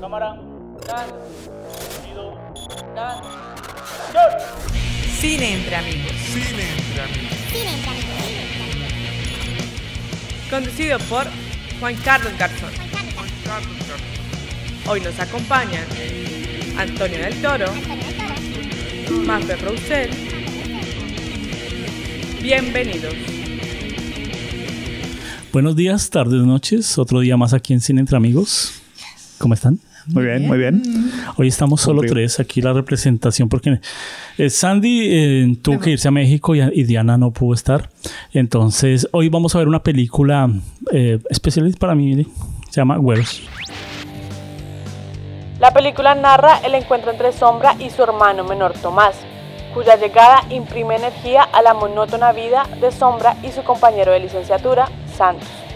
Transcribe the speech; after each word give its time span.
Cámara. 0.00 0.36
Can. 0.86 1.08
Sonido. 1.90 2.38
Can. 2.94 3.20
Cine 5.18 5.54
entre 5.54 5.76
amigos. 5.76 6.12
Cine 6.32 6.62
entre 6.78 7.02
amigos. 7.02 7.38
Conducido 10.50 10.98
por 11.00 11.26
Juan 11.80 11.96
Carlos 12.04 12.32
Garzón. 12.38 12.70
Juan 12.92 13.28
Carlos 13.44 13.76
Garzón. 13.88 14.88
Hoy 14.88 15.00
nos 15.00 15.18
acompañan 15.18 15.84
Antonio 16.78 17.18
del 17.18 17.42
Toro, 17.42 17.66
Mafe 19.26 19.56
Roussel. 19.56 20.10
Bienvenidos. 22.40 23.14
Buenos 25.52 25.74
días, 25.74 26.08
tardes, 26.10 26.42
noches. 26.44 26.98
Otro 26.98 27.20
día 27.20 27.36
más 27.36 27.52
aquí 27.52 27.72
en 27.72 27.80
Cine 27.80 28.00
Entre 28.00 28.16
Amigos. 28.16 28.80
¿Cómo 29.38 29.54
están? 29.54 29.80
Muy 30.08 30.24
bien, 30.24 30.46
muy 30.46 30.58
bien. 30.58 30.82
Hoy 31.36 31.48
estamos 31.48 31.80
solo 31.80 31.98
Cumplido. 31.98 32.14
tres. 32.14 32.40
Aquí 32.40 32.62
la 32.62 32.72
representación 32.72 33.48
porque 33.48 33.80
eh, 34.38 34.50
Sandy 34.50 35.08
eh, 35.10 35.56
tuvo 35.60 35.80
que 35.80 35.90
irse 35.90 36.08
a 36.08 36.10
México 36.10 36.54
y, 36.54 36.60
y 36.60 36.84
Diana 36.84 37.18
no 37.18 37.30
pudo 37.30 37.54
estar. 37.54 37.90
Entonces, 38.32 39.06
hoy 39.12 39.28
vamos 39.28 39.54
a 39.54 39.58
ver 39.58 39.68
una 39.68 39.82
película 39.82 40.48
eh, 40.92 41.18
especial 41.28 41.74
para 41.78 41.94
mí. 41.94 42.24
Se 42.70 42.80
llama 42.80 42.96
Güeros. 42.96 43.42
La 45.60 45.72
película 45.72 46.14
narra 46.14 46.58
el 46.64 46.74
encuentro 46.74 47.10
entre 47.10 47.32
Sombra 47.32 47.74
y 47.78 47.90
su 47.90 48.02
hermano 48.02 48.44
menor 48.44 48.74
Tomás, 48.74 49.16
cuya 49.74 49.96
llegada 49.96 50.44
imprime 50.50 50.96
energía 50.96 51.42
a 51.42 51.62
la 51.62 51.74
monótona 51.74 52.32
vida 52.32 52.64
de 52.80 52.92
Sombra 52.92 53.36
y 53.42 53.50
su 53.50 53.62
compañero 53.64 54.12
de 54.12 54.20
licenciatura, 54.20 54.88
Santos. 55.16 55.67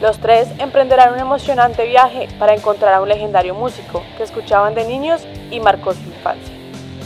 Los 0.00 0.18
tres 0.18 0.48
emprenderán 0.58 1.12
un 1.12 1.20
emocionante 1.20 1.86
viaje 1.86 2.28
para 2.38 2.54
encontrar 2.54 2.94
a 2.94 3.02
un 3.02 3.08
legendario 3.08 3.54
músico 3.54 4.02
que 4.16 4.22
escuchaban 4.22 4.74
de 4.74 4.86
niños 4.86 5.20
y 5.50 5.60
marcó 5.60 5.92
su 5.92 6.00
infancia. 6.00 6.54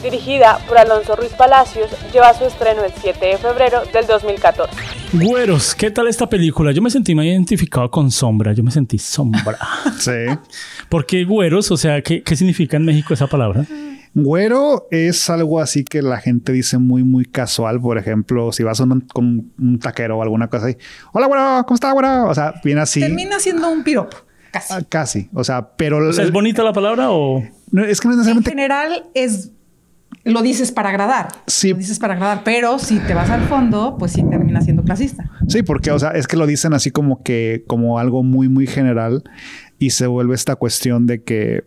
Dirigida 0.01 0.59
por 0.69 0.79
Alonso 0.79 1.17
Ruiz 1.17 1.33
Palacios, 1.33 1.91
lleva 2.13 2.35
su 2.35 2.45
estreno 2.45 2.85
el 2.85 2.93
7 2.93 3.27
de 3.27 3.39
febrero 3.39 3.83
del 3.93 4.07
2014. 4.07 4.73
Güeros, 5.15 5.75
¿qué 5.75 5.91
tal 5.91 6.07
esta 6.07 6.29
película? 6.29 6.71
Yo 6.73 6.83
me 6.83 6.91
sentí 6.91 7.15
más 7.15 7.25
identificado 7.25 7.91
con 7.91 8.11
Sombra. 8.11 8.53
Yo 8.53 8.63
me 8.63 8.71
sentí 8.71 8.99
Sombra. 8.99 9.59
Sí. 9.99 10.27
¿Por 10.89 11.07
qué 11.07 11.25
güeros? 11.25 11.71
O 11.71 11.77
sea, 11.77 12.03
¿qué, 12.03 12.23
qué 12.23 12.37
significa 12.37 12.77
en 12.77 12.85
México 12.85 13.15
esa 13.15 13.27
palabra? 13.27 13.65
Güero 14.15 14.87
es 14.91 15.29
algo 15.29 15.61
así 15.61 15.85
que 15.85 16.01
la 16.01 16.19
gente 16.19 16.53
dice 16.53 16.79
muy, 16.79 17.03
muy 17.03 17.25
casual. 17.25 17.81
Por 17.81 17.99
ejemplo, 17.99 18.53
si 18.53 18.63
vas 18.63 18.79
un, 18.81 19.01
con 19.01 19.53
un 19.59 19.79
taquero 19.81 20.19
o 20.19 20.23
alguna 20.23 20.49
cosa 20.49 20.67
así. 20.67 20.77
Hola, 21.13 21.27
güero, 21.27 21.65
¿cómo 21.67 21.75
está, 21.75 21.93
güero? 21.93 22.29
O 22.29 22.35
sea, 22.35 22.55
viene 22.63 22.81
así. 22.81 23.01
Termina 23.01 23.41
siendo 23.41 23.69
un 23.71 23.83
piropo, 23.83 24.17
casi. 24.53 24.73
Ah, 24.73 24.83
casi. 24.89 25.29
O 25.35 25.43
sea, 25.43 25.71
pero. 25.77 26.09
O 26.09 26.13
sea, 26.13 26.25
¿es 26.25 26.33
bonita 26.33 26.63
la 26.63 26.73
palabra 26.73 27.11
o...? 27.11 27.43
no, 27.71 27.85
es 27.85 28.01
que 28.01 28.07
no 28.07 28.15
es 28.15 28.19
en 28.19 28.37
necesariamente. 28.37 28.51
general 28.51 29.05
es 29.15 29.51
lo 30.25 30.43
dices 30.43 30.73
para 30.73 30.89
agradar. 30.89 31.29
Sí. 31.47 31.71
Lo 31.71 31.77
dices 31.77 31.99
para 31.99 32.15
agradar, 32.15 32.43
pero 32.45 32.79
si 32.79 32.99
te 32.99 33.15
vas 33.15 33.31
al 33.31 33.43
fondo, 33.43 33.97
pues 33.99 34.13
sí 34.13 34.23
termina 34.23 34.61
siendo 34.61 34.83
clasista. 34.83 35.31
Sí, 35.49 35.63
porque, 35.63 35.91
o 35.91 35.99
sea, 35.99 36.11
es 36.11 36.27
que 36.27 36.37
lo 36.37 36.47
dicen 36.47 36.73
así 36.73 36.91
como 36.91 37.23
que, 37.23 37.65
como 37.67 37.99
algo 37.99 38.23
muy, 38.23 38.49
muy 38.49 38.67
general 38.67 39.23
y 39.79 39.91
se 39.91 40.07
vuelve 40.07 40.35
esta 40.35 40.57
cuestión 40.57 41.07
de 41.07 41.23
que. 41.23 41.65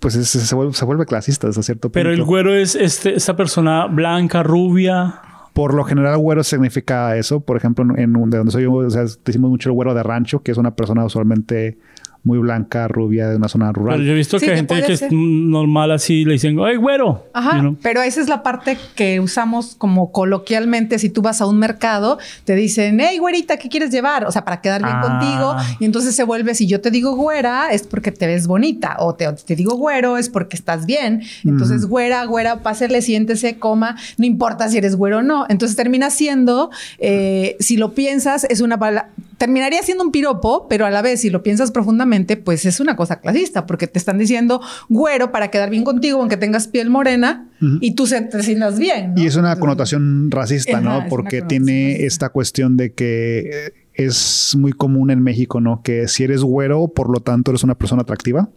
Pues 0.00 0.14
es- 0.14 0.28
se, 0.28 0.54
vuelve, 0.54 0.74
se 0.74 0.84
vuelve 0.84 1.06
clasista 1.06 1.48
hasta 1.48 1.62
cierto 1.62 1.88
punto. 1.88 1.94
Pero 1.94 2.10
el 2.12 2.22
güero 2.22 2.54
es 2.54 2.74
este, 2.74 3.14
esta 3.14 3.36
persona 3.36 3.86
blanca, 3.86 4.42
rubia. 4.42 5.20
Por 5.52 5.72
lo 5.74 5.84
general, 5.84 6.18
güero 6.18 6.44
significa 6.44 7.16
eso. 7.16 7.40
Por 7.40 7.56
ejemplo, 7.56 7.84
en 7.96 8.12
de 8.30 8.36
donde 8.38 8.52
soy 8.52 8.64
yo, 8.64 8.72
o 8.74 8.90
sea, 8.90 9.04
decimos 9.24 9.50
mucho 9.50 9.70
el 9.70 9.74
güero 9.74 9.94
de 9.94 10.02
rancho, 10.02 10.40
que 10.42 10.52
es 10.52 10.58
una 10.58 10.74
persona 10.76 11.04
usualmente 11.04 11.78
muy 12.26 12.38
blanca, 12.38 12.88
rubia, 12.88 13.28
de 13.28 13.36
una 13.36 13.46
zona 13.48 13.70
rural. 13.72 13.96
Pero 13.98 14.06
yo 14.08 14.12
he 14.12 14.16
visto 14.16 14.38
Sí, 14.40 14.46
que 14.46 14.50
que 14.52 14.56
gente 14.56 14.82
que 14.82 14.96
ser. 14.96 15.06
es 15.06 15.12
normal 15.12 15.92
así 15.92 16.24
le 16.24 16.32
dicen, 16.34 16.58
¡ay, 16.60 16.74
güero! 16.76 17.24
Ajá, 17.32 17.54
You 17.56 17.60
know? 17.60 17.76
pero 17.80 18.02
esa 18.02 18.20
es 18.20 18.28
la 18.28 18.42
parte 18.42 18.76
que 18.96 19.20
usamos 19.20 19.76
como 19.76 20.10
coloquialmente. 20.12 20.98
Si 20.98 21.08
tú 21.08 21.22
vas 21.22 21.40
a 21.40 21.46
un 21.46 21.58
mercado, 21.58 22.18
te 22.44 22.54
dicen, 22.56 22.98
hey, 23.00 23.18
güerita, 23.18 23.56
¿qué 23.58 23.68
quieres 23.68 23.90
llevar? 23.92 24.24
O 24.24 24.32
sea, 24.32 24.44
para 24.44 24.60
quedar 24.60 24.82
bien 24.82 24.96
Ah. 24.96 25.02
contigo. 25.02 25.76
Y 25.80 25.84
entonces 25.84 26.16
se 26.16 26.24
vuelve, 26.24 26.54
si 26.56 26.66
yo 26.66 26.80
te 26.80 26.90
digo 26.90 27.14
güera, 27.14 27.70
es 27.72 27.86
porque 27.86 28.10
te 28.10 28.26
ves 28.26 28.46
bonita. 28.48 28.96
O 28.98 29.14
te, 29.14 29.32
te 29.32 29.54
digo 29.54 29.76
güero, 29.76 30.16
es 30.16 30.28
porque 30.28 30.56
estás 30.56 30.84
bien. 30.84 31.22
Entonces, 31.44 31.86
güera, 31.86 32.24
güera, 32.24 32.56
pásele, 32.62 33.02
siéntese, 33.02 33.58
coma. 33.58 33.96
No 34.18 34.26
importa 34.26 34.68
si 34.68 34.78
eres 34.78 34.96
güero 34.96 35.18
o 35.18 35.22
no. 35.22 35.46
Entonces 35.48 35.76
termina 35.76 36.10
siendo, 36.10 36.70
eh, 36.98 37.56
si 37.60 37.76
lo 37.76 37.94
piensas, 37.94 38.44
es 38.50 38.60
una 38.60 38.78
palabra. 38.78 39.10
Terminaría 39.38 39.82
siendo 39.82 40.04
un 40.04 40.12
piropo, 40.12 40.66
pero 40.68 40.86
a 40.86 40.90
la 40.90 41.02
vez, 41.02 41.20
si 41.20 41.30
lo 41.30 41.42
piensas 41.42 41.70
profundamente, 41.70 42.36
pues 42.36 42.64
es 42.64 42.80
una 42.80 42.96
cosa 42.96 43.20
clasista, 43.20 43.66
porque 43.66 43.86
te 43.86 43.98
están 43.98 44.18
diciendo 44.18 44.60
güero 44.88 45.30
para 45.32 45.48
quedar 45.48 45.70
bien 45.70 45.84
contigo, 45.84 46.20
aunque 46.20 46.36
tengas 46.36 46.68
piel 46.68 46.88
morena, 46.90 47.48
y 47.80 47.94
tú 47.94 48.06
se, 48.06 48.20
te 48.22 48.42
sientas 48.42 48.78
bien. 48.78 49.14
¿no? 49.14 49.22
Y 49.22 49.26
es 49.26 49.36
una 49.36 49.58
connotación 49.58 50.30
racista, 50.30 50.80
¿no? 50.80 51.06
Porque 51.08 51.42
tiene 51.42 52.04
esta 52.04 52.28
cuestión 52.28 52.76
de 52.76 52.92
que 52.92 53.50
eh, 53.52 53.72
es 53.94 54.54
muy 54.58 54.72
común 54.72 55.10
en 55.10 55.22
México, 55.22 55.60
¿no? 55.60 55.82
Que 55.82 56.08
si 56.08 56.24
eres 56.24 56.42
güero, 56.42 56.88
por 56.88 57.10
lo 57.10 57.20
tanto 57.20 57.50
eres 57.50 57.64
una 57.64 57.76
persona 57.76 58.02
atractiva. 58.02 58.48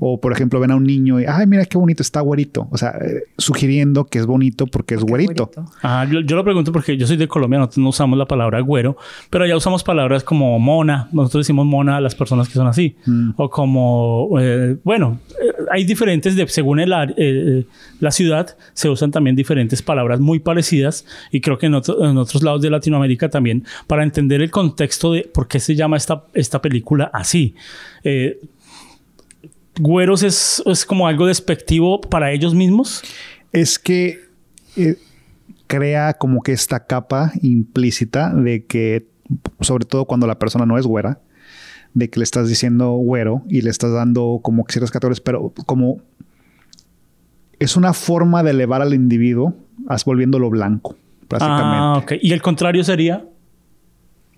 O, 0.00 0.20
por 0.20 0.32
ejemplo, 0.32 0.60
ven 0.60 0.70
a 0.70 0.76
un 0.76 0.84
niño 0.84 1.20
y, 1.20 1.24
ay, 1.26 1.46
mira 1.46 1.64
qué 1.66 1.78
bonito, 1.78 2.02
está 2.02 2.20
güerito. 2.20 2.68
O 2.70 2.76
sea, 2.78 2.90
eh, 3.00 3.24
sugiriendo 3.38 4.04
que 4.06 4.18
es 4.18 4.26
bonito 4.26 4.66
porque 4.66 4.94
es 4.94 5.00
porque 5.00 5.10
güerito. 5.26 5.50
güerito. 5.54 5.72
Ajá, 5.82 6.04
yo, 6.10 6.20
yo 6.20 6.36
lo 6.36 6.44
pregunto 6.44 6.72
porque 6.72 6.96
yo 6.96 7.06
soy 7.06 7.16
de 7.16 7.28
Colombia, 7.28 7.58
nosotros 7.58 7.78
no 7.78 7.88
usamos 7.90 8.18
la 8.18 8.26
palabra 8.26 8.60
güero, 8.60 8.96
pero 9.30 9.44
allá 9.44 9.56
usamos 9.56 9.82
palabras 9.84 10.24
como 10.24 10.58
mona. 10.58 11.08
Nosotros 11.12 11.44
decimos 11.46 11.66
mona 11.66 11.96
a 11.96 12.00
las 12.00 12.14
personas 12.14 12.48
que 12.48 12.54
son 12.54 12.66
así. 12.66 12.96
Mm. 13.06 13.30
O 13.36 13.50
como, 13.50 14.28
eh, 14.40 14.76
bueno, 14.84 15.18
eh, 15.42 15.52
hay 15.70 15.84
diferentes, 15.84 16.36
de, 16.36 16.46
según 16.48 16.80
el, 16.80 16.92
ar- 16.92 17.14
la 18.00 18.10
ciudad, 18.10 18.56
se 18.72 18.88
usan 18.88 19.10
también 19.10 19.36
diferentes 19.36 19.82
palabras 19.82 20.20
muy 20.20 20.38
parecidas. 20.40 21.04
Y 21.30 21.40
creo 21.40 21.58
que 21.58 21.66
en, 21.66 21.74
otro- 21.74 22.04
en 22.08 22.16
otros 22.16 22.42
lados 22.42 22.62
de 22.62 22.70
Latinoamérica 22.70 23.28
también, 23.28 23.64
para 23.86 24.02
entender 24.02 24.40
el 24.42 24.50
contexto 24.50 25.12
de 25.12 25.28
por 25.32 25.46
qué 25.48 25.60
se 25.60 25.74
llama 25.74 25.96
esta, 25.96 26.24
esta 26.34 26.60
película 26.60 27.10
así. 27.12 27.54
Eh, 28.04 28.38
güeros 29.80 30.22
es, 30.22 30.62
es 30.66 30.84
como 30.84 31.06
algo 31.08 31.26
despectivo 31.26 32.00
para 32.00 32.30
ellos 32.32 32.54
mismos. 32.54 33.02
Es 33.52 33.78
que 33.78 34.20
eh, 34.76 34.96
crea 35.66 36.14
como 36.14 36.42
que 36.42 36.52
esta 36.52 36.86
capa 36.86 37.32
implícita 37.42 38.32
de 38.34 38.64
que, 38.66 39.06
sobre 39.60 39.84
todo 39.84 40.04
cuando 40.04 40.26
la 40.26 40.38
persona 40.38 40.66
no 40.66 40.78
es 40.78 40.86
güera, 40.86 41.20
de 41.94 42.08
que 42.08 42.20
le 42.20 42.24
estás 42.24 42.48
diciendo 42.48 42.90
güero 42.92 43.42
y 43.48 43.62
le 43.62 43.70
estás 43.70 43.92
dando 43.92 44.38
como 44.42 44.64
que 44.64 44.72
ciertas 44.72 44.90
categorías, 44.92 45.20
pero 45.20 45.52
como 45.66 46.00
es 47.58 47.76
una 47.76 47.92
forma 47.92 48.42
de 48.42 48.50
elevar 48.52 48.80
al 48.82 48.94
individuo, 48.94 49.54
as- 49.88 50.04
volviéndolo 50.04 50.48
blanco, 50.50 50.96
prácticamente. 51.28 51.76
Ah, 51.78 51.98
ok. 51.98 52.12
Y 52.22 52.32
el 52.32 52.42
contrario 52.42 52.84
sería... 52.84 53.24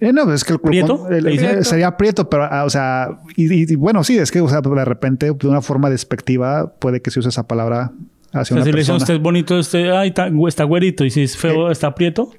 Eh, 0.05 0.13
no, 0.13 0.33
es 0.33 0.43
que 0.43 0.55
el, 0.55 0.59
¿Prieto? 0.59 1.09
eh, 1.11 1.63
sería 1.63 1.97
prieto, 1.97 2.29
pero, 2.29 2.43
ah, 2.51 2.65
o 2.65 2.71
sea, 2.71 3.21
y, 3.37 3.45
y- 3.55 3.67
y 3.73 3.75
bueno, 3.77 4.03
sí, 4.03 4.19
es 4.19 4.33
que, 4.33 4.41
o 4.41 4.49
sea, 4.49 4.61
de 4.61 4.85
repente, 4.85 5.31
de 5.33 5.47
una 5.49 5.63
forma 5.63 5.89
despectiva, 5.91 6.73
puede 6.81 7.01
que 7.01 7.13
se 7.13 7.21
use 7.21 7.29
esa 7.29 7.47
palabra 7.47 7.93
hacia 8.33 8.41
O 8.41 8.45
sea, 8.45 8.57
una 8.57 8.65
si 8.65 8.73
le 8.73 8.79
dicen 8.79 8.97
usted 8.97 9.15
es 9.15 9.21
bonito, 9.21 9.57
usted 9.57 9.91
ay, 9.91 10.09
está, 10.09 10.29
está 10.49 10.65
güerito. 10.65 11.05
Y 11.05 11.11
si 11.11 11.23
es 11.23 11.37
feo, 11.37 11.71
está 11.71 11.87
aprieto. 11.87 12.31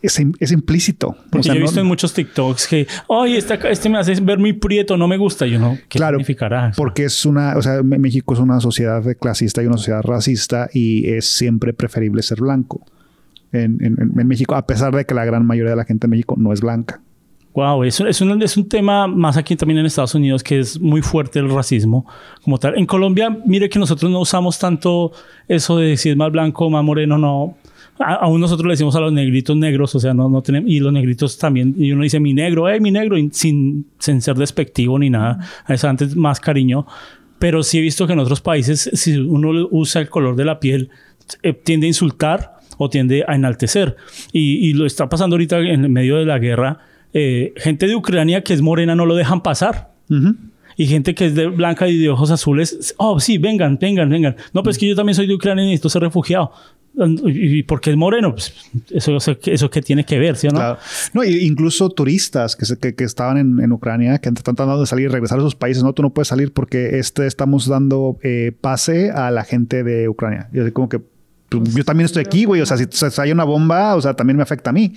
Es, 0.00 0.18
im- 0.18 0.34
es 0.40 0.52
implícito. 0.52 1.14
Porque 1.30 1.38
O 1.40 1.42
sea, 1.42 1.52
yo 1.52 1.58
he 1.58 1.60
no- 1.60 1.66
visto 1.66 1.80
en 1.80 1.86
muchos 1.86 2.14
TikToks 2.14 2.66
que, 2.66 2.86
ay, 3.10 3.36
este, 3.36 3.58
este 3.70 3.90
me 3.90 3.98
hace 3.98 4.14
ver 4.22 4.38
muy 4.38 4.54
prieto, 4.54 4.96
no 4.96 5.06
me 5.06 5.18
gusta. 5.18 5.46
Yo 5.46 5.58
no, 5.58 5.76
¿qué 5.90 5.98
Claro, 5.98 6.16
significará? 6.16 6.72
Porque 6.78 7.04
es 7.04 7.26
una, 7.26 7.58
o 7.58 7.62
sea, 7.62 7.82
México 7.82 8.32
es 8.32 8.40
una 8.40 8.58
sociedad 8.60 9.02
clasista 9.20 9.62
y 9.62 9.66
una 9.66 9.76
sociedad 9.76 10.00
racista 10.02 10.70
y 10.72 11.10
es 11.10 11.26
siempre 11.30 11.74
preferible 11.74 12.22
ser 12.22 12.40
blanco 12.40 12.86
en, 13.52 13.78
en- 13.84 13.96
en 14.20 14.26
México, 14.28 14.54
a 14.54 14.66
pesar 14.66 14.94
de 14.94 15.04
que 15.04 15.14
la 15.14 15.24
gran 15.24 15.44
mayoría 15.46 15.70
de 15.70 15.76
la 15.76 15.84
gente 15.84 16.06
en 16.06 16.10
México 16.10 16.34
no 16.38 16.52
es 16.52 16.60
blanca. 16.60 17.00
Wow, 17.52 17.82
eso 17.82 18.06
es 18.06 18.20
un, 18.20 18.40
es 18.42 18.56
un 18.56 18.68
tema 18.68 19.08
más 19.08 19.36
aquí 19.36 19.56
también 19.56 19.78
en 19.78 19.86
Estados 19.86 20.14
Unidos 20.14 20.44
que 20.44 20.60
es 20.60 20.80
muy 20.80 21.02
fuerte 21.02 21.40
el 21.40 21.50
racismo 21.50 22.06
como 22.44 22.58
tal. 22.58 22.78
En 22.78 22.86
Colombia, 22.86 23.36
mire 23.44 23.68
que 23.68 23.78
nosotros 23.80 24.08
no 24.10 24.20
usamos 24.20 24.56
tanto 24.58 25.10
eso 25.48 25.76
de 25.78 25.96
si 25.96 26.10
es 26.10 26.16
más 26.16 26.30
blanco 26.30 26.70
más 26.70 26.84
moreno, 26.84 27.18
no. 27.18 27.56
Aún 27.98 28.40
nosotros 28.40 28.66
le 28.66 28.74
decimos 28.74 28.94
a 28.96 29.00
los 29.00 29.12
negritos 29.12 29.56
negros, 29.56 29.94
o 29.94 30.00
sea, 30.00 30.14
no, 30.14 30.28
no 30.28 30.40
tenemos, 30.42 30.70
y 30.70 30.78
los 30.80 30.92
negritos 30.92 31.36
también, 31.36 31.74
y 31.76 31.90
uno 31.92 32.02
dice 32.04 32.18
mi 32.20 32.32
negro, 32.32 32.66
hey, 32.68 32.80
mi 32.80 32.90
negro, 32.92 33.16
sin, 33.32 33.84
sin 33.98 34.22
ser 34.22 34.36
despectivo 34.36 34.98
ni 34.98 35.10
nada, 35.10 35.38
es 35.68 35.84
antes 35.84 36.16
más 36.16 36.38
cariño. 36.40 36.86
Pero 37.40 37.62
sí 37.62 37.78
he 37.78 37.80
visto 37.82 38.06
que 38.06 38.12
en 38.12 38.20
otros 38.20 38.40
países, 38.40 38.88
si 38.94 39.16
uno 39.18 39.66
usa 39.70 40.00
el 40.00 40.08
color 40.08 40.36
de 40.36 40.44
la 40.44 40.60
piel, 40.60 40.88
eh, 41.42 41.52
tiende 41.52 41.86
a 41.86 41.88
insultar 41.88 42.59
o 42.82 42.88
tiende 42.88 43.24
a 43.28 43.34
enaltecer. 43.34 43.94
Y, 44.32 44.70
y 44.70 44.72
lo 44.72 44.86
está 44.86 45.06
pasando 45.10 45.34
ahorita 45.34 45.58
en 45.58 45.92
medio 45.92 46.16
de 46.16 46.24
la 46.24 46.38
guerra. 46.38 46.78
eh, 47.12 47.52
gente 47.56 47.86
de 47.86 47.94
Ucrania 47.94 48.42
que 48.42 48.54
es 48.54 48.62
morena 48.62 48.94
no 48.94 49.04
lo 49.04 49.14
dejan 49.14 49.42
pasar. 49.42 49.90
Ujú. 50.08 50.34
Y 50.76 50.86
gente 50.86 51.14
que 51.14 51.26
es 51.26 51.34
de 51.34 51.46
blanca 51.48 51.88
y 51.88 51.98
de 51.98 52.08
ojos 52.08 52.30
azules, 52.30 52.94
oh, 52.96 53.20
sí, 53.20 53.36
vengan, 53.36 53.76
vengan, 53.78 54.08
vengan. 54.08 54.36
No, 54.54 54.62
pues 54.62 54.78
que 54.78 54.88
yo 54.88 54.96
también 54.96 55.14
soy 55.14 55.26
de 55.26 55.34
Ucrania 55.34 55.62
y 55.62 55.66
necesito 55.66 55.90
ser 55.90 56.00
refugiado. 56.02 56.52
¿Y 57.26 57.62
por 57.64 57.80
qué 57.80 57.90
es 57.90 57.96
moreno? 57.96 58.32
Pues 58.32 58.52
eso, 58.90 59.16
eso, 59.16 59.36
eso 59.44 59.70
que 59.70 59.80
tiene 59.82 60.04
que 60.04 60.18
ver, 60.18 60.36
¿sí 60.36 60.48
o 60.48 60.50
no? 60.50 60.56
Claro. 60.58 60.78
No, 61.12 61.22
incluso 61.24 61.88
turistas 61.90 62.56
que, 62.56 62.64
se- 62.64 62.78
que, 62.78 62.94
que 62.94 63.04
estaban 63.04 63.36
en, 63.38 63.60
en 63.60 63.72
Ucrania, 63.72 64.18
que 64.18 64.28
están 64.30 64.56
tratando 64.56 64.80
de 64.80 64.86
salir 64.86 65.04
y 65.04 65.08
regresar 65.08 65.38
a 65.38 65.42
sus 65.42 65.54
países. 65.54 65.82
No, 65.84 65.92
tú 65.92 66.02
no 66.02 66.10
puedes 66.10 66.28
salir 66.28 66.52
porque 66.52 66.98
este 66.98 67.26
estamos 67.26 67.68
dando 67.68 68.18
eh, 68.22 68.52
pase 68.60 69.10
a 69.10 69.30
la 69.30 69.44
gente 69.44 69.84
de 69.84 70.08
Ucrania. 70.08 70.48
Y 70.52 70.58
así 70.60 70.72
como 70.72 70.88
que 70.88 71.00
pues, 71.50 71.74
yo 71.74 71.84
también 71.84 72.06
estoy 72.06 72.22
aquí, 72.26 72.44
güey. 72.46 72.60
O 72.62 72.66
sea, 72.66 72.76
si, 72.78 72.84
si 72.90 73.20
hay 73.20 73.32
una 73.32 73.44
bomba, 73.44 73.94
o 73.96 74.00
sea, 74.00 74.14
también 74.14 74.36
me 74.38 74.42
afecta 74.42 74.70
a 74.70 74.72
mí. 74.72 74.94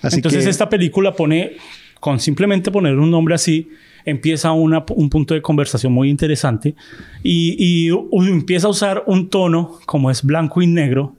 Así 0.00 0.16
Entonces 0.16 0.44
que 0.44 0.50
esta 0.50 0.68
película 0.68 1.14
pone, 1.14 1.52
con 2.00 2.18
simplemente 2.20 2.70
poner 2.70 2.98
un 2.98 3.10
nombre 3.10 3.34
así, 3.34 3.68
empieza 4.06 4.52
una- 4.52 4.84
un 4.90 5.08
punto 5.08 5.32
de 5.32 5.40
conversación 5.40 5.90
muy 5.90 6.10
interesante 6.10 6.74
y, 7.22 7.56
y 7.86 7.90
u- 7.90 8.08
empieza 8.22 8.66
a 8.66 8.70
usar 8.70 9.02
un 9.06 9.30
tono 9.30 9.78
como 9.86 10.10
es 10.10 10.22
blanco 10.22 10.60
y 10.60 10.66
negro, 10.66 11.16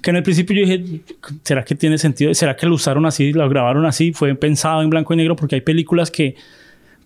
que 0.00 0.10
en 0.10 0.16
el 0.16 0.22
principio 0.22 0.54
yo 0.54 0.62
dije, 0.64 1.00
¿será 1.42 1.64
que 1.64 1.74
tiene 1.74 1.98
sentido? 1.98 2.32
¿Será 2.34 2.54
que 2.56 2.66
lo 2.66 2.76
usaron 2.76 3.04
así, 3.04 3.32
lo 3.32 3.48
grabaron 3.48 3.84
así? 3.84 4.12
Fue 4.12 4.32
pensado 4.36 4.80
en 4.82 4.90
blanco 4.90 5.12
y 5.12 5.16
negro 5.16 5.34
porque 5.34 5.56
hay 5.56 5.60
películas 5.62 6.12
que, 6.12 6.36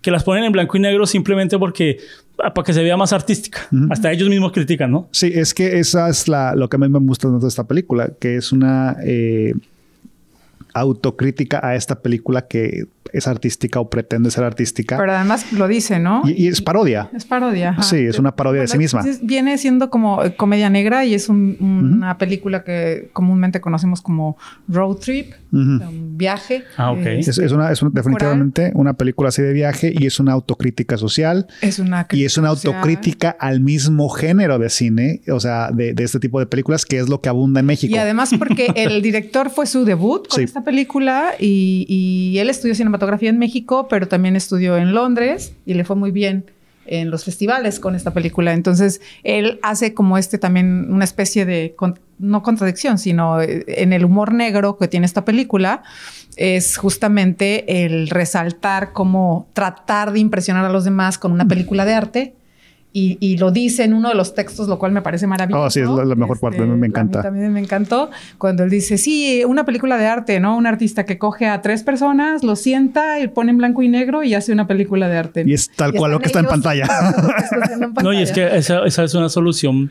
que 0.01 0.11
las 0.11 0.23
ponen 0.23 0.43
en 0.43 0.51
blanco 0.51 0.77
y 0.77 0.79
negro 0.79 1.07
simplemente 1.07 1.57
porque 1.57 1.97
para 2.37 2.53
que 2.63 2.73
se 2.73 2.83
vea 2.83 2.97
más 2.97 3.13
artística. 3.13 3.67
Hasta 3.89 4.11
ellos 4.11 4.29
mismos 4.29 4.51
critican, 4.51 4.91
¿no? 4.91 5.07
Sí, 5.11 5.31
es 5.33 5.53
que 5.53 5.79
esa 5.79 6.09
es 6.09 6.27
la, 6.27 6.55
lo 6.55 6.69
que 6.69 6.75
a 6.75 6.79
mí 6.79 6.89
me 6.89 6.99
gusta 6.99 7.29
de 7.29 7.47
esta 7.47 7.65
película, 7.65 8.11
que 8.19 8.37
es 8.37 8.51
una 8.51 8.97
eh, 9.03 9.53
autocrítica 10.75 11.59
a 11.65 11.75
esta 11.75 12.01
película 12.01 12.47
que 12.47 12.85
es 13.13 13.27
artística 13.27 13.79
o 13.79 13.89
pretende 13.89 14.29
ser 14.29 14.43
artística. 14.43 14.97
Pero 14.97 15.13
además 15.13 15.53
lo 15.53 15.67
dice, 15.69 15.99
¿no? 15.99 16.23
y, 16.25 16.45
y 16.45 16.47
es 16.47 16.61
parodia. 16.61 17.09
Es 17.15 17.23
parodia. 17.23 17.69
ajá. 17.69 17.83
Sí, 17.83 17.97
es 17.97 18.19
una 18.19 18.35
parodia 18.35 18.61
de 18.61 18.67
sí 18.67 18.77
misma. 18.77 19.03
Viene 19.21 19.57
siendo 19.57 19.89
como 19.89 20.23
eh, 20.23 20.35
comedia 20.35 20.69
negra 20.69 21.05
y 21.05 21.13
es 21.13 21.29
un- 21.29 21.55
una 21.59 22.17
película 22.17 22.63
que 22.63 23.09
comúnmente 23.13 23.61
conocemos 23.61 24.01
como 24.01 24.37
road 24.67 24.97
trip, 24.97 25.31
un 25.53 26.17
viaje. 26.17 26.63
Ah, 26.75 26.91
ok. 26.91 26.97
eh, 27.05 27.19
Es, 27.19 27.37
es 27.37 27.51
una, 27.53 27.71
es 27.71 27.81
un- 27.81 27.93
definitivamente 27.93 28.71
una 28.75 28.93
película 28.95 29.29
así 29.29 29.41
de 29.41 29.53
viaje 29.53 29.93
y 29.97 30.05
es 30.07 30.19
una 30.19 30.33
autocrítica 30.33 30.97
social. 30.97 31.47
es 31.61 31.79
una 31.79 32.07
Y 32.11 32.25
es 32.25 32.37
una 32.37 32.49
social. 32.49 32.73
autocrítica 32.73 33.37
al 33.39 33.61
mismo 33.61 34.09
género 34.09 34.59
de 34.59 34.69
cine, 34.69 35.21
o 35.31 35.39
sea, 35.39 35.69
de, 35.71 35.93
de 35.93 36.03
este 36.03 36.19
tipo 36.19 36.39
de 36.39 36.47
películas, 36.47 36.85
que 36.85 36.99
es 36.99 37.07
lo 37.07 37.21
que 37.21 37.29
abunda 37.29 37.61
en 37.61 37.65
México. 37.67 37.95
Y 37.95 37.97
además 37.97 38.31
porque 38.37 38.67
el 38.75 39.01
director 39.01 39.49
fue 39.49 39.67
su 39.67 39.85
debut 39.85 40.27
con 40.27 40.35
Sí. 40.39 40.43
esta 40.43 40.63
película 40.65 41.33
y, 41.39 42.35
él 42.37 42.49
estudió 42.49 42.75
cinematografía 42.75 43.29
en 43.29 43.39
México, 43.39 43.87
pero 43.89 44.07
también 44.07 44.35
estudió 44.35 44.77
en 44.77 44.93
Londres 44.93 45.53
y 45.65 45.73
le 45.75 45.85
fue 45.85 45.95
muy 45.95 46.11
bien 46.11 46.45
en 46.85 47.09
los 47.09 47.23
festivales 47.23 47.79
con 47.79 47.95
esta 47.95 48.13
película. 48.13 48.53
Entonces, 48.53 49.01
él 49.23 49.59
hace 49.63 49.93
como 49.93 50.17
este 50.17 50.37
también 50.37 50.91
una 50.91 51.05
especie 51.05 51.45
de, 51.45 51.75
no 52.19 52.43
contradicción, 52.43 52.97
sino 52.97 53.41
eh, 53.41 53.63
en 53.67 53.93
el 53.93 54.05
humor 54.05 54.33
negro 54.33 54.77
que 54.77 54.87
tiene 54.87 55.05
esta 55.05 55.25
película, 55.25 55.83
es 56.35 56.77
justamente 56.77 57.85
el 57.85 58.09
resaltar 58.09 58.91
cómo 58.91 59.47
tratar 59.53 60.11
de 60.11 60.19
impresionar 60.19 60.65
a 60.65 60.69
los 60.69 60.83
demás 60.83 61.17
con 61.17 61.31
una 61.31 61.47
película 61.47 61.85
de 61.85 61.93
arte. 61.93 62.33
Y, 62.97 63.17
y 63.19 63.35
lo 63.37 63.51
dice 63.51 63.83
en 63.83 63.93
uno 63.93 64.07
de 64.07 64.15
los 64.15 64.33
textos, 64.35 64.69
lo 64.69 64.79
cual 64.79 64.93
me 64.93 65.01
parece 65.01 65.27
maravilloso. 65.27 65.63
Oh, 65.65 65.69
sí, 65.69 65.81
es 65.81 65.89
la- 65.89 66.05
la 66.05 66.15
mejor 66.15 66.39
parte, 66.39 66.59
me 66.61 66.71
a 66.71 66.75
mí 66.77 66.87
encanta. 66.87 67.21
también 67.23 67.51
me 67.51 67.59
encantó 67.59 68.09
cuando 68.37 68.63
él 68.63 68.69
dice, 68.69 68.97
sí, 68.97 69.43
una 69.45 69.65
película 69.65 69.97
de 69.97 70.05
arte, 70.07 70.39
¿no? 70.39 70.55
Un 70.55 70.65
artista 70.65 71.03
que 71.05 71.17
coge 71.17 71.45
a 71.47 71.61
tres 71.61 71.83
personas, 71.83 72.41
lo 72.45 72.55
sienta 72.55 73.19
y 73.19 73.27
pone 73.27 73.51
en 73.51 73.57
blanco 73.57 73.81
y 73.83 73.89
negro 73.89 74.23
y 74.23 74.33
hace 74.33 74.53
una 74.53 74.65
película 74.65 75.09
de 75.09 75.17
arte. 75.17 75.43
Y 75.45 75.53
es 75.53 75.69
tal 75.75 75.91
cual 75.93 76.11
lo 76.13 76.19
que 76.19 76.27
está 76.27 76.39
en 76.39 76.45
pantalla. 76.45 76.85
en 77.73 77.93
No, 78.01 78.13
y 78.13 78.21
es 78.21 78.29
pantalla. 78.31 78.51
que 78.51 78.57
esa, 78.59 78.85
esa 78.85 79.03
es 79.03 79.13
una 79.13 79.27
solución. 79.27 79.89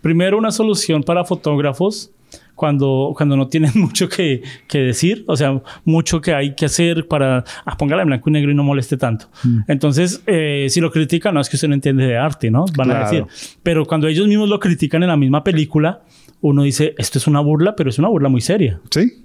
Primero, 0.00 0.38
una 0.38 0.52
solución 0.52 1.02
para 1.02 1.24
fotógrafos 1.24 2.12
cuando, 2.54 3.12
cuando 3.16 3.36
no 3.36 3.48
tienen 3.48 3.72
mucho 3.74 4.08
que, 4.08 4.42
que 4.68 4.78
decir, 4.78 5.24
o 5.26 5.36
sea, 5.36 5.60
mucho 5.84 6.20
que 6.20 6.34
hay 6.34 6.54
que 6.54 6.66
hacer 6.66 7.06
para 7.08 7.44
ah, 7.64 7.76
póngala 7.76 8.02
en 8.02 8.08
blanco 8.08 8.30
y 8.30 8.32
negro 8.32 8.50
y 8.50 8.54
no 8.54 8.62
moleste 8.64 8.96
tanto. 8.96 9.26
Entonces, 9.68 10.22
eh, 10.26 10.66
si 10.70 10.80
lo 10.80 10.90
critican, 10.90 11.34
no 11.34 11.40
es 11.40 11.48
que 11.48 11.56
usted 11.56 11.68
no 11.68 11.74
entiende 11.74 12.06
de 12.06 12.16
arte, 12.16 12.50
¿no? 12.50 12.64
Van 12.76 12.90
a 12.90 13.00
decir. 13.00 13.24
Pero 13.62 13.84
cuando 13.86 14.06
ellos 14.08 14.26
mismos 14.28 14.48
lo 14.48 14.58
critican 14.60 15.02
en 15.02 15.08
la 15.08 15.16
misma 15.16 15.42
película, 15.44 16.02
uno 16.40 16.62
dice, 16.62 16.94
esto 16.98 17.18
es 17.18 17.26
una 17.26 17.40
burla, 17.40 17.74
pero 17.76 17.90
es 17.90 17.98
una 17.98 18.08
burla 18.08 18.28
muy 18.28 18.40
seria. 18.40 18.80
Sí. 18.90 19.20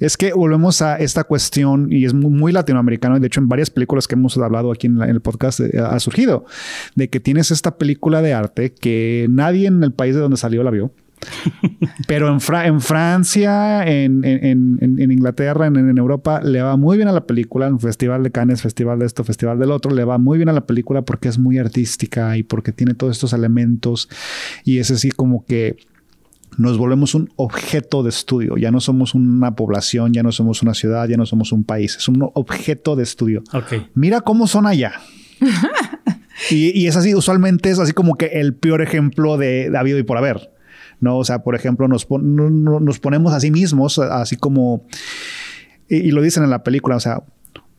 Es 0.00 0.16
que 0.16 0.32
volvemos 0.32 0.82
a 0.82 0.96
esta 0.98 1.24
cuestión 1.24 1.92
y 1.92 2.04
es 2.04 2.12
muy, 2.12 2.30
muy 2.30 2.52
latinoamericano. 2.52 3.16
y 3.16 3.20
De 3.20 3.28
hecho, 3.28 3.40
en 3.40 3.48
varias 3.48 3.70
películas 3.70 4.06
que 4.08 4.14
hemos 4.16 4.36
hablado 4.36 4.72
aquí 4.72 4.88
en, 4.88 4.98
la- 4.98 5.04
en 5.04 5.12
el 5.12 5.20
podcast 5.20 5.60
eh, 5.60 5.78
ha 5.78 5.98
surgido 6.00 6.44
de 6.96 7.08
que 7.08 7.20
tienes 7.20 7.50
esta 7.50 7.78
película 7.78 8.20
de 8.20 8.34
arte 8.34 8.74
que 8.74 9.26
nadie 9.30 9.68
en 9.68 9.82
el 9.84 9.92
país 9.92 10.14
de 10.14 10.20
donde 10.20 10.36
salió 10.36 10.62
la 10.64 10.70
vio. 10.70 10.92
Pero 12.06 12.28
en, 12.28 12.40
Fra- 12.40 12.66
en 12.66 12.80
Francia, 12.80 13.84
en, 13.86 14.24
en- 14.24 14.78
en- 14.80 15.00
en 15.00 15.10
Inglaterra, 15.10 15.66
en, 15.66 15.76
en 15.76 15.98
Europa, 15.98 16.40
le 16.42 16.62
va 16.62 16.76
muy 16.76 16.96
bien 16.96 17.08
a 17.08 17.12
la 17.12 17.26
película. 17.26 17.66
En 17.66 17.78
Festival 17.78 18.22
de 18.22 18.30
Cannes, 18.30 18.62
Festival 18.62 18.98
de 18.98 19.06
esto, 19.06 19.24
Festival 19.24 19.58
del 19.58 19.70
otro, 19.70 19.90
le 19.94 20.04
va 20.04 20.18
muy 20.18 20.38
bien 20.38 20.48
a 20.48 20.52
la 20.52 20.66
película 20.66 21.02
porque 21.02 21.28
es 21.28 21.38
muy 21.38 21.58
artística 21.58 22.36
y 22.36 22.42
porque 22.42 22.72
tiene 22.72 22.94
todos 22.94 23.16
estos 23.16 23.32
elementos. 23.32 24.08
Y 24.64 24.78
es 24.78 24.90
así 24.90 25.10
como 25.10 25.44
que 25.44 25.76
nos 26.58 26.78
volvemos 26.78 27.14
un 27.14 27.30
objeto 27.36 28.02
de 28.02 28.08
estudio. 28.10 28.56
Ya 28.56 28.70
no 28.70 28.80
somos 28.80 29.14
una 29.14 29.54
población, 29.54 30.12
ya 30.12 30.22
no 30.22 30.32
somos 30.32 30.62
una 30.62 30.74
ciudad, 30.74 31.08
ya 31.08 31.16
no 31.16 31.26
somos 31.26 31.52
un 31.52 31.64
país. 31.64 31.96
Es 31.96 32.08
un 32.08 32.28
objeto 32.34 32.96
de 32.96 33.02
estudio. 33.04 33.42
Ok. 33.52 33.88
Mira 33.94 34.20
cómo 34.22 34.46
son 34.46 34.66
allá. 34.66 34.92
y, 36.50 36.78
y 36.78 36.86
es 36.86 36.96
así, 36.96 37.14
usualmente 37.14 37.70
es 37.70 37.78
así 37.78 37.92
como 37.92 38.16
que 38.16 38.26
el 38.26 38.54
peor 38.54 38.82
ejemplo 38.82 39.36
de, 39.36 39.70
de 39.70 39.78
habido 39.78 39.98
y 39.98 40.02
por 40.02 40.18
haber. 40.18 40.50
No, 41.00 41.16
o 41.18 41.24
sea, 41.24 41.40
por 41.42 41.54
ejemplo, 41.54 41.88
nos, 41.88 42.04
pon- 42.06 42.36
no- 42.36 42.50
no- 42.50 42.80
nos 42.80 42.98
ponemos 42.98 43.32
a 43.32 43.40
sí 43.40 43.50
mismos, 43.50 43.98
así 43.98 44.36
como, 44.36 44.84
y, 45.88 45.96
y 45.96 46.10
lo 46.10 46.22
dicen 46.22 46.44
en 46.44 46.50
la 46.50 46.62
película, 46.62 46.96
o 46.96 47.00
sea, 47.00 47.22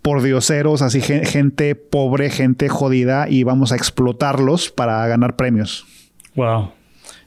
por 0.01 0.23
dioseros, 0.23 0.81
así 0.81 1.00
gen- 1.01 1.23
gente 1.25 1.75
pobre, 1.75 2.29
gente 2.31 2.68
jodida, 2.69 3.27
y 3.29 3.44
vamos 3.44 3.71
a 3.71 3.75
explotarlos 3.75 4.71
para 4.71 5.06
ganar 5.07 5.35
premios. 5.35 5.85
Wow. 6.35 6.71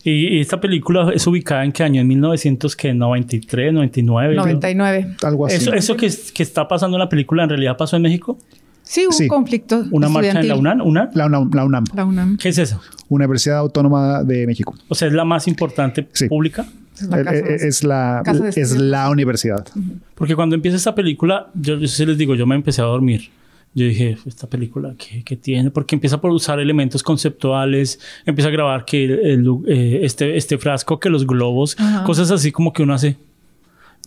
¿Y, 0.03 0.37
y 0.37 0.41
esta 0.41 0.61
película 0.61 1.11
es 1.15 1.27
ubicada 1.27 1.65
en 1.65 1.73
qué 1.73 1.83
año? 1.83 2.01
¿En 2.01 2.09
1993, 2.09 3.73
99? 3.73 4.35
99. 4.35 5.17
Algo 5.23 5.47
así. 5.47 5.57
¿Eso, 5.57 5.73
eso 5.73 5.97
que, 5.97 6.11
que 6.35 6.43
está 6.43 6.69
pasando 6.69 6.97
en 6.97 7.01
la 7.01 7.09
película 7.09 7.45
en 7.45 7.49
realidad 7.49 7.77
pasó 7.77 7.97
en 7.97 8.03
México? 8.03 8.37
Sí, 8.85 9.07
hubo 9.07 9.13
Sí. 9.13 9.25
un 9.25 9.29
conflicto. 9.31 9.85
¿Una 9.91 10.09
marcha 10.09 10.41
en 10.41 10.49
la. 10.49 10.55
UNAM? 10.57 10.81
¿Una? 10.83 11.11
La 11.15 11.27
UNAM, 11.27 11.51
la 11.53 11.65
UNAM, 11.65 11.85
La 11.95 12.05
UNAM. 12.05 12.37
¿Qué 12.37 12.51
es 12.51 12.59
eso? 12.59 12.81
Universidad 13.09 13.59
Autónoma 13.59 14.23
de 14.23 14.47
México. 14.47 14.75
O 14.89 14.95
sea, 14.95 15.09
es 15.09 15.15
la 15.15 15.25
más 15.25 15.49
importante 15.49 16.07
Sí. 16.13 16.29
pública. 16.29 16.67
Es 16.95 17.03
la 17.09 17.21
Eh, 17.21 17.25
casa 17.25 17.37
eh, 17.39 17.43
de- 17.43 17.69
es 17.69 17.83
la, 17.83 18.23
es 18.55 18.73
la 18.77 19.11
universidad. 19.11 19.67
Porque 20.15 20.37
cuando 20.37 20.55
empieza 20.55 20.77
esta 20.77 20.95
película, 20.95 21.49
yo, 21.55 21.77
yo 21.79 21.89
sí 21.89 22.07
les 22.07 22.17
digo, 22.19 22.35
yo 22.37 22.47
me 22.47 22.55
empecé 22.55 22.83
a 22.83 22.85
dormir. 22.85 23.31
Yo 23.77 23.85
dije, 23.87 24.17
esta 24.27 24.47
película, 24.49 24.95
¿qué, 24.97 25.25
qué 25.25 25.35
tiene? 25.37 25.73
Porque 25.73 25.97
empieza 25.97 26.21
por 26.21 26.31
usar 26.31 26.61
elementos 26.61 27.03
conceptuales, 27.03 27.99
empieza 28.25 28.49
a 28.49 28.53
grabar 28.53 28.85
que 28.85 29.05
el- 29.05 29.19
el- 29.27 29.49
eh, 29.67 30.01
este, 30.05 30.37
este 30.37 30.59
frasco, 30.59 31.01
que 31.01 31.11
los 31.11 31.27
globos, 31.27 31.75
Ajá. 31.81 32.05
cosas 32.05 32.31
así 32.31 32.53
como 32.53 32.73
que 32.73 32.83
uno 32.85 32.95
hace. 32.95 33.17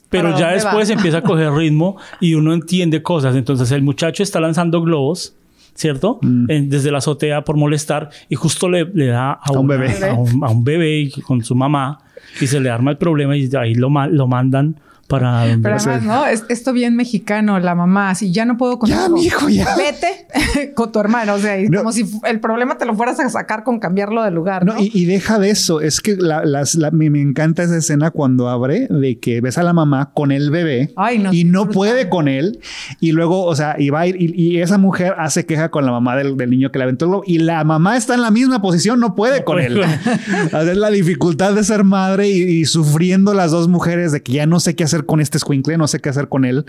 Pero 0.10 0.30
¿Para 0.32 0.40
ya 0.40 0.52
después 0.52 0.90
va? 0.90 0.94
empieza 0.94 1.18
a 1.18 1.22
coger 1.22 1.52
ritmo 1.52 1.98
y 2.22 2.34
uno 2.36 2.54
entiende 2.54 3.02
cosas. 3.04 3.36
Entonces 3.36 3.72
el 3.72 3.82
muchacho 3.82 4.24
está 4.24 4.40
lanzando 4.40 4.82
globos, 4.82 5.36
¿cierto? 5.74 6.20
En- 6.24 6.70
desde 6.70 6.92
la 6.92 7.00
azotea 7.00 7.44
por 7.44 7.58
molestar 7.58 8.10
y 8.30 8.36
justo 8.36 8.70
le, 8.70 8.86
le 8.94 9.08
da 9.08 9.34
a, 9.34 9.52
un 9.52 9.66
una- 9.66 9.76
bebé. 9.78 10.06
A 10.10 10.14
un, 10.14 10.44
a 10.44 10.50
un 10.50 10.64
bebé 10.64 11.00
y- 11.02 11.12
con 11.22 11.44
su 11.44 11.56
mamá 11.56 12.00
y 12.40 12.48
se 12.48 12.60
le 12.60 12.70
arma 12.70 12.92
el 12.92 12.98
problema 12.98 13.36
y 13.36 13.50
ahí 13.60 13.76
lo, 13.76 13.90
lo 14.08 14.28
mandan 14.28 14.80
para 15.08 15.44
Pero 15.62 15.76
además, 15.76 16.04
¿no? 16.04 16.26
Es, 16.26 16.44
esto 16.50 16.74
bien 16.74 16.96
mexicano, 16.96 17.60
la 17.60 17.76
mamá, 17.76 18.14
si 18.16 18.32
ya 18.32 18.46
no 18.46 18.58
puedo 18.58 18.78
con 18.80 18.90
Ya, 18.90 19.08
tu 19.08 19.18
hijo, 19.18 19.48
ya. 19.50 19.68
Vete 19.76 20.74
con 20.76 20.92
tu 20.92 21.00
hermano. 21.00 21.36
O 21.36 21.40
sea, 21.40 21.56
No. 21.70 21.80
como 21.80 21.92
si 21.92 22.06
el 22.26 22.40
problema 22.40 22.78
te 22.78 22.86
lo 22.86 22.94
fueras 22.96 23.20
a 23.20 23.30
sacar 23.30 23.64
con 23.64 23.80
cambiarlo 23.80 24.24
de 24.24 24.32
lugar, 24.32 24.66
¿no? 24.66 24.74
No, 24.76 24.80
y, 24.82 24.92
y 24.94 25.06
deja 25.06 25.40
de 25.40 25.50
eso. 25.50 25.82
Es 25.82 26.02
que 26.02 26.16
la- 26.18 26.44
las- 26.46 26.76
la- 26.76 26.92
me, 26.92 27.10
me 27.10 27.22
encanta 27.22 27.64
esa 27.64 27.78
escena 27.78 28.12
cuando 28.12 28.50
abre 28.50 28.88
de 28.90 29.20
que 29.20 29.40
ves 29.42 29.58
a 29.58 29.64
la 29.64 29.74
mamá 29.74 30.12
con 30.14 30.32
el 30.32 30.52
bebé 30.52 30.92
Ay, 30.98 31.20
no, 31.20 31.34
y 31.34 31.44
no 31.46 31.70
puede 31.70 32.10
con 32.10 32.28
él. 32.28 32.60
Y 33.00 33.12
luego, 33.14 33.46
o 33.46 33.56
sea, 33.56 33.76
y 33.80 33.90
va 33.90 34.02
a 34.02 34.08
ir, 34.08 34.16
y, 34.22 34.34
y 34.36 34.62
esa 34.62 34.78
mujer 34.78 35.14
hace 35.18 35.46
queja 35.46 35.70
con 35.70 35.86
la 35.86 35.92
mamá 35.92 36.16
del, 36.16 36.36
del 36.38 36.50
niño 36.50 36.72
que 36.72 36.80
le 36.80 36.84
aventó 36.84 37.22
y 37.26 37.40
la 37.40 37.64
mamá 37.64 37.96
está 37.96 38.14
en 38.16 38.22
la 38.22 38.32
misma 38.32 38.62
posición, 38.62 39.00
no 39.00 39.16
puede 39.16 39.44
con 39.44 39.60
él. 39.60 39.80
es 40.52 40.78
la 40.78 40.90
dificultad 40.90 41.54
de 41.54 41.64
ser 41.64 41.84
madre 41.84 42.28
y, 42.30 42.42
y 42.42 42.66
sufriendo 42.66 43.34
las 43.34 43.52
dos 43.52 43.68
mujeres 43.68 44.12
de 44.12 44.22
que 44.22 44.34
ya 44.34 44.46
no 44.46 44.60
sé 44.60 44.76
qué 44.76 44.84
hacer 44.84 44.97
con 45.06 45.22
este 45.22 45.38
escuincle, 45.38 45.78
no 45.78 45.88
sé 45.88 46.00
qué 46.00 46.10
hacer 46.10 46.28
con 46.30 46.46
él. 46.46 46.66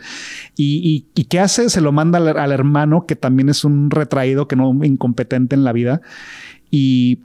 Y, 0.56 1.06
y- 1.14 1.20
y 1.20 1.24
qué 1.24 1.40
hace? 1.40 1.70
Se 1.70 1.80
lo 1.80 1.92
manda 1.92 2.18
al, 2.18 2.36
al 2.36 2.52
hermano, 2.52 3.06
que 3.06 3.16
también 3.16 3.48
es 3.48 3.64
un 3.64 3.90
retraído, 3.90 4.48
que 4.48 4.56
no 4.56 4.72
incompetente 4.84 5.54
en 5.54 5.64
la 5.64 5.72
vida. 5.72 6.00
Y 6.70 7.20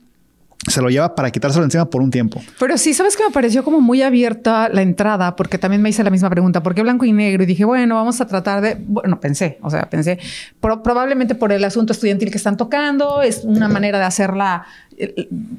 se 0.65 0.81
lo 0.81 0.89
lleva 0.89 1.13
para 1.13 1.29
quitárselo 1.29 1.65
encima 1.65 1.89
por 1.89 2.01
un 2.01 2.10
tiempo. 2.10 2.41
Pero 2.57 2.77
sí, 2.77 2.93
sabes 2.93 3.17
que 3.17 3.24
me 3.25 3.31
pareció 3.31 3.65
como 3.65 3.81
muy 3.81 4.01
abierta 4.01 4.69
la 4.69 4.81
entrada, 4.81 5.36
porque 5.36 5.57
también 5.57 5.81
me 5.81 5.89
hice 5.89 6.05
la 6.05 6.10
misma 6.10 6.29
pregunta, 6.29 6.63
¿por 6.63 6.74
qué 6.74 6.81
blanco 6.83 7.03
y 7.03 7.12
negro? 7.12 7.43
Y 7.43 7.45
dije, 7.45 7.65
bueno, 7.65 7.95
vamos 7.95 8.22
a 8.22 8.27
tratar 8.27 8.62
de, 8.62 8.77
bueno, 8.88 9.19
pensé, 9.19 9.57
o 9.62 9.69
sea, 9.69 9.89
pensé, 9.89 10.19
pro- 10.62 10.81
probablemente 10.81 11.36
por 11.36 11.51
el 11.51 11.65
asunto 11.65 11.91
estudiantil 11.91 12.31
que 12.31 12.38
están 12.38 12.55
tocando, 12.55 13.22
es 13.22 13.41
una 13.43 13.67
manera 13.67 14.00
de 14.00 14.05
hacerla 14.05 14.63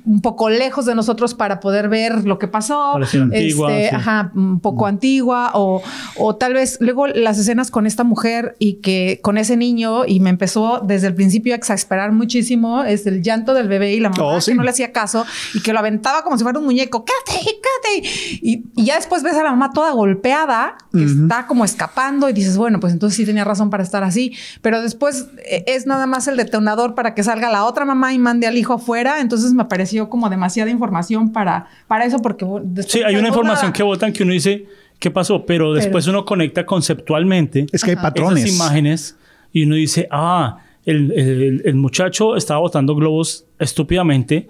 un 0.04 0.20
poco 0.20 0.48
lejos 0.50 0.86
de 0.86 0.94
nosotros 0.94 1.34
para 1.34 1.60
poder 1.60 1.88
ver 1.88 2.24
lo 2.24 2.38
que 2.38 2.48
pasó. 2.48 2.96
Antigua, 3.22 3.72
Este, 3.72 3.90
sí. 3.90 3.94
Ajá, 3.96 4.32
un 4.34 4.60
poco 4.60 4.86
antigua 4.86 5.50
o, 5.54 5.82
o 6.18 6.36
tal 6.36 6.54
vez 6.54 6.78
luego 6.80 7.06
las 7.06 7.38
escenas 7.38 7.70
con 7.70 7.86
esta 7.86 8.04
mujer 8.04 8.56
y 8.58 8.74
que 8.74 9.20
con 9.22 9.38
ese 9.38 9.56
niño 9.56 10.04
y 10.06 10.20
me 10.20 10.30
empezó 10.30 10.80
desde 10.84 11.06
el 11.08 11.14
principio 11.14 11.54
a 11.54 11.56
exasperar 11.56 12.12
muchísimo 12.12 12.82
es 12.84 13.06
el 13.06 13.22
llanto 13.22 13.54
del 13.54 13.68
bebé 13.68 13.92
y 13.94 14.00
la 14.00 14.10
mamá 14.10 14.24
Oh, 14.24 14.38
que 14.44 14.54
no 14.54 14.62
le 14.62 14.70
hacía 14.70 14.92
caso 14.92 15.24
y 15.54 15.60
que 15.60 15.72
lo 15.72 15.78
aventaba 15.78 16.22
como 16.22 16.36
si 16.38 16.42
fuera 16.44 16.58
un 16.58 16.64
muñeco. 16.64 17.04
Quédate, 17.04 17.44
quédate. 17.44 18.08
Y, 18.42 18.64
y 18.76 18.84
ya 18.84 18.96
después 18.96 19.22
ves 19.22 19.34
a 19.34 19.42
la 19.42 19.50
mamá 19.50 19.72
toda 19.72 19.92
golpeada 19.92 20.76
que 20.92 21.04
está 21.04 21.46
como 21.46 21.64
escapando 21.64 22.28
y 22.28 22.32
dices, 22.32 22.56
bueno, 22.56 22.80
pues 22.80 22.92
entonces 22.92 23.16
sí 23.16 23.26
tenía 23.26 23.44
razón 23.44 23.70
para 23.70 23.82
estar 23.82 24.02
así. 24.04 24.32
Pero 24.62 24.80
después 24.82 25.26
eh, 25.44 25.64
es 25.66 25.86
nada 25.86 26.06
más 26.06 26.28
el 26.28 26.36
detonador 26.36 26.94
para 26.94 27.14
que 27.14 27.22
salga 27.22 27.50
la 27.50 27.64
otra 27.64 27.84
mamá 27.84 28.12
y 28.14 28.18
mande 28.18 28.46
al 28.46 28.56
hijo 28.56 28.74
afuera. 28.74 29.20
Entonces 29.25 29.52
me 29.52 29.64
pareció 29.64 30.09
como 30.09 30.31
demasiada 30.31 30.71
información 30.71 31.33
para, 31.33 31.66
para 31.88 32.04
eso 32.04 32.19
porque 32.21 32.47
Sí, 32.87 33.02
hay 33.02 33.16
una 33.16 33.28
información 33.28 33.66
nada. 33.66 33.73
que 33.73 33.83
votan 33.83 34.12
que 34.12 34.23
uno 34.23 34.33
dice, 34.33 34.66
¿qué 35.00 35.11
pasó? 35.11 35.45
Pero 35.45 35.73
después 35.73 36.07
uno 36.07 36.25
conecta 36.25 36.64
conceptualmente 36.64 37.66
Es 37.73 37.83
que 37.83 37.90
hay 37.90 37.97
patrones. 37.97 38.45
esas 38.45 38.54
imágenes 38.57 39.16
y 39.52 39.64
uno 39.64 39.75
dice, 39.75 40.07
ah, 40.11 40.59
el, 40.87 41.11
el- 41.12 41.62
el 41.64 41.75
muchacho 41.75 42.37
estaba 42.37 42.61
botando 42.61 42.95
globos 42.95 43.47
estúpidamente 43.59 44.49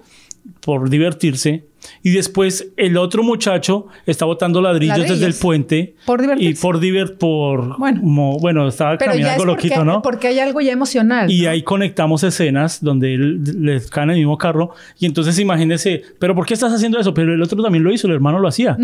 por 0.61 0.89
divertirse 0.89 1.65
y 2.01 2.09
después 2.11 2.69
el 2.77 2.97
otro 2.97 3.21
muchacho 3.21 3.85
está 4.07 4.25
botando 4.25 4.59
ladrillos, 4.59 4.97
Ladrillos. 4.97 5.19
desde 5.19 5.31
el 5.31 5.39
puente 5.39 5.95
Por 6.07 6.19
divertirse. 6.19 6.59
y 6.59 6.61
por 6.61 6.79
divert 6.79 7.19
por 7.19 7.77
Bueno. 7.77 8.01
mo- 8.01 8.39
bueno 8.39 8.67
estaba 8.67 8.97
Pero 8.97 9.11
ya 9.11 9.17
es 9.17 9.21
caminando 9.21 9.43
porque, 9.45 9.67
loquito, 9.67 9.85
¿no? 9.85 10.01
porque 10.01 10.27
hay 10.29 10.39
algo 10.39 10.61
ya 10.61 10.71
emocional. 10.71 11.29
Y 11.29 11.43
¿no? 11.43 11.49
ahí 11.51 11.61
conectamos 11.61 12.23
escenas 12.23 12.83
donde 12.83 13.13
él 13.13 13.43
le 13.63 13.79
cae 13.91 14.05
en 14.05 14.09
el 14.11 14.17
mismo 14.17 14.35
carro. 14.39 14.71
Y 14.99 15.05
entonces 15.05 15.37
imagínese, 15.37 16.01
¿pero 16.17 16.33
por 16.33 16.47
qué 16.47 16.55
estás 16.55 16.73
haciendo 16.73 16.99
eso? 16.99 17.13
Pero 17.13 17.35
el 17.35 17.41
otro 17.43 17.61
también 17.61 17.83
lo 17.83 17.93
hizo, 17.93 18.07
el 18.07 18.13
hermano 18.13 18.39
lo 18.39 18.47
hacía. 18.47 18.75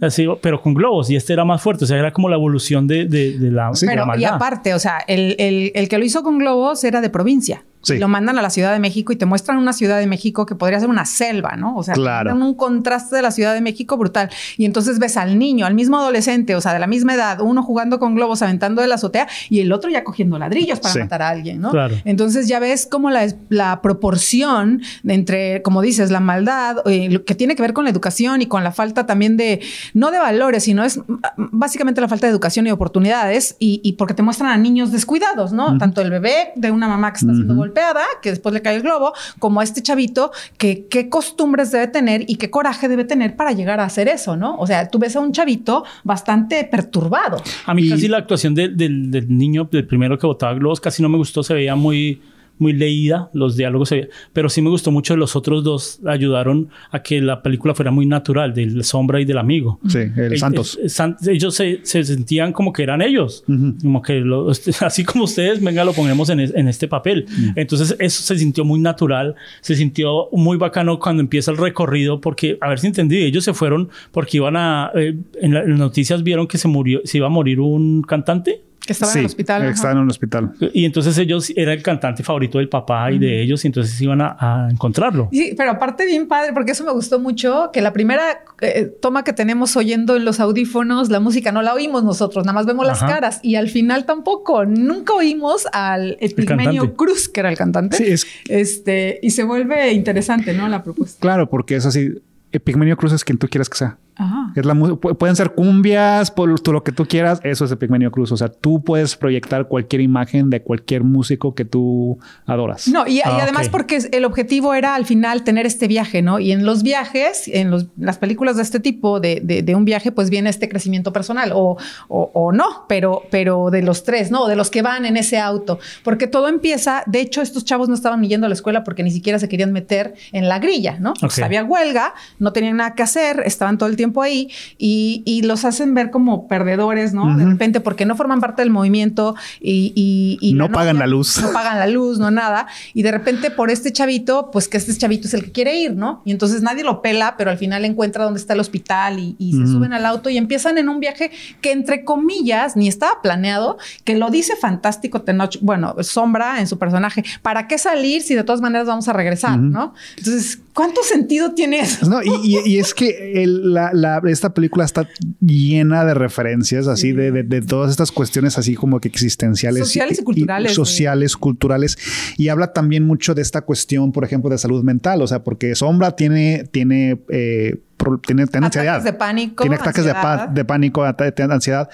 Así, 0.00 0.26
pero 0.40 0.62
con 0.62 0.72
globos. 0.72 1.10
Y 1.10 1.16
este 1.16 1.34
era 1.34 1.44
más 1.44 1.60
fuerte. 1.60 1.84
O 1.84 1.86
sea, 1.86 1.98
era 1.98 2.12
como 2.12 2.30
la 2.30 2.36
evolución 2.36 2.86
de, 2.86 3.04
de- 3.04 3.38
de 3.38 3.50
la, 3.50 3.74
Sí. 3.74 3.84
de 3.84 3.92
la 3.96 4.02
Pero, 4.02 4.04
y 4.04 4.06
maldad. 4.08 4.34
aparte, 4.36 4.72
o 4.72 4.78
sea, 4.78 4.98
el, 5.06 5.36
el- 5.38 5.72
el 5.74 5.88
que 5.90 5.98
lo 5.98 6.04
hizo 6.06 6.22
con 6.22 6.38
globos 6.38 6.82
era 6.84 7.02
de 7.02 7.10
provincia. 7.10 7.64
Sí. 7.86 7.94
Y 7.94 7.98
Lo 7.98 8.08
mandan 8.08 8.38
a 8.38 8.42
la 8.42 8.50
Ciudad 8.50 8.72
de 8.72 8.78
México 8.80 9.12
y 9.12 9.16
te 9.16 9.26
muestran 9.26 9.58
una 9.58 9.72
Ciudad 9.72 9.98
de 9.98 10.06
México 10.06 10.44
que 10.46 10.54
podría 10.54 10.80
ser 10.80 10.88
una 10.88 11.04
selva, 11.04 11.56
¿no? 11.56 11.76
O 11.76 11.82
sea, 11.82 11.94
Claro. 11.94 12.34
un 12.34 12.54
contraste 12.54 13.16
de 13.16 13.22
la 13.22 13.30
Ciudad 13.30 13.54
de 13.54 13.60
México 13.60 13.96
brutal. 13.96 14.28
Y 14.56 14.64
entonces 14.64 14.98
ves 14.98 15.16
al 15.16 15.38
niño, 15.38 15.66
al 15.66 15.74
mismo 15.74 15.98
adolescente, 15.98 16.54
o 16.54 16.60
sea, 16.60 16.72
de 16.72 16.78
la 16.80 16.86
misma 16.86 17.14
edad, 17.14 17.40
uno 17.40 17.62
jugando 17.62 17.98
con 17.98 18.14
globos, 18.14 18.42
aventando 18.42 18.82
de 18.82 18.88
la 18.88 18.96
azotea 18.96 19.28
y 19.48 19.60
el 19.60 19.72
otro 19.72 19.90
ya 19.90 20.02
cogiendo 20.04 20.38
ladrillos 20.38 20.80
para 20.80 20.92
Sí. 20.94 20.98
matar 21.00 21.22
a 21.22 21.28
alguien, 21.28 21.60
¿no? 21.60 21.70
Claro. 21.70 21.94
Entonces 22.04 22.48
ya 22.48 22.58
ves 22.58 22.86
como 22.90 23.10
la, 23.10 23.26
la 23.48 23.80
proporción 23.82 24.82
entre, 25.06 25.62
como 25.62 25.82
dices, 25.82 26.10
la 26.10 26.20
maldad, 26.20 26.78
eh, 26.86 27.08
lo 27.10 27.24
que 27.24 27.34
tiene 27.34 27.54
que 27.56 27.62
ver 27.62 27.72
con 27.72 27.84
la 27.84 27.90
educación 27.90 28.42
y 28.42 28.46
con 28.46 28.64
la 28.64 28.72
falta 28.72 29.06
también 29.06 29.36
de, 29.36 29.60
no 29.94 30.10
de 30.10 30.18
valores, 30.18 30.64
sino 30.64 30.84
es 30.84 30.98
mm, 30.98 31.02
básicamente 31.36 32.00
la 32.00 32.08
falta 32.08 32.26
de 32.26 32.32
educación 32.32 32.66
y 32.66 32.70
oportunidades 32.70 33.56
y, 33.58 33.80
y 33.82 33.92
porque 33.94 34.14
te 34.14 34.22
muestran 34.22 34.50
a 34.50 34.56
niños 34.56 34.92
descuidados, 34.92 35.52
¿no? 35.52 35.76
Tanto 35.78 36.00
el 36.00 36.10
bebé 36.10 36.52
de 36.56 36.70
una 36.70 36.88
mamá 36.88 37.12
que 37.12 37.18
está 37.18 37.32
siendo 37.34 37.54
golpeada, 37.54 37.75
que 38.22 38.30
después 38.30 38.52
le 38.52 38.62
cae 38.62 38.76
el 38.76 38.82
globo, 38.82 39.12
como 39.38 39.60
a 39.60 39.64
este 39.64 39.82
chavito 39.82 40.30
que 40.58 40.86
qué 40.88 41.08
costumbres 41.08 41.70
debe 41.72 41.88
tener 41.88 42.24
y 42.28 42.36
qué 42.36 42.50
coraje 42.50 42.88
debe 42.88 43.04
tener 43.04 43.36
para 43.36 43.52
llegar 43.52 43.80
a 43.80 43.84
hacer 43.84 44.08
eso, 44.08 44.36
¿no? 44.36 44.56
O 44.58 44.66
sea, 44.66 44.88
tú 44.88 44.98
ves 44.98 45.14
a 45.16 45.20
un 45.20 45.32
chavito 45.32 45.84
bastante 46.04 46.64
perturbado. 46.64 47.42
A 47.66 47.74
mí 47.74 47.82
Y- 47.86 47.90
casi 47.90 48.08
la 48.08 48.18
actuación 48.18 48.54
de- 48.54 48.68
del, 48.68 49.10
del 49.10 49.26
niño, 49.36 49.68
del 49.70 49.86
primero 49.86 50.18
que 50.18 50.26
botaba 50.26 50.54
globos, 50.54 50.80
casi 50.80 51.02
no 51.02 51.08
me 51.08 51.16
gustó. 51.18 51.42
Se 51.42 51.54
veía 51.54 51.74
muy, 51.76 52.20
muy 52.58 52.72
leída, 52.72 53.30
los 53.32 53.56
diálogos 53.56 53.88
se 53.90 54.08
Pero 54.32 54.48
sí 54.48 54.62
me 54.62 54.70
gustó 54.70 54.90
mucho 54.90 55.16
los 55.16 55.36
otros 55.36 55.62
dos. 55.64 56.00
Ayudaron 56.06 56.68
a 56.90 57.02
que 57.02 57.20
la 57.20 57.42
película 57.42 57.74
fuera 57.74 57.90
muy 57.90 58.06
natural, 58.06 58.54
del 58.54 58.82
sombra 58.84 59.20
y 59.20 59.24
del 59.24 59.38
amigo. 59.38 59.78
Sí, 59.88 59.98
el 60.16 60.38
Santos. 60.38 60.78
San- 60.86 61.16
ellos 61.28 61.54
se, 61.54 61.80
se 61.82 62.04
sentían 62.04 62.52
como 62.52 62.72
que 62.72 62.82
eran 62.82 63.02
ellos. 63.02 63.44
Como 63.46 64.02
que 64.02 64.22
así 64.80 65.04
como 65.04 65.24
ustedes, 65.24 65.62
venga, 65.62 65.84
lo 65.84 65.92
ponemos 65.92 66.28
en, 66.30 66.40
es- 66.40 66.54
en 66.54 66.68
este 66.68 66.88
papel. 66.88 67.26
Entonces 67.54 67.96
eso 67.98 68.22
se 68.22 68.38
sintió 68.38 68.64
muy 68.64 68.80
natural, 68.80 69.34
se 69.60 69.74
sintió 69.76 70.28
muy 70.32 70.56
bacano 70.56 70.98
cuando 70.98 71.20
empieza 71.22 71.50
el 71.50 71.56
recorrido, 71.56 72.20
porque, 72.20 72.58
a 72.60 72.68
ver 72.68 72.78
si 72.78 72.86
entendí, 72.86 73.18
ellos 73.18 73.44
se 73.44 73.52
fueron 73.54 73.88
porque 74.12 74.38
iban 74.38 74.56
a, 74.56 74.90
eh, 74.94 75.16
en, 75.40 75.54
la- 75.54 75.62
en 75.62 75.70
las 75.70 75.78
noticias 75.78 76.22
vieron 76.22 76.46
que 76.46 76.58
se 76.58 76.68
murió, 76.68 77.00
se 77.04 77.18
iba 77.18 77.26
a 77.26 77.30
morir 77.30 77.60
un 77.60 78.02
cantante. 78.02 78.62
Que 78.86 78.92
estaba 78.92 79.12
sí, 79.12 79.18
en 79.18 79.24
el 79.24 79.26
hospital. 79.26 79.62
ajá. 79.62 79.70
Estaba 79.72 79.92
en 79.92 79.98
un 79.98 80.10
hospital. 80.10 80.52
Y 80.72 80.84
entonces 80.84 81.18
ellos, 81.18 81.52
era 81.56 81.72
el 81.72 81.82
cantante 81.82 82.22
favorito 82.22 82.58
del 82.58 82.68
papá 82.68 83.10
y 83.10 83.18
de 83.18 83.42
ellos, 83.42 83.64
y 83.64 83.68
entonces 83.68 84.00
iban 84.00 84.20
a, 84.20 84.36
a 84.38 84.70
encontrarlo. 84.70 85.28
Sí, 85.32 85.54
pero 85.56 85.72
aparte 85.72 86.06
bien 86.06 86.28
padre, 86.28 86.52
porque 86.52 86.72
eso 86.72 86.84
me 86.84 86.92
gustó 86.92 87.18
mucho, 87.18 87.70
que 87.72 87.80
la 87.80 87.92
primera 87.92 88.22
eh, 88.60 88.90
toma 89.02 89.24
que 89.24 89.32
tenemos 89.32 89.76
oyendo 89.76 90.16
en 90.16 90.24
los 90.24 90.40
audífonos, 90.40 91.10
la 91.10 91.20
música 91.20 91.52
no 91.52 91.62
la 91.62 91.74
oímos 91.74 92.04
nosotros, 92.04 92.44
nada 92.44 92.54
más 92.54 92.66
vemos 92.66 92.86
las 92.86 93.00
caras 93.00 93.40
y 93.42 93.56
al 93.56 93.68
final 93.68 94.06
tampoco, 94.06 94.64
nunca 94.64 95.12
oímos 95.14 95.66
al 95.72 96.16
Epigmenio. 96.20 96.94
Cruz, 96.94 97.28
que 97.28 97.40
era 97.40 97.50
el 97.50 97.56
cantante. 97.56 97.96
Sí, 97.96 98.04
es 98.04 98.26
Este, 98.48 99.18
y 99.22 99.30
se 99.30 99.44
vuelve 99.44 99.92
interesante, 99.92 100.54
¿no? 100.54 100.68
La 100.68 100.82
propuesta. 100.82 101.18
claro, 101.20 101.48
porque 101.48 101.76
es 101.76 101.86
así. 101.86 102.14
Epigmenio 102.52 102.96
Cruz 102.96 103.12
es 103.12 103.24
quien 103.24 103.38
tú 103.38 103.48
quieras 103.48 103.68
que 103.68 103.76
sea. 103.76 103.98
Ajá. 104.14 104.45
Es 104.56 104.64
la 104.66 104.74
pueden 104.74 105.36
ser 105.36 105.52
cumbias, 105.52 106.30
por 106.30 106.58
tú- 106.60 106.72
lo 106.72 106.82
que 106.82 106.92
tú 106.92 107.06
quieras. 107.06 107.40
Eso 107.44 107.64
es 107.64 107.70
Epigmenio 107.72 108.10
Cruz. 108.10 108.32
O 108.32 108.36
sea, 108.36 108.48
tú 108.48 108.82
puedes 108.82 109.14
proyectar 109.16 109.68
cualquier 109.68 110.00
imagen 110.02 110.50
de 110.50 110.62
cualquier 110.62 111.04
músico 111.04 111.54
que 111.54 111.64
tú 111.64 112.18
adoras. 112.46 112.88
No, 112.88 113.06
y, 113.06 113.18
y 113.18 113.20
Ah, 113.24 113.38
además 113.42 113.68
porque 113.68 113.98
el 114.12 114.24
objetivo 114.24 114.74
era 114.74 114.94
al 114.94 115.04
final 115.06 115.44
tener 115.44 115.66
este 115.66 115.88
viaje, 115.88 116.22
¿no? 116.22 116.38
Y 116.38 116.52
en 116.52 116.64
los 116.64 116.82
viajes, 116.82 117.48
en 117.48 117.70
los- 117.70 117.86
las 117.98 118.18
películas 118.18 118.56
de 118.56 118.62
este 118.62 118.80
tipo, 118.80 119.20
de, 119.20 119.40
de- 119.44 119.62
de 119.62 119.74
un 119.74 119.84
viaje, 119.84 120.10
pues 120.12 120.30
viene 120.30 120.48
este 120.50 120.68
crecimiento 120.68 121.12
personal, 121.12 121.52
o, 121.54 121.76
o- 122.08 122.30
o 122.34 122.52
no, 122.52 122.84
pero, 122.88 123.22
pero 123.30 123.70
de 123.70 123.82
los 123.82 124.04
tres, 124.04 124.30
¿no? 124.30 124.46
De 124.46 124.56
los 124.56 124.70
que 124.70 124.82
van 124.82 125.04
en 125.04 125.16
ese 125.16 125.38
auto, 125.38 125.78
porque 126.02 126.26
todo 126.26 126.48
empieza, 126.48 127.02
de 127.06 127.20
hecho, 127.20 127.42
estos 127.42 127.64
chavos 127.64 127.88
no 127.88 127.94
estaban 127.94 128.20
ni 128.20 128.28
yendo 128.28 128.46
a 128.46 128.48
la 128.48 128.54
escuela 128.54 128.84
porque 128.84 129.02
ni 129.02 129.10
siquiera 129.10 129.38
se 129.38 129.48
querían 129.48 129.72
meter 129.72 130.14
en 130.32 130.48
la 130.48 130.58
grilla, 130.58 130.98
¿no? 130.98 131.12
Pues 131.20 131.38
Ok. 131.38 131.44
había 131.44 131.64
huelga, 131.64 132.14
no 132.38 132.52
tenían 132.52 132.78
nada 132.78 132.94
que 132.94 133.02
hacer, 133.02 133.42
estaban 133.44 133.76
todo 133.78 133.88
el 133.88 133.96
tiempo 133.96 134.22
ahí 134.22 134.45
y, 134.78 135.22
y 135.24 135.42
los 135.42 135.64
hacen 135.64 135.94
ver 135.94 136.10
como 136.10 136.48
perdedores, 136.48 137.12
¿no? 137.14 137.36
De 137.36 137.44
repente 137.44 137.80
porque 137.80 138.04
no 138.06 138.16
forman 138.16 138.40
parte 138.40 138.62
del 138.62 138.70
movimiento 138.70 139.34
y... 139.60 139.92
y- 139.94 140.38
y 140.40 140.52
No 140.54 140.70
pagan 140.70 140.98
la 140.98 141.06
luz. 141.06 141.40
No 141.40 141.52
pagan 141.52 141.78
la 141.78 141.86
luz, 141.86 142.18
no 142.18 142.30
nada. 142.30 142.66
Y 142.94 143.02
de 143.02 143.10
repente 143.10 143.50
por 143.50 143.70
este 143.70 143.92
chavito, 143.92 144.50
pues 144.50 144.68
que 144.68 144.76
este 144.76 144.94
chavito 144.96 145.28
es 145.28 145.34
el 145.34 145.44
que 145.44 145.52
quiere 145.52 145.76
ir, 145.80 145.94
¿no? 145.96 146.22
Y 146.24 146.30
entonces 146.32 146.62
nadie 146.62 146.84
lo 146.84 147.02
pela, 147.02 147.36
pero 147.36 147.50
al 147.50 147.58
final 147.58 147.84
encuentra 147.84 148.24
dónde 148.24 148.40
está 148.40 148.54
el 148.54 148.60
hospital 148.60 149.18
y, 149.18 149.34
y 149.38 149.52
se 149.52 149.66
suben 149.66 149.92
al 149.92 150.04
auto 150.06 150.30
y 150.30 150.36
empiezan 150.36 150.78
en 150.78 150.88
un 150.88 151.00
viaje 151.00 151.30
que 151.60 151.72
entre 151.72 152.04
comillas 152.04 152.76
ni 152.76 152.88
estaba 152.88 153.20
planeado, 153.22 153.78
que 154.04 154.16
lo 154.16 154.30
dice 154.30 154.54
fantástico 154.56 155.22
Tenoch, 155.22 155.56
bueno, 155.60 155.94
Sombra 156.00 156.60
en 156.60 156.66
su 156.66 156.78
personaje. 156.78 157.24
¿Para 157.42 157.66
qué 157.68 157.78
salir 157.78 158.22
si 158.22 158.34
de 158.34 158.44
todas 158.44 158.60
maneras 158.60 158.86
vamos 158.86 159.08
a 159.08 159.12
regresar, 159.12 159.58
no? 159.58 159.94
Entonces, 160.16 160.60
¿cuánto 160.76 161.02
sentido 161.02 161.54
tiene 161.54 161.80
eso? 161.80 162.08
No, 162.08 162.22
y, 162.22 162.28
y- 162.44 162.60
y 162.74 162.78
es 162.78 162.94
que 162.94 163.42
el- 163.42 163.72
la- 163.74 163.90
la- 163.92 164.20
esta 164.28 164.54
película 164.54 164.84
está 164.84 165.08
llena 165.40 166.04
de 166.04 166.14
referencias 166.14 166.86
así 166.86 167.10
de, 167.12 167.32
de- 167.32 167.42
de 167.42 167.62
todas 167.62 167.90
estas 167.90 168.12
cuestiones 168.12 168.58
así 168.58 168.74
como 168.76 169.00
que 169.00 169.08
existenciales. 169.08 169.82
Sociales 169.84 170.18
y 170.20 170.22
culturales, 170.22 170.72
sociales, 170.74 171.36
culturales. 171.36 171.98
Y 172.36 172.48
habla 172.48 172.72
también 172.72 173.04
mucho 173.04 173.34
de 173.34 173.42
esta 173.42 173.62
cuestión, 173.62 174.12
por 174.12 174.22
ejemplo, 174.24 174.50
de 174.50 174.58
salud 174.58 174.84
mental. 174.84 175.22
O 175.22 175.26
sea, 175.26 175.42
porque 175.42 175.74
Sombra 175.74 176.14
tiene, 176.14 176.64
tiene, 176.70 177.20
eh, 177.30 177.76
tiene, 177.96 178.46
tiene 178.46 178.66
Ataques 178.66 178.76
ansiedad. 178.88 179.02
de 179.02 179.12
pánico, 179.12 179.62
Tiene 179.62 179.76
ataques 179.76 180.04
de, 180.04 180.12
de 180.52 180.64
pánico, 180.64 181.02
de 181.04 181.42
ansiedad. 181.54 181.88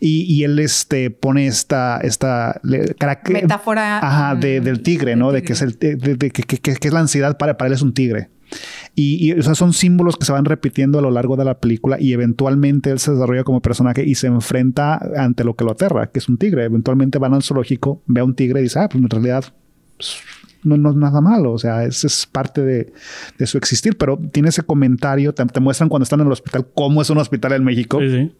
Y, 0.00 0.22
y 0.22 0.44
él 0.44 0.58
este, 0.58 1.10
pone 1.10 1.46
esta, 1.46 1.98
esta 2.02 2.60
le- 2.62 2.94
Metáfora, 3.28 3.98
Ajá, 3.98 4.34
de- 4.34 4.60
mm, 4.60 4.64
del 4.64 4.82
tigre, 4.82 5.16
¿no? 5.16 5.32
De 5.32 5.42
que 5.42 5.54
es 5.54 5.62
el 5.62 5.78
de, 5.78 5.96
de- 5.96 6.16
que, 6.30 6.42
que- 6.42 6.58
que- 6.58 6.74
que 6.76 6.88
es 6.88 6.94
la 6.94 7.00
ansiedad 7.00 7.36
para, 7.38 7.56
para 7.56 7.68
él 7.68 7.74
es 7.74 7.82
un 7.82 7.94
tigre. 7.94 8.30
Y, 8.94 9.26
y, 9.28 9.32
o 9.32 9.42
sea, 9.42 9.54
son 9.56 9.72
símbolos 9.72 10.16
que 10.16 10.24
se 10.24 10.30
van 10.32 10.44
repitiendo 10.44 11.00
a 11.00 11.02
lo 11.02 11.10
largo 11.10 11.36
de 11.36 11.44
la 11.44 11.58
película 11.58 11.96
y 12.00 12.12
eventualmente 12.12 12.90
él 12.90 13.00
se 13.00 13.10
desarrolla 13.12 13.42
como 13.42 13.60
personaje 13.60 14.04
y 14.04 14.14
se 14.14 14.28
enfrenta 14.28 15.00
ante 15.16 15.42
lo 15.42 15.54
que 15.54 15.64
lo 15.64 15.72
aterra, 15.72 16.10
que 16.12 16.20
es 16.20 16.28
un 16.28 16.38
tigre. 16.38 16.64
Eventualmente 16.64 17.18
van 17.18 17.34
al 17.34 17.42
zoológico, 17.42 18.02
ve 18.06 18.20
a 18.20 18.24
un 18.24 18.34
tigre 18.36 18.60
y 18.60 18.64
dice, 18.64 18.78
ah, 18.78 18.88
pues 18.88 19.02
en 19.02 19.10
realidad 19.10 19.44
pues, 19.96 20.18
no, 20.66 20.76
no 20.76 20.90
es 20.90 20.96
nada 20.96 21.20
malo. 21.20 21.52
O 21.52 21.58
sea, 21.58 21.84
es, 21.84 22.04
es 22.04 22.26
parte 22.26 22.60
de, 22.62 22.92
de 23.38 23.46
su 23.46 23.56
existir, 23.58 23.96
pero 23.96 24.18
tiene 24.32 24.50
ese 24.50 24.62
comentario, 24.62 25.32
te, 25.32 25.44
te 25.46 25.60
muestran 25.60 25.88
cuando 25.88 26.04
están 26.04 26.20
en 26.20 26.26
el 26.26 26.32
hospital 26.32 26.66
cómo 26.74 27.00
es 27.02 27.08
un 27.10 27.18
hospital 27.18 27.52
en 27.52 27.64
México 27.64 27.98
Sí, 28.00 28.10
sí. 28.10 28.32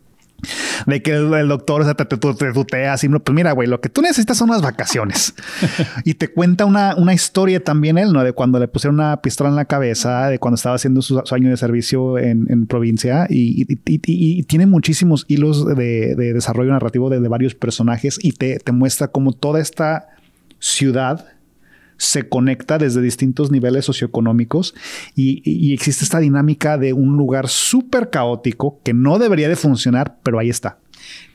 de 0.87 1.01
que 1.03 1.13
el, 1.13 1.33
el 1.33 1.49
doctor 1.49 1.81
o 1.81 1.85
sea, 1.85 1.95
te, 1.95 2.05
te, 2.05 2.19
te- 2.19 2.35
te 2.35 2.53
tutea 2.53 2.93
así, 2.93 3.09
pues 3.09 3.35
mira, 3.35 3.53
güey, 3.53 3.67
lo 3.69 3.81
que 3.81 3.89
tú 3.89 4.03
necesitas 4.03 4.37
son 4.37 4.51
unas 4.51 4.61
vacaciones. 4.61 5.35
y 6.05 6.13
te 6.15 6.29
cuenta 6.29 6.67
una, 6.67 6.95
una 6.97 7.15
historia 7.15 7.65
también 7.65 7.97
él, 7.97 8.13
¿no? 8.13 8.23
De 8.23 8.33
cuando 8.35 8.59
le 8.59 8.69
pusieron 8.69 8.97
una 8.97 9.23
pistola 9.23 9.49
en 9.49 9.57
la 9.57 9.65
cabeza, 9.65 10.29
de 10.29 10.39
cuando 10.39 10.57
estaba 10.57 10.75
haciendo 10.75 11.01
su, 11.01 11.23
su 11.25 11.35
año 11.35 11.49
de 11.49 11.57
servicio 11.57 12.19
en, 12.19 12.47
en 12.51 12.67
provincia 12.67 13.27
y, 13.31 13.63
y- 13.63 13.73
y- 13.87 13.95
y- 14.07 14.39
y 14.41 14.43
tiene 14.43 14.67
muchísimos 14.67 15.25
hilos 15.27 15.67
de, 15.67 16.15
de 16.15 16.35
desarrollo 16.35 16.71
narrativo 16.73 17.09
de, 17.09 17.21
de 17.21 17.29
varios 17.29 17.55
personajes 17.55 18.19
y 18.23 18.33
te, 18.33 18.59
te 18.59 18.73
muestra 18.73 19.09
como 19.09 19.33
toda 19.33 19.59
esta 19.61 20.09
ciudad 20.59 21.25
se 21.97 22.29
conecta 22.29 22.79
desde 22.79 23.01
distintos 23.01 23.51
niveles 23.51 23.85
socioeconómicos 23.85 24.75
y, 25.15 25.43
y 25.45 25.73
existe 25.73 26.05
esta 26.05 26.19
dinámica 26.19 26.79
de 26.79 26.93
un 26.93 27.17
lugar 27.17 27.49
súper 27.49 28.11
caótico 28.11 28.81
que 28.85 28.95
no 28.95 29.19
debería 29.19 29.49
de 29.49 29.57
funcionar, 29.57 30.19
pero 30.23 30.39
ahí 30.39 30.51
está. 30.51 30.79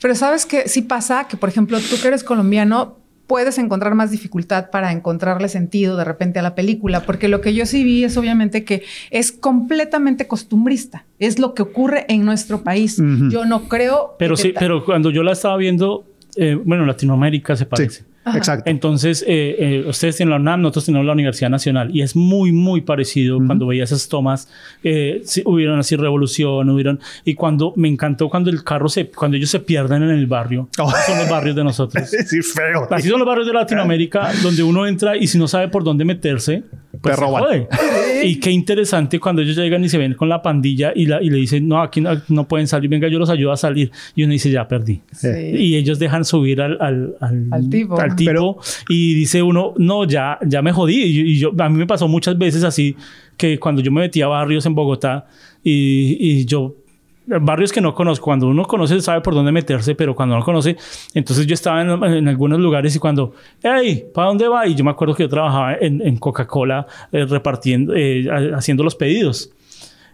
Pero 0.01 0.15
sabes 0.15 0.46
que 0.46 0.68
sí 0.68 0.82
pasa 0.82 1.27
que, 1.27 1.38
por 1.38 1.50
ejemplo, 1.50 1.80
tú 1.80 1.96
que 2.01 2.08
eres 2.08 2.24
colombiano, 2.24 2.98
puedes 3.32 3.58
encontrar 3.58 3.96
más 3.96 4.12
dificultad 4.12 4.70
para 4.72 4.91
encontrarle 4.91 5.48
sentido 5.48 5.96
de 5.96 6.03
repente 6.03 6.39
a 6.39 6.41
la 6.41 6.53
película, 6.53 7.03
porque 7.03 7.30
lo 7.30 7.39
que 7.39 7.53
yo 7.53 7.65
sí 7.65 7.82
vi 7.84 8.03
es 8.03 8.18
obviamente 8.18 8.65
que 8.65 8.84
es 9.10 9.32
completamente 9.32 10.27
costumbrista, 10.27 11.06
es 11.18 11.39
lo 11.39 11.53
que 11.53 11.62
ocurre 11.62 12.06
en 12.10 12.25
nuestro 12.25 12.62
país. 12.62 13.01
Yo 13.30 13.46
no 13.46 13.70
creo. 13.70 14.15
Pero 14.20 14.36
sí, 14.36 14.53
pero 14.60 14.84
cuando 14.84 15.12
yo 15.12 15.24
la 15.24 15.32
estaba 15.32 15.56
viendo, 15.56 16.03
eh, 16.36 16.56
bueno, 16.62 16.86
Latinoamérica 16.86 17.56
se 17.56 17.65
parece. 17.65 18.03
Exacto. 18.36 18.70
Entonces, 18.70 19.24
eh, 19.28 19.56
eh, 19.58 19.84
ustedes 19.88 20.18
tienen 20.18 20.30
la 20.32 20.36
UNAM, 20.38 20.62
nosotros 20.62 20.86
tenemos 20.86 21.08
la 21.08 21.13
Universidad 21.13 21.50
Nacional 21.50 21.90
y 21.96 22.01
es 22.01 22.16
muy, 22.16 22.51
muy 22.51 22.82
parecido 22.82 23.40
cuando 23.46 23.66
veía 23.68 23.84
esas 23.84 24.08
tomas. 24.08 24.48
Eh, 24.84 25.24
hubieron 25.46 25.80
así 25.80 25.96
revolución, 25.96 26.70
hubieron. 26.70 27.00
Y 27.25 27.34
cuando 27.34 27.74
me 27.75 27.88
encantó 27.88 28.30
cuando 28.30 28.50
el 28.51 28.63
carro 28.63 28.90
se, 28.90 29.08
cuando 29.10 29.38
ellos 29.38 29.50
se 29.50 29.60
pierden 29.60 30.04
en 30.04 30.10
el 30.12 30.28
barrio, 30.28 30.70
Oh. 30.78 30.92
son 31.08 31.18
los 31.18 31.30
barrios 31.30 31.56
de 31.56 31.63
nosotros. 31.63 32.10
sí, 32.28 32.42
feo. 32.42 32.88
Así 32.92 33.10
son 33.10 33.20
los 33.20 33.28
barrios 33.28 33.48
de 33.48 33.54
Latinoamérica 33.54 34.32
donde 34.44 34.62
uno 34.63 34.86
entra 34.86 35.18
y 35.18 35.25
si 35.28 35.38
no 35.40 35.48
sabe 35.48 35.68
por 35.70 35.84
dónde 35.84 36.06
meterse, 36.06 36.63
pues 37.01 37.01
Te 37.01 37.13
se 37.16 37.22
roban. 37.25 37.44
jode. 37.44 37.68
Y 38.24 38.40
qué 38.40 38.51
interesante 38.51 39.20
cuando 39.20 39.42
ellos 39.42 39.56
llegan 39.56 39.84
y 39.84 39.90
se 39.90 39.98
ven 39.98 40.13
con 40.13 40.30
la 40.30 40.42
pandilla 40.44 40.92
y, 40.96 41.08
la, 41.08 41.22
y 41.24 41.30
le 41.32 41.38
dicen, 41.38 41.68
no, 41.68 41.82
aquí 41.82 42.01
no, 42.01 42.12
no 42.28 42.48
pueden 42.48 42.68
salir, 42.68 42.90
venga, 42.90 43.08
yo 43.08 43.18
los 43.18 43.30
ayudo 43.32 43.51
a 43.51 43.58
salir. 43.58 43.92
Y 44.16 44.24
uno 44.24 44.34
dice, 44.34 44.51
ya 44.51 44.68
perdí. 44.68 45.01
Sí. 45.12 45.28
Y 45.30 45.75
ellos 45.78 45.98
dejan 45.98 46.24
subir 46.25 46.62
al, 46.62 46.78
al, 46.80 47.16
al, 47.20 47.48
Al 47.51 47.70
tipo. 47.70 48.00
al 48.00 48.11
tipo 48.15 48.30
Pero- 48.32 48.58
y 48.89 49.13
dice 49.13 49.41
uno, 49.41 49.74
no, 49.77 50.06
ya, 50.06 50.38
ya 50.46 50.62
me 50.62 50.72
jodí. 50.72 51.01
Y, 51.01 51.20
y 51.34 51.38
yo, 51.39 51.51
a 51.58 51.70
mí 51.70 51.77
me 51.77 51.88
pasó 51.88 52.08
muchas 52.08 52.38
veces 52.38 52.63
así 52.63 52.96
que 53.38 53.60
cuando 53.60 53.82
yo 53.82 53.91
me 53.91 54.01
metí 54.01 54.22
a 54.22 54.27
barrios 54.27 54.65
en 54.65 54.75
Bogotá 54.75 55.25
y, 55.63 56.18
y 56.20 56.46
yo 56.46 56.75
barrios 57.27 57.72
que 57.72 57.80
no 57.82 57.94
conozco. 57.94 58.25
Cuando 58.25 58.48
uno 58.48 58.63
conoce, 58.65 59.00
sabe 59.01 59.22
por 59.22 59.34
dónde 59.34 59.51
meterse, 59.51 59.96
pero 59.96 60.15
cuando 60.15 60.36
no 60.38 60.44
conoce, 60.44 60.75
entonces 61.13 61.46
yo 61.48 61.53
estaba 61.53 61.82
en, 61.82 61.89
en 62.03 62.27
algunos 62.27 62.60
lugares 62.60 62.96
y 62.96 63.00
cuando, 63.00 63.34
hey, 63.63 64.06
¿para 64.13 64.27
dónde 64.27 64.48
va? 64.48 64.68
Y 64.68 64.75
yo 64.75 64.84
me 64.84 64.91
acuerdo 64.91 65.13
que 65.15 65.24
yo 65.24 65.30
trabajaba 65.30 65.75
en, 65.75 66.01
en 66.06 66.18
Coca-Cola 66.18 66.86
eh, 67.12 67.25
repartiendo, 67.25 67.94
eh, 67.96 68.27
ha- 68.30 68.58
haciendo 68.58 68.84
los 68.84 68.96
pedidos. 68.96 69.51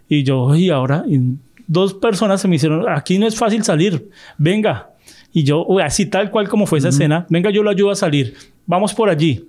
Y 0.10 0.24
yo, 0.24 0.56
y 0.56 0.70
ahora, 0.70 1.04
y 1.08 1.20
dos 1.66 1.94
personas 1.96 2.39
se 2.42 2.48
me 2.48 2.58
hicieron, 2.58 2.86
aquí 2.88 3.18
no 3.18 3.25
es 3.27 3.36
fácil 3.36 3.63
salir, 3.63 4.10
venga. 4.38 4.89
Y 5.38 5.44
yo, 5.44 5.63
uy, 5.67 5.84
así 5.84 6.08
tal 6.08 6.32
cual 6.32 6.50
como 6.50 6.65
fue 6.65 6.79
esa 6.79 6.89
escena, 6.89 7.27
venga, 7.29 7.51
yo 7.51 7.62
lo 7.62 7.70
ayudo 7.70 7.91
a 7.91 7.96
salir, 7.96 8.34
vamos 8.65 8.96
por 8.96 9.08
allí. 9.08 9.48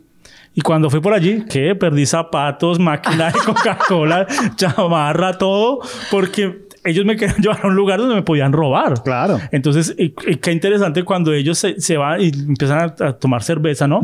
Y 0.52 0.60
cuando 0.60 0.90
fui 0.90 1.00
por 1.00 1.14
allí, 1.14 1.46
que 1.46 1.74
perdí 1.74 2.04
zapatos, 2.04 2.78
máquina 2.78 3.32
de 3.32 3.38
Coca-Cola, 3.38 4.26
chamarra, 4.54 5.38
todo, 5.38 5.80
porque 6.10 6.67
ellos 6.84 7.04
me 7.04 7.16
querían 7.16 7.36
llevar 7.42 7.60
a 7.62 7.66
un 7.68 7.74
lugar 7.76 7.98
donde 7.98 8.14
me 8.14 8.22
podían 8.22 8.52
robar. 8.52 9.02
Claro. 9.02 9.38
Entonces, 9.52 9.94
y- 9.98 10.14
y 10.26 10.36
qué 10.36 10.52
interesante 10.52 11.02
cuando 11.04 11.32
ellos 11.32 11.58
se, 11.58 11.80
se 11.80 11.96
van 11.96 12.20
y 12.20 12.28
empiezan 12.28 12.78
a, 13.00 13.06
a 13.08 13.12
tomar 13.14 13.42
cerveza, 13.42 13.86
¿no? 13.88 14.00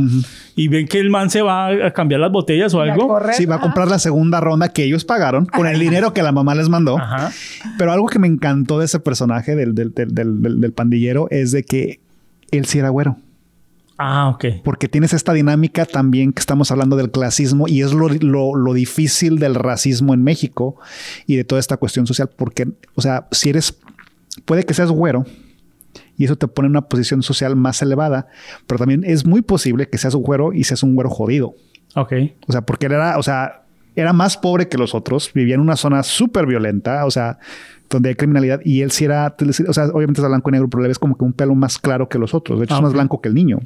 Y 0.57 0.69
ven 0.69 0.87
que 0.87 0.99
el 0.99 1.11
man 1.11 1.31
se 1.31 1.43
va 1.43 1.69
a 1.69 1.91
cambiar 1.93 2.21
las 2.21 2.31
botellas 2.33 2.75
o 2.75 2.81
algo. 2.81 3.09
correr. 3.09 3.35
Sí, 3.35 3.47
va 3.47 3.57
a 3.57 3.61
comprar 3.61 3.89
la 3.89 3.99
segunda 3.99 4.41
ronda 4.41 4.69
que 4.71 4.85
ellos 4.85 5.05
pagaron 5.05 5.47
con 5.47 5.67
el 5.67 5.79
dinero 5.79 6.13
que 6.13 6.23
la 6.23 6.33
mamá 6.33 6.55
les 6.55 6.69
mandó. 6.69 6.99
Ajá. 6.99 7.31
Pero 7.79 7.93
algo 7.93 8.07
que 8.07 8.19
me 8.19 8.27
encantó 8.27 8.79
de 8.79 8.85
ese 8.87 9.01
personaje 9.01 9.55
del, 9.57 9.75
del, 9.75 9.93
del, 9.95 10.15
del- 10.15 10.43
del- 10.43 10.61
del 10.61 10.73
pandillero 10.73 11.29
es 11.31 11.53
de 11.53 11.63
que 11.65 12.01
él 12.51 12.67
sí 12.67 12.79
era 12.79 12.89
güero. 12.91 13.17
Ah, 13.97 14.29
ok. 14.31 14.45
Porque 14.65 14.89
tienes 14.89 15.13
esta 15.13 15.33
dinámica 15.33 15.87
también 15.87 16.33
que 16.33 16.41
estamos 16.41 16.71
hablando 16.73 16.97
del 16.97 17.11
clasismo 17.13 17.69
y 17.69 17.83
es 17.83 17.93
lo, 17.93 18.09
lo, 18.09 18.55
lo 18.57 18.73
difícil 18.75 19.39
del 19.39 19.55
racismo 19.55 20.15
en 20.15 20.23
México 20.25 20.77
y 21.27 21.37
de 21.37 21.45
toda 21.45 21.61
esta 21.61 21.77
cuestión 21.77 22.07
social. 22.07 22.29
Porque, 22.37 22.67
o 22.97 23.01
sea, 23.03 23.29
si 23.31 23.51
eres, 23.51 23.79
puede 24.45 24.65
que 24.65 24.75
seas 24.75 24.91
güero 24.91 25.25
y 26.17 26.25
eso 26.25 26.37
te 26.37 26.49
pone 26.49 26.67
en 26.67 26.71
una 26.73 26.83
posición 26.89 27.23
social 27.23 27.55
más 27.57 27.83
elevada, 27.83 28.27
pero 28.67 28.79
también 28.79 29.05
es 29.05 29.25
muy 29.27 29.43
posible 29.43 29.89
que 29.89 29.99
seas 29.99 30.15
güero 30.17 30.53
y 30.53 30.65
seas 30.65 30.83
un 30.83 30.95
güero 30.97 31.11
jodido. 31.11 31.55
Ok. 31.95 32.13
O 32.49 32.53
sea, 32.53 32.63
porque 32.63 32.87
él 32.87 32.93
era, 32.93 33.17
o 33.19 33.23
sea, 33.23 33.63
era 33.95 34.13
más 34.13 34.37
pobre 34.37 34.69
que 34.69 34.77
los 34.77 34.93
otros, 34.95 35.31
vivía 35.35 35.55
en 35.55 35.61
una 35.61 35.77
zona 35.77 36.03
súper 36.03 36.47
violenta, 36.47 37.07
o 37.07 37.13
sea, 37.13 37.39
donde 37.91 38.09
hay 38.09 38.15
criminalidad 38.17 38.61
y 38.65 38.81
él 38.83 38.91
sí 38.91 39.05
era, 39.05 39.37
o 39.69 39.73
sea, 39.73 39.85
obviamente 39.93 40.21
es 40.21 40.27
blanco 40.27 40.51
y 40.51 40.53
negro, 40.53 40.69
pero 40.69 40.83
le 40.83 40.89
ves 40.89 40.99
como 40.99 41.17
que 41.17 41.25
un 41.25 41.33
pelo 41.33 41.55
más 41.55 41.79
claro 41.79 42.09
que 42.09 42.19
los 42.19 42.35
otros. 42.35 42.59
De 42.59 42.65
hecho, 42.65 42.75
Ah, 42.75 42.79
es 42.79 42.83
más 42.83 42.91
ok. 42.91 42.95
blanco 42.95 43.21
que 43.21 43.29
el 43.29 43.35
niño. 43.37 43.61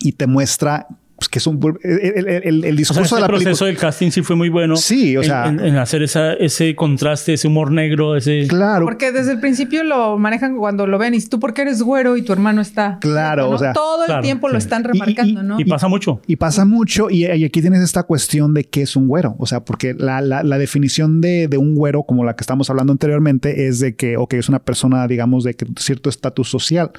Y 0.00 0.12
te 0.12 0.26
muestra 0.26 0.86
pues, 1.18 1.28
que 1.28 1.38
es 1.40 1.46
un... 1.46 1.58
El, 1.82 2.00
el- 2.28 2.28
el- 2.28 2.44
el 2.44 2.58
O 2.58 2.62
sea, 2.62 2.72
discurso 2.72 3.14
de 3.16 3.20
la 3.22 3.26
proceso 3.26 3.44
película... 3.64 3.66
del 3.68 3.76
casting 3.78 4.10
sí 4.10 4.22
fue 4.22 4.36
muy 4.36 4.48
bueno. 4.48 4.76
Sí, 4.76 5.16
o 5.16 5.20
en- 5.20 5.26
sea- 5.26 5.46
En, 5.48 5.60
en 5.60 5.76
hacer 5.76 6.02
esa, 6.02 6.32
ese 6.34 6.74
contraste, 6.76 7.32
ese 7.34 7.48
humor 7.48 7.72
negro, 7.72 8.16
ese... 8.16 8.46
Claro. 8.48 8.84
Porque 8.84 9.10
desde 9.12 9.32
el 9.32 9.40
principio 9.40 9.82
lo 9.84 10.16
manejan 10.18 10.56
cuando 10.56 10.86
lo 10.86 10.98
ven 10.98 11.14
y 11.14 11.20
tú 11.20 11.40
porque 11.40 11.62
eres 11.62 11.82
güero 11.82 12.16
y 12.16 12.22
tu 12.22 12.32
hermano 12.32 12.60
está. 12.60 12.98
Claro, 13.00 13.48
¿no? 13.48 13.56
o 13.56 13.58
sea, 13.58 13.72
todo 13.72 14.02
el 14.02 14.06
claro, 14.06 14.22
tiempo 14.22 14.48
lo 14.48 14.54
sí. 14.60 14.64
están 14.64 14.82
Y- 14.82 14.84
y- 14.84 14.90
remarcando, 14.92 15.42
¿no? 15.42 15.60
Y 15.60 15.64
pasa 15.64 15.88
mucho. 15.88 16.20
Y 16.26 16.36
pasa 16.36 16.64
mucho, 16.64 17.10
y, 17.10 17.26
y 17.26 17.44
aquí 17.44 17.60
tienes 17.60 17.82
esta 17.82 18.04
cuestión 18.04 18.54
de 18.54 18.64
qué 18.64 18.82
es 18.82 18.94
un 18.96 19.08
güero. 19.08 19.34
O 19.38 19.46
sea, 19.46 19.64
porque 19.64 19.94
la, 19.94 20.20
la- 20.20 20.42
la 20.42 20.58
definición 20.58 21.20
de, 21.20 21.48
de 21.48 21.58
un 21.58 21.74
güero, 21.74 22.04
como 22.04 22.24
la 22.24 22.36
que 22.36 22.42
estamos 22.42 22.70
hablando 22.70 22.92
anteriormente, 22.92 23.66
es 23.66 23.80
de 23.80 23.96
que, 23.96 24.16
ok, 24.16 24.34
es 24.34 24.48
una 24.48 24.60
persona, 24.60 25.06
digamos, 25.08 25.42
de 25.44 25.54
que 25.54 25.66
cierto 25.78 26.08
estatus 26.10 26.48
social, 26.48 26.92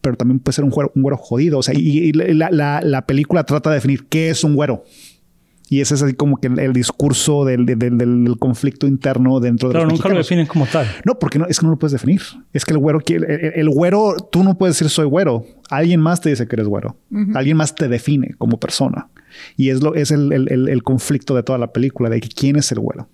pero 0.00 0.16
también 0.16 0.38
puede 0.38 0.54
ser 0.54 0.64
un 0.64 0.70
güero, 0.70 0.92
un 0.94 1.02
güero 1.02 1.16
jodido. 1.16 1.58
O 1.58 1.62
sea, 1.62 1.74
y, 1.74 1.80
y 1.98 2.12
la, 2.12 2.50
la- 2.50 2.80
la 2.82 3.06
película 3.06 3.44
trata 3.44 3.63
de 3.70 3.76
definir 3.76 4.06
qué 4.08 4.30
es 4.30 4.44
un 4.44 4.54
güero. 4.54 4.84
Y 5.70 5.80
ese 5.80 5.94
es 5.94 6.02
así 6.02 6.12
como 6.12 6.36
que 6.36 6.48
el, 6.48 6.58
el 6.58 6.72
discurso 6.74 7.44
del, 7.46 7.64
del- 7.64 7.78
del- 7.78 7.96
del 7.98 8.36
conflicto 8.38 8.86
interno 8.86 9.40
dentro 9.40 9.68
de 9.70 9.74
los 9.84 9.92
nunca 9.94 10.08
lo 10.10 10.18
definen 10.18 10.46
como 10.46 10.66
tal. 10.66 10.86
No, 11.06 11.18
porque 11.18 11.38
no, 11.38 11.46
es 11.46 11.58
que 11.58 11.64
no 11.64 11.72
lo 11.72 11.78
puedes 11.78 11.92
definir. 11.92 12.20
Es 12.52 12.66
que 12.66 12.74
el 12.74 12.78
güero, 12.78 13.00
el, 13.06 13.24
el- 13.24 13.52
el 13.56 13.70
güero, 13.70 14.14
tú 14.30 14.44
no 14.44 14.58
puedes 14.58 14.76
decir 14.76 14.90
soy 14.90 15.06
güero. 15.06 15.44
Alguien 15.70 16.00
más 16.00 16.20
te 16.20 16.28
dice 16.28 16.46
que 16.46 16.56
eres 16.56 16.68
güero. 16.68 16.96
Alguien 17.34 17.56
más 17.56 17.74
te 17.74 17.88
define 17.88 18.34
como 18.36 18.60
persona. 18.60 19.08
Y 19.56 19.70
es 19.70 19.82
lo, 19.82 19.94
es 19.94 20.10
el, 20.10 20.32
el- 20.32 20.52
el- 20.52 20.68
el 20.68 20.82
conflicto 20.82 21.34
de 21.34 21.42
toda 21.42 21.58
la 21.58 21.72
película, 21.72 22.10
de 22.10 22.20
que 22.20 22.28
quién 22.28 22.56
es 22.56 22.70
el 22.70 22.78
güero. 22.80 23.08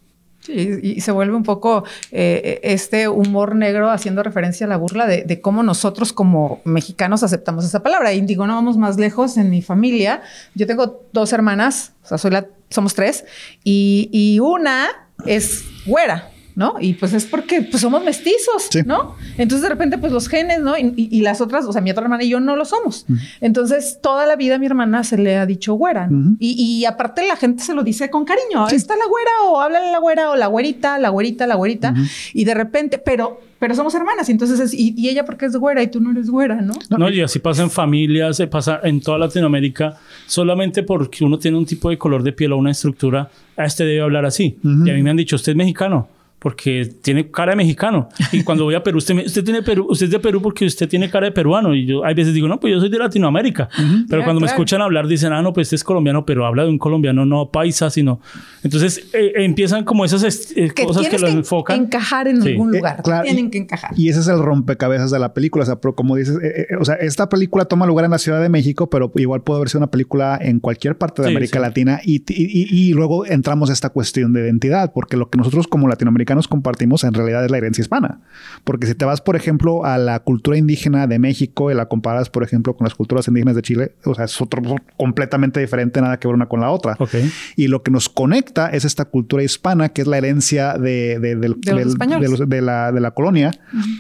Y 0.51 1.01
se 1.01 1.13
vuelve 1.13 1.37
un 1.37 1.43
poco 1.43 1.85
eh, 2.13 2.61
este 2.63 3.09
humor 3.09 3.57
negro 3.57 3.91
haciendo 3.91 4.23
referencia 4.23 4.67
a 4.67 4.69
la 4.69 4.77
burla 4.77 5.07
de, 5.07 5.41
cómo 5.41 5.63
nosotros 5.63 6.13
como 6.13 6.61
mexicanos 6.65 7.23
aceptamos 7.23 7.65
esa 7.65 7.83
palabra. 7.83 8.13
Y 8.13 8.21
digo, 8.23 8.47
no 8.47 8.55
vamos 8.55 8.77
más 8.77 8.99
lejos 8.99 9.37
en 9.37 9.51
mi 9.51 9.63
familia. 9.63 10.23
Yo 10.55 10.67
tengo 10.67 11.07
dos 11.13 11.33
hermanas, 11.33 11.93
o 12.05 12.19
sea, 12.19 12.47
somos 12.69 12.95
tres, 12.95 13.25
y, 13.65 14.09
y 14.13 14.39
una 14.41 14.89
es 15.27 15.65
güera. 15.87 16.31
¿No? 16.61 16.75
Y 16.79 16.93
pues 16.93 17.15
es 17.15 17.25
porque 17.25 17.63
pues 17.63 17.81
somos 17.81 18.05
mestizos, 18.05 18.69
Sí. 18.71 18.81
¿no? 18.85 19.17
Entonces 19.39 19.63
de 19.63 19.71
repente 19.71 19.97
pues 19.97 20.13
los 20.13 20.29
genes, 20.29 20.61
¿no? 20.61 20.77
Y, 20.77 20.93
y- 20.95 21.09
y 21.11 21.23
las 21.23 21.41
otras, 21.41 21.65
o 21.65 21.73
sea, 21.73 21.81
mi 21.81 21.91
otra 21.91 22.03
hermana 22.05 22.23
y 22.23 22.29
yo 22.29 22.39
no 22.39 22.55
lo 22.55 22.67
somos. 22.67 23.07
Entonces 23.41 23.99
toda 24.03 24.27
la 24.27 24.37
vida 24.37 24.57
a 24.57 24.59
mi 24.59 24.67
hermana 24.67 25.03
se 25.05 25.17
le 25.17 25.39
ha 25.39 25.47
dicho 25.47 25.73
güera, 25.75 26.11
y, 26.39 26.51
y 26.63 26.85
aparte 26.85 27.27
la 27.27 27.37
gente 27.37 27.63
se 27.63 27.73
lo 27.75 27.83
dice 27.83 28.11
con 28.11 28.27
cariño. 28.27 28.69
Está 28.69 28.95
la 28.95 29.07
güera 29.07 29.31
o 29.49 29.61
háblale 29.61 29.91
la 29.91 29.99
güera 30.01 30.31
o 30.31 30.37
la 30.37 30.49
güerita, 30.49 30.99
la 30.99 31.09
güerita, 31.09 31.47
la 31.47 31.55
güerita. 31.55 31.95
Y 32.35 32.45
de 32.45 32.53
repente, 32.53 32.99
pero, 32.99 33.41
pero 33.59 33.75
somos 33.75 33.95
hermanas. 33.95 34.29
Y 34.29 34.33
entonces 34.33 34.61
es, 34.61 34.75
y, 34.75 34.93
y 34.97 35.09
ella 35.09 35.25
porque 35.25 35.47
es 35.47 35.57
güera 35.57 35.83
y 35.83 35.87
tú 35.87 36.01
no 36.01 36.11
eres 36.11 36.29
güera, 36.29 36.61
¿no? 36.61 36.75
No, 36.91 37.09
y 37.09 37.23
así 37.23 37.39
pasa 37.39 37.63
en 37.63 37.71
familias, 37.71 38.37
se 38.37 38.47
pasa 38.47 38.81
en 38.85 39.01
toda 39.01 39.17
Latinoamérica, 39.19 39.97
solamente 40.27 40.83
porque 40.83 41.25
uno 41.25 41.39
tiene 41.39 41.57
un 41.57 41.65
tipo 41.65 41.89
de 41.89 41.97
color 41.97 42.23
de 42.23 42.33
piel 42.33 42.53
o 42.53 42.59
una 42.59 42.71
estructura, 42.73 43.31
a 43.57 43.65
este 43.65 43.85
debe 43.85 44.03
hablar 44.03 44.27
así. 44.27 44.59
Y 44.63 44.91
a 44.91 44.95
mí 44.95 45.03
me 45.03 45.11
han 45.11 45.17
dicho, 45.17 45.37
usted 45.37 45.53
es 45.53 45.57
mexicano, 45.57 46.09
porque 46.41 46.91
tiene 47.03 47.31
cara 47.31 47.53
de 47.53 47.57
mexicano. 47.57 48.09
Y 48.33 48.43
cuando 48.43 48.65
voy 48.65 48.75
a 48.75 48.83
Perú, 48.83 48.99
usted, 48.99 49.15
me- 49.15 49.25
usted 49.27 49.45
tiene 49.45 49.63
Perú, 49.63 49.87
usted 49.91 50.07
es 50.07 50.11
de 50.13 50.19
Perú 50.19 50.41
porque 50.43 50.65
usted 50.65 50.89
tiene 50.89 51.09
cara 51.11 51.27
de 51.27 51.33
peruano. 51.33 51.75
Y 51.75 51.87
yo, 51.87 52.05
hay 52.05 52.15
veces 52.15 52.35
digo, 52.35 52.49
no, 52.49 52.59
pues 52.59 52.73
yo 52.75 52.81
soy 52.81 52.89
de 52.89 52.99
Latinoamérica. 52.99 53.69
Pero 54.09 54.23
Ya, 54.23 54.25
cuando 54.25 54.41
me 54.41 54.47
escuchan 54.47 54.81
hablar, 54.83 55.07
dicen, 55.07 55.33
ah, 55.33 55.43
no, 55.43 55.53
pues 55.53 55.67
este 55.69 55.77
es 55.77 55.85
colombiano, 55.85 56.25
pero 56.27 56.47
habla 56.47 56.65
de 56.65 56.71
un 56.71 56.79
colombiano, 56.79 57.25
no 57.27 57.51
paisa, 57.51 57.91
sino. 57.91 58.21
Entonces 58.63 59.09
eh, 59.13 59.33
empiezan 59.37 59.85
como 59.85 60.05
esas 60.05 60.23
eh, 60.57 60.71
Que 60.75 60.85
cosas 60.85 61.09
que 61.09 61.19
lo 61.19 61.27
que 61.27 61.33
enfocan. 61.35 61.81
encajar 61.83 62.27
en 62.27 62.43
Sí. 62.43 62.49
algún 62.53 62.75
Eh, 62.75 62.79
lugar. 62.79 63.03
claro, 63.03 63.23
tienen 63.25 63.47
y- 63.47 63.51
que 63.51 63.59
encajar. 63.59 63.93
Y 63.97 64.09
ese 64.09 64.21
es 64.21 64.29
el 64.29 64.39
rompecabezas 64.41 65.11
de 65.11 65.19
la 65.19 65.35
película. 65.35 65.63
O 65.65 65.67
sea, 65.67 65.77
pero 65.81 65.95
como 65.95 66.17
dices, 66.17 66.37
eh, 66.43 66.67
eh, 66.71 66.77
o 66.81 66.85
sea, 66.85 66.95
esta 66.97 67.29
película 67.29 67.67
toma 67.67 67.87
lugar 67.87 68.05
en 68.07 68.11
la 68.13 68.19
Ciudad 68.19 68.41
de 68.41 68.49
México, 68.49 68.89
pero 68.89 69.13
igual 69.17 69.43
puede 69.43 69.59
haber 69.59 69.69
sido 69.69 69.81
una 69.81 69.91
película 69.91 70.39
en 70.41 70.61
cualquier 70.61 70.97
parte 70.97 71.23
de 71.23 71.29
Sí, 71.29 71.35
América 71.35 71.59
sí. 71.59 71.63
Latina. 71.63 72.01
Y, 72.03 72.17
y- 72.17 72.25
y- 72.29 72.89
y 72.91 72.93
luego 72.95 73.27
entramos 73.27 73.71
a 73.71 73.73
esta 73.75 73.91
cuestión 73.91 74.33
de 74.33 74.41
identidad, 74.41 74.93
porque 74.95 75.17
lo 75.17 75.29
que 75.29 75.37
nosotros 75.39 75.67
como 75.69 75.87
latinoamericanos 76.31 76.49
compartimos 76.49 77.05
en 77.05 77.15
realidad 77.15 77.45
es 77.45 77.51
la 77.51 77.59
herencia 77.59 77.83
hispana. 77.83 78.21
Porque 78.65 78.87
si 78.87 78.95
te 78.95 79.05
vas, 79.05 79.21
por 79.21 79.37
ejemplo, 79.37 79.85
a 79.85 79.99
la 79.99 80.21
cultura 80.21 80.57
indígena 80.57 81.07
de 81.07 81.19
México 81.19 81.71
y 81.71 81.75
la 81.75 81.87
comparas, 81.87 82.31
por 82.31 82.43
ejemplo, 82.43 82.75
con 82.77 82.85
las 82.85 82.95
culturas 82.95 83.27
indígenas 83.29 83.57
de 83.57 83.63
Chile, 83.63 83.93
o 84.05 84.15
sea, 84.15 84.25
es 84.27 84.41
otro 84.41 84.63
completamente 84.97 85.61
diferente, 85.61 86.01
nada 86.01 86.19
que 86.19 86.29
ver 86.29 86.35
una 86.35 86.47
con 86.47 86.61
la 86.61 86.71
otra. 86.71 86.97
Ok. 86.99 87.15
Y 87.57 87.69
lo 87.69 87.83
que 87.83 87.91
nos 87.91 88.09
conecta 88.09 88.69
es 88.69 88.85
esta 88.85 89.05
cultura 89.07 89.43
hispana, 89.43 89.89
que 89.91 90.03
es 90.03 90.07
la 90.09 90.19
herencia 90.19 90.75
de, 90.75 91.19
de- 91.19 91.37
De 91.37 91.49
los 91.49 91.97
de 92.21 92.29
los- 92.29 92.49
de 92.49 92.61
la, 92.63 92.93
de 92.93 93.01
la 93.01 93.11
colonia, 93.13 93.51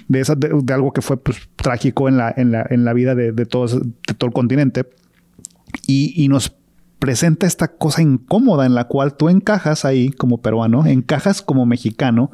de, 0.09 0.21
esa, 0.21 0.35
de, 0.35 0.51
de 0.63 0.73
algo 0.75 0.93
que 0.93 1.03
fue 1.03 1.17
pues, 1.17 1.49
trágico 1.57 2.09
en 2.09 2.17
la, 2.17 2.33
en 2.37 2.53
la, 2.53 2.67
en 2.71 2.85
la 2.85 2.93
vida 2.93 3.15
de, 3.15 3.33
de, 3.33 3.47
todos, 3.47 3.81
de 3.81 4.15
todo 4.17 4.29
el 4.29 4.33
continente. 4.35 4.87
Y, 5.87 6.13
y 6.23 6.29
nos 6.29 6.53
presenta 7.01 7.47
esta 7.47 7.69
cosa 7.69 8.03
incómoda 8.03 8.67
en 8.67 8.75
la 8.75 8.85
cual 8.85 9.17
tú 9.17 9.29
encajas 9.29 9.85
ahí 9.85 10.11
como 10.11 10.39
peruano, 10.39 10.87
encajas 10.87 11.43
como 11.43 11.67
mexicano, 11.67 12.31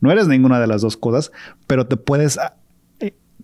no 0.00 0.10
eres 0.10 0.26
ninguna 0.26 0.58
de 0.58 0.66
las 0.66 0.82
dos 0.82 0.96
cosas, 0.96 1.30
pero 1.68 1.86
te 1.86 1.96
puedes 1.96 2.38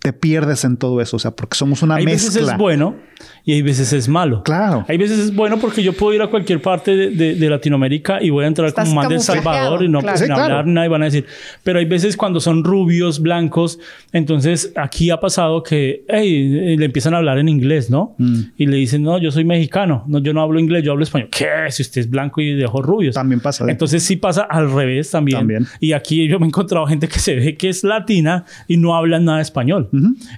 te 0.05 0.12
pierdes 0.12 0.64
en 0.67 0.77
todo 0.77 1.01
eso, 1.01 1.17
o 1.17 1.19
sea, 1.19 1.31
porque 1.31 1.57
somos 1.57 1.83
una 1.83 1.95
hay 1.95 2.05
mezcla. 2.05 2.29
veces 2.29 2.49
es 2.53 2.59
bueno 2.59 2.95
y 3.43 3.55
hay 3.55 3.62
veces 3.62 3.90
es 3.95 4.07
malo. 4.07 4.43
Claro. 4.43 4.85
Hay 4.87 4.99
veces 4.99 5.19
es 5.19 5.35
bueno 5.35 5.57
porque 5.59 5.83
yo 5.83 5.95
puedo 5.95 6.12
ir 6.12 6.21
a 6.21 6.27
cualquier 6.27 6.61
parte 6.61 6.95
de, 6.95 7.09
de- 7.09 7.35
de 7.37 7.49
Latinoamérica 7.49 8.23
y 8.23 8.29
voy 8.29 8.45
a 8.45 8.49
entrar 8.49 8.69
Estás 8.69 8.85
como 8.87 9.01
man 9.01 9.09
de 9.09 9.14
El 9.14 9.21
camuflajeado, 9.23 9.55
Salvador 9.62 9.83
y 9.85 9.88
no 9.88 10.01
claro. 10.01 10.19
sin 10.19 10.27
Sí, 10.27 10.33
claro. 10.35 10.43
hablar 10.43 10.67
nada 10.67 10.87
y 10.87 10.90
van 10.90 11.01
a 11.01 11.05
decir. 11.07 11.25
Pero 11.62 11.79
hay 11.79 11.87
veces 11.87 12.19
cuando 12.19 12.38
son 12.40 12.64
rubios, 12.64 13.21
blancos, 13.21 13.79
entonces 14.12 14.73
aquí 14.77 15.09
ha 15.09 15.21
pasado 15.21 15.62
que 15.62 16.05
hey, 16.09 16.77
le 16.77 16.85
empiezan 16.85 17.14
a 17.14 17.19
hablar 17.19 17.38
en 17.38 17.49
inglés, 17.49 17.88
¿no? 17.88 18.14
Mm. 18.19 18.40
Y 18.59 18.67
le 18.67 18.77
dicen, 18.77 19.03
no, 19.03 19.17
yo 19.19 19.31
soy 19.31 19.45
mexicano, 19.45 20.05
no, 20.07 20.19
yo 20.19 20.35
no 20.35 20.43
hablo 20.43 20.61
inglés, 20.61 20.83
yo 20.85 20.93
hablo 20.93 21.05
español. 21.05 21.31
¿Qué? 21.31 21.47
Si 21.71 21.81
usted 21.81 22.03
es 22.03 22.11
blanco 22.11 22.43
y 22.43 22.53
de 22.55 22.67
ojos 22.67 22.85
rubios. 22.85 23.14
También 23.14 23.40
pasa. 23.40 23.64
¿eh? 23.64 23.71
Entonces 23.71 24.03
sí 24.03 24.17
pasa 24.17 24.43
al 24.43 24.71
revés 24.71 25.11
también. 25.11 25.38
También. 25.38 25.67
Y 25.81 25.93
aquí 25.93 26.29
yo 26.29 26.38
me 26.38 26.45
he 26.45 26.49
encontrado 26.49 26.87
gente 26.87 27.09
que 27.09 27.19
se 27.19 27.35
ve 27.37 27.57
que 27.57 27.71
es 27.71 27.85
latina 27.85 28.45
y 28.69 28.77
no 28.77 28.95
habla 28.95 29.19
nada 29.19 29.40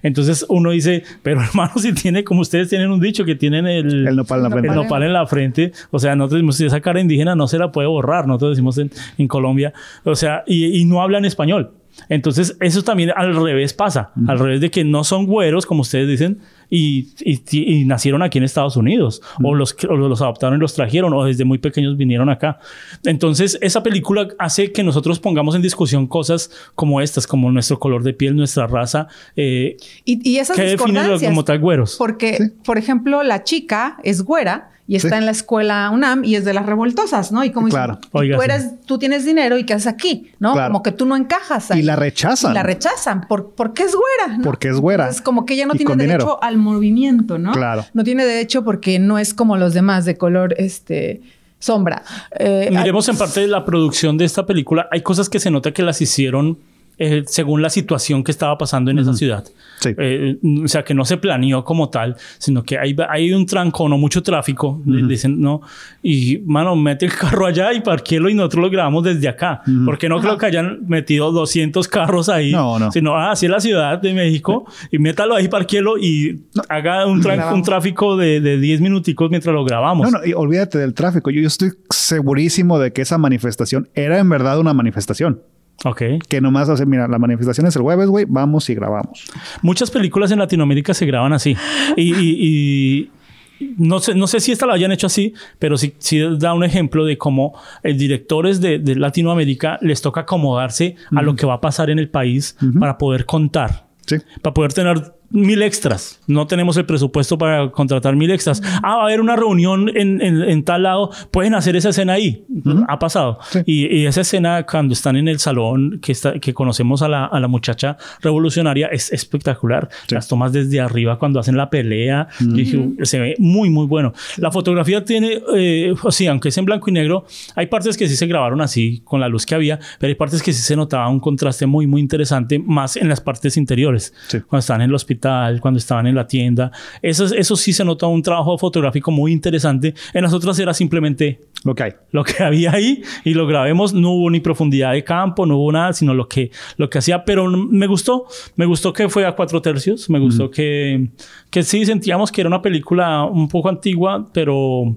Entonces 0.02 0.44
uno 0.48 0.70
dice, 0.70 1.02
pero 1.22 1.40
hermano, 1.48 1.72
si 1.76 1.92
tiene, 1.92 2.24
como 2.24 2.40
ustedes 2.40 2.68
tienen 2.68 2.90
un 2.90 3.00
dicho 3.00 3.24
que 3.24 3.34
tienen 3.34 3.66
el, 3.66 4.06
el 4.06 4.16
nopal 4.16 4.38
en 4.38 4.42
la 4.44 4.50
frente. 4.50 4.68
el 4.68 4.74
nopal 4.74 5.02
en 5.02 5.12
la 5.12 5.26
frente, 5.26 5.72
o 5.90 5.98
sea, 5.98 6.16
nosotros 6.16 6.38
decimos, 6.38 6.56
si 6.56 6.66
esa 6.66 6.80
cara 6.80 7.00
indígena 7.00 7.34
no 7.34 7.46
se 7.46 7.58
la 7.58 7.72
puede 7.72 7.88
borrar, 7.88 8.26
nosotros 8.26 8.50
decimos 8.50 8.78
en, 8.78 8.90
en 9.18 9.28
Colombia, 9.28 9.72
o 10.04 10.14
sea, 10.14 10.44
y, 10.46 10.80
y 10.80 10.84
no 10.84 11.02
hablan 11.02 11.24
español. 11.24 11.72
Entonces, 12.08 12.56
eso 12.60 12.82
también 12.82 13.12
al 13.16 13.34
revés 13.34 13.72
pasa, 13.72 14.10
al 14.26 14.38
revés 14.38 14.60
de 14.60 14.70
que 14.70 14.84
no 14.84 15.02
son 15.02 15.26
güeros, 15.26 15.66
como 15.66 15.80
ustedes 15.80 16.08
dicen, 16.08 16.38
y, 16.70 17.08
y- 17.20 17.40
y 17.80 17.84
nacieron 17.84 18.22
aquí 18.22 18.38
en 18.38 18.44
Estados 18.44 18.76
Unidos, 18.76 19.22
o, 19.42 19.54
los, 19.54 19.76
o 19.88 19.94
los 19.96 20.20
adoptaron 20.22 20.58
y 20.58 20.60
los 20.60 20.74
trajeron, 20.74 21.12
o 21.14 21.24
desde 21.24 21.44
muy 21.44 21.58
pequeños 21.58 21.96
vinieron 21.96 22.28
acá. 22.28 22.58
Entonces, 23.04 23.58
esa 23.60 23.82
película 23.82 24.28
hace 24.38 24.72
que 24.72 24.82
nosotros 24.82 25.18
pongamos 25.20 25.54
en 25.54 25.62
discusión 25.62 26.06
cosas 26.06 26.50
como 26.74 27.00
estas, 27.00 27.26
como 27.26 27.50
nuestro 27.52 27.78
color 27.78 28.02
de 28.02 28.12
piel, 28.12 28.36
nuestra 28.36 28.66
raza, 28.66 29.08
eh, 29.36 29.76
Y, 30.04 30.28
y 30.28 30.38
esas 30.38 30.56
que 30.56 30.62
define 30.62 30.78
lo- 30.78 30.98
discordancias. 31.00 31.30
como 31.30 31.44
tal 31.44 31.58
güeros. 31.60 31.96
Porque, 31.98 32.38
por 32.64 32.78
ejemplo, 32.78 33.22
la 33.22 33.44
chica 33.44 33.98
es 34.02 34.22
güera 34.22 34.70
y 34.88 34.96
está 34.96 35.08
Sí. 35.08 35.14
en 35.16 35.26
la 35.26 35.32
escuela 35.32 35.90
UNAM 35.90 36.24
y 36.24 36.36
es 36.36 36.44
de 36.44 36.54
las 36.54 36.64
revoltosas, 36.66 37.32
¿no? 37.32 37.42
Y 37.44 37.50
como 37.50 37.68
Claro. 37.68 37.98
Oiga, 38.12 38.36
tú 38.36 38.42
sí. 38.42 38.50
eres, 38.50 38.70
tú 38.86 38.98
tienes 38.98 39.24
dinero 39.24 39.58
y 39.58 39.64
qué 39.64 39.74
haces 39.74 39.88
aquí, 39.88 40.30
¿no? 40.38 40.52
Claro. 40.52 40.72
Como 40.72 40.82
que 40.82 40.92
tú 40.92 41.06
no 41.06 41.16
encajas. 41.16 41.70
ahí. 41.70 41.80
Y 41.80 41.82
la 41.82 41.96
rechazan. 41.96 42.52
Y 42.52 42.54
la 42.54 42.62
rechazan 42.62 43.26
por, 43.26 43.50
porque 43.54 43.82
es 43.82 43.94
güera, 43.94 44.36
¿no? 44.38 44.44
Porque 44.44 44.68
es 44.68 44.76
güera. 44.76 45.08
Es 45.08 45.20
como 45.20 45.44
que 45.44 45.54
ella 45.54 45.66
no 45.66 45.74
Y 45.74 45.78
tiene 45.78 45.96
derecho 45.96 46.18
dinero. 46.18 46.38
al 46.42 46.56
movimiento, 46.58 47.38
¿no? 47.38 47.52
Claro. 47.52 47.84
No 47.94 48.04
tiene 48.04 48.24
derecho 48.24 48.62
porque 48.64 48.98
no 48.98 49.18
es 49.18 49.34
como 49.34 49.56
los 49.56 49.74
demás 49.74 50.04
de 50.04 50.16
color, 50.16 50.54
este, 50.58 51.20
sombra. 51.58 52.02
Eh, 52.38 52.68
Miremos 52.70 53.08
en 53.08 53.16
parte 53.18 53.40
de 53.40 53.48
la 53.48 53.64
producción 53.64 54.16
de 54.18 54.24
esta 54.24 54.46
película. 54.46 54.88
Hay 54.92 55.00
cosas 55.02 55.28
que 55.28 55.40
se 55.40 55.50
nota 55.50 55.72
que 55.72 55.82
las 55.82 56.00
hicieron 56.00 56.58
eh, 56.98 57.22
según 57.26 57.60
la 57.62 57.68
situación 57.70 58.24
que 58.24 58.30
estaba 58.30 58.56
pasando 58.56 58.90
en 58.90 58.98
esa 58.98 59.12
ciudad. 59.14 59.44
Sí. 59.80 59.90
Eh, 59.98 60.38
o 60.64 60.68
sea, 60.68 60.82
que 60.82 60.94
no 60.94 61.04
se 61.04 61.18
planeó 61.18 61.62
como 61.64 61.90
tal, 61.90 62.16
sino 62.38 62.62
que 62.62 62.78
hay, 62.78 62.96
hay 63.10 63.32
un 63.34 63.44
trancón 63.44 63.92
o 63.92 63.98
mucho 63.98 64.22
tráfico. 64.22 64.80
le- 64.86 65.06
Dicen, 65.06 65.40
no. 65.40 65.60
Y, 66.02 66.38
mano, 66.46 66.74
mete 66.76 67.04
el 67.06 67.12
carro 67.14 67.46
allá 67.46 67.72
y 67.74 67.80
parquélo 67.80 68.28
y 68.30 68.34
nosotros 68.34 68.62
lo 68.64 68.70
grabamos 68.70 69.04
desde 69.04 69.28
acá. 69.28 69.60
Porque 69.84 70.08
no 70.08 70.20
creo 70.20 70.38
que 70.38 70.46
hayan 70.46 70.86
metido 70.88 71.30
200 71.32 71.86
carros 71.88 72.28
ahí. 72.30 72.52
No, 72.52 72.78
no. 72.78 72.90
Sino, 72.90 73.14
ah, 73.16 73.32
así 73.32 73.44
es 73.46 73.52
la 73.52 73.60
ciudad 73.60 74.00
de 74.00 74.14
México. 74.14 74.64
Y 74.90 74.98
métalo 74.98 75.34
ahí, 75.34 75.48
parquélo 75.48 75.98
y 75.98 76.42
haga 76.68 77.04
un, 77.06 77.22
un 77.52 77.62
tráfico 77.62 78.16
de, 78.16 78.40
de 78.40 78.58
10 78.58 78.80
minuticos 78.80 79.28
mientras 79.30 79.54
lo 79.54 79.64
grabamos. 79.64 80.10
No, 80.10 80.18
no, 80.18 80.24
y 80.26 80.32
olvídate 80.32 80.78
del 80.78 80.94
tráfico. 80.94 81.30
Yo, 81.30 81.42
yo 81.42 81.48
estoy 81.48 81.72
segurísimo 81.90 82.78
de 82.78 82.92
que 82.92 83.02
esa 83.02 83.18
manifestación 83.18 83.88
era 83.94 84.18
en 84.18 84.28
verdad 84.28 84.58
una 84.58 84.72
manifestación. 84.72 85.42
Ok. 85.84 86.02
Que 86.28 86.40
nomás 86.40 86.68
hace, 86.68 86.86
mira, 86.86 87.06
la 87.06 87.18
manifestación 87.18 87.66
es 87.66 87.76
el 87.76 87.82
jueves, 87.82 88.08
güey, 88.08 88.24
vamos 88.28 88.68
y 88.70 88.74
grabamos. 88.74 89.24
Muchas 89.62 89.90
películas 89.90 90.30
en 90.32 90.38
Latinoamérica 90.38 90.94
se 90.94 91.06
graban 91.06 91.32
así. 91.32 91.56
Y, 91.96 92.14
y- 92.14 93.10
y 93.58 93.74
no, 93.78 94.00
sé, 94.00 94.14
no 94.14 94.26
sé 94.26 94.40
si 94.40 94.52
esta 94.52 94.66
la 94.66 94.74
hayan 94.74 94.92
hecho 94.92 95.06
así, 95.06 95.32
pero 95.58 95.76
sí, 95.78 95.94
sí 95.98 96.20
da 96.38 96.52
un 96.54 96.62
ejemplo 96.64 97.04
de 97.04 97.16
cómo 97.18 97.54
el 97.82 97.96
directores 97.98 98.60
de, 98.60 98.78
de 98.78 98.96
Latinoamérica 98.96 99.78
les 99.80 100.02
toca 100.02 100.22
acomodarse 100.22 100.96
a 101.14 101.22
lo 101.22 101.36
que 101.36 101.46
va 101.46 101.54
a 101.54 101.60
pasar 101.60 101.88
en 101.90 101.98
el 101.98 102.08
país 102.10 102.56
para 102.78 102.98
poder 102.98 103.24
contar. 103.26 103.86
Sí. 104.06 104.16
Para 104.42 104.54
poder 104.54 104.72
tener 104.72 105.14
mil 105.30 105.62
extras. 105.62 106.20
No 106.26 106.46
tenemos 106.46 106.76
el 106.76 106.86
presupuesto 106.86 107.36
para 107.38 107.70
contratar 107.70 108.16
mil 108.16 108.30
extras. 108.30 108.62
Ah, 108.82 108.96
va 108.96 109.02
a 109.02 109.04
haber 109.06 109.20
una 109.20 109.36
reunión 109.36 109.90
en, 109.94 110.20
en- 110.22 110.42
en 110.42 110.64
tal 110.64 110.84
lado. 110.84 111.10
Pueden 111.30 111.54
hacer 111.54 111.76
esa 111.76 111.90
escena 111.90 112.14
ahí. 112.14 112.44
Ha 112.88 112.98
pasado. 112.98 113.38
Sí. 113.50 113.60
Y, 113.66 113.86
y 113.98 114.06
esa 114.06 114.20
escena 114.22 114.64
cuando 114.64 114.92
están 114.94 115.16
en 115.16 115.28
el 115.28 115.38
salón 115.38 115.98
que, 116.02 116.12
está, 116.12 116.38
que 116.38 116.54
conocemos 116.54 117.02
a 117.02 117.08
la, 117.08 117.26
a 117.26 117.40
la 117.40 117.48
muchacha 117.48 117.96
revolucionaria 118.22 118.86
es 118.88 119.12
espectacular. 119.12 119.88
Las 120.10 120.28
tomas 120.28 120.52
desde 120.52 120.80
arriba 120.80 121.18
cuando 121.18 121.40
hacen 121.40 121.56
la 121.56 121.70
pelea. 121.70 122.28
"Uh, 122.40 123.04
se 123.04 123.18
ve 123.18 123.34
muy, 123.38 123.70
muy 123.70 123.86
bueno. 123.86 124.12
La 124.36 124.50
fotografía 124.50 125.04
tiene, 125.04 125.40
eh, 125.54 125.94
o 126.02 126.10
sea, 126.12 126.30
aunque 126.30 126.48
es 126.50 126.58
en 126.58 126.64
blanco 126.64 126.88
y 126.90 126.92
negro, 126.92 127.24
hay 127.54 127.66
partes 127.66 127.96
que 127.96 128.08
sí 128.08 128.16
se 128.16 128.26
grabaron 128.26 128.60
así 128.60 129.00
con 129.04 129.20
la 129.20 129.28
luz 129.28 129.46
que 129.46 129.54
había, 129.54 129.78
pero 129.98 130.08
hay 130.08 130.14
partes 130.14 130.42
que 130.42 130.52
sí 130.52 130.62
se 130.62 130.76
notaba 130.76 131.08
un 131.08 131.20
contraste 131.20 131.66
muy, 131.66 131.86
muy 131.86 132.00
interesante, 132.00 132.58
más 132.58 132.96
en 132.96 133.08
las 133.08 133.20
partes 133.20 133.56
interiores. 133.56 134.14
Sí. 134.28 134.40
Cuando 134.40 134.60
estaban 134.60 134.82
en 134.82 134.90
el 134.90 134.94
hospital, 134.94 135.15
cuando 135.60 135.78
estaban 135.78 136.06
en 136.06 136.14
la 136.14 136.26
tienda. 136.26 136.72
Eso, 137.02 137.24
eso 137.24 137.56
sí 137.56 137.72
se 137.72 137.84
nota 137.84 138.06
un 138.06 138.22
trabajo 138.22 138.56
fotográfico 138.58 139.10
muy 139.10 139.32
interesante. 139.32 139.94
En 140.12 140.22
las 140.22 140.32
otras 140.32 140.58
era 140.58 140.74
simplemente 140.74 141.40
Lo 141.64 141.74
que 141.74 141.82
hay. 141.84 141.92
lo 142.10 142.24
que 142.24 142.42
había 142.42 142.72
ahí 142.72 143.02
y 143.24 143.34
lo 143.34 143.46
grabemos. 143.46 143.92
No 143.92 144.12
hubo 144.12 144.30
ni 144.30 144.40
profundidad 144.40 144.92
de 144.92 145.04
campo, 145.04 145.46
no 145.46 145.56
hubo 145.58 145.72
nada, 145.72 145.92
sino 145.92 146.14
lo 146.14 146.28
que, 146.28 146.50
lo 146.76 146.88
que 146.90 146.98
hacía. 146.98 147.24
Pero 147.24 147.48
me 147.48 147.86
gustó, 147.86 148.26
me 148.56 148.66
gustó 148.66 148.92
que 148.92 149.08
fue 149.08 149.26
a 149.26 149.32
cuatro 149.32 149.60
tercios. 149.62 150.08
Me 150.10 150.18
gustó 150.18 150.50
que, 150.50 151.08
que 151.50 151.62
sí 151.62 151.84
sentíamos 151.86 152.30
que 152.30 152.40
era 152.40 152.48
una 152.48 152.62
película 152.62 153.24
un 153.24 153.48
poco 153.48 153.68
antigua, 153.68 154.26
pero, 154.32 154.96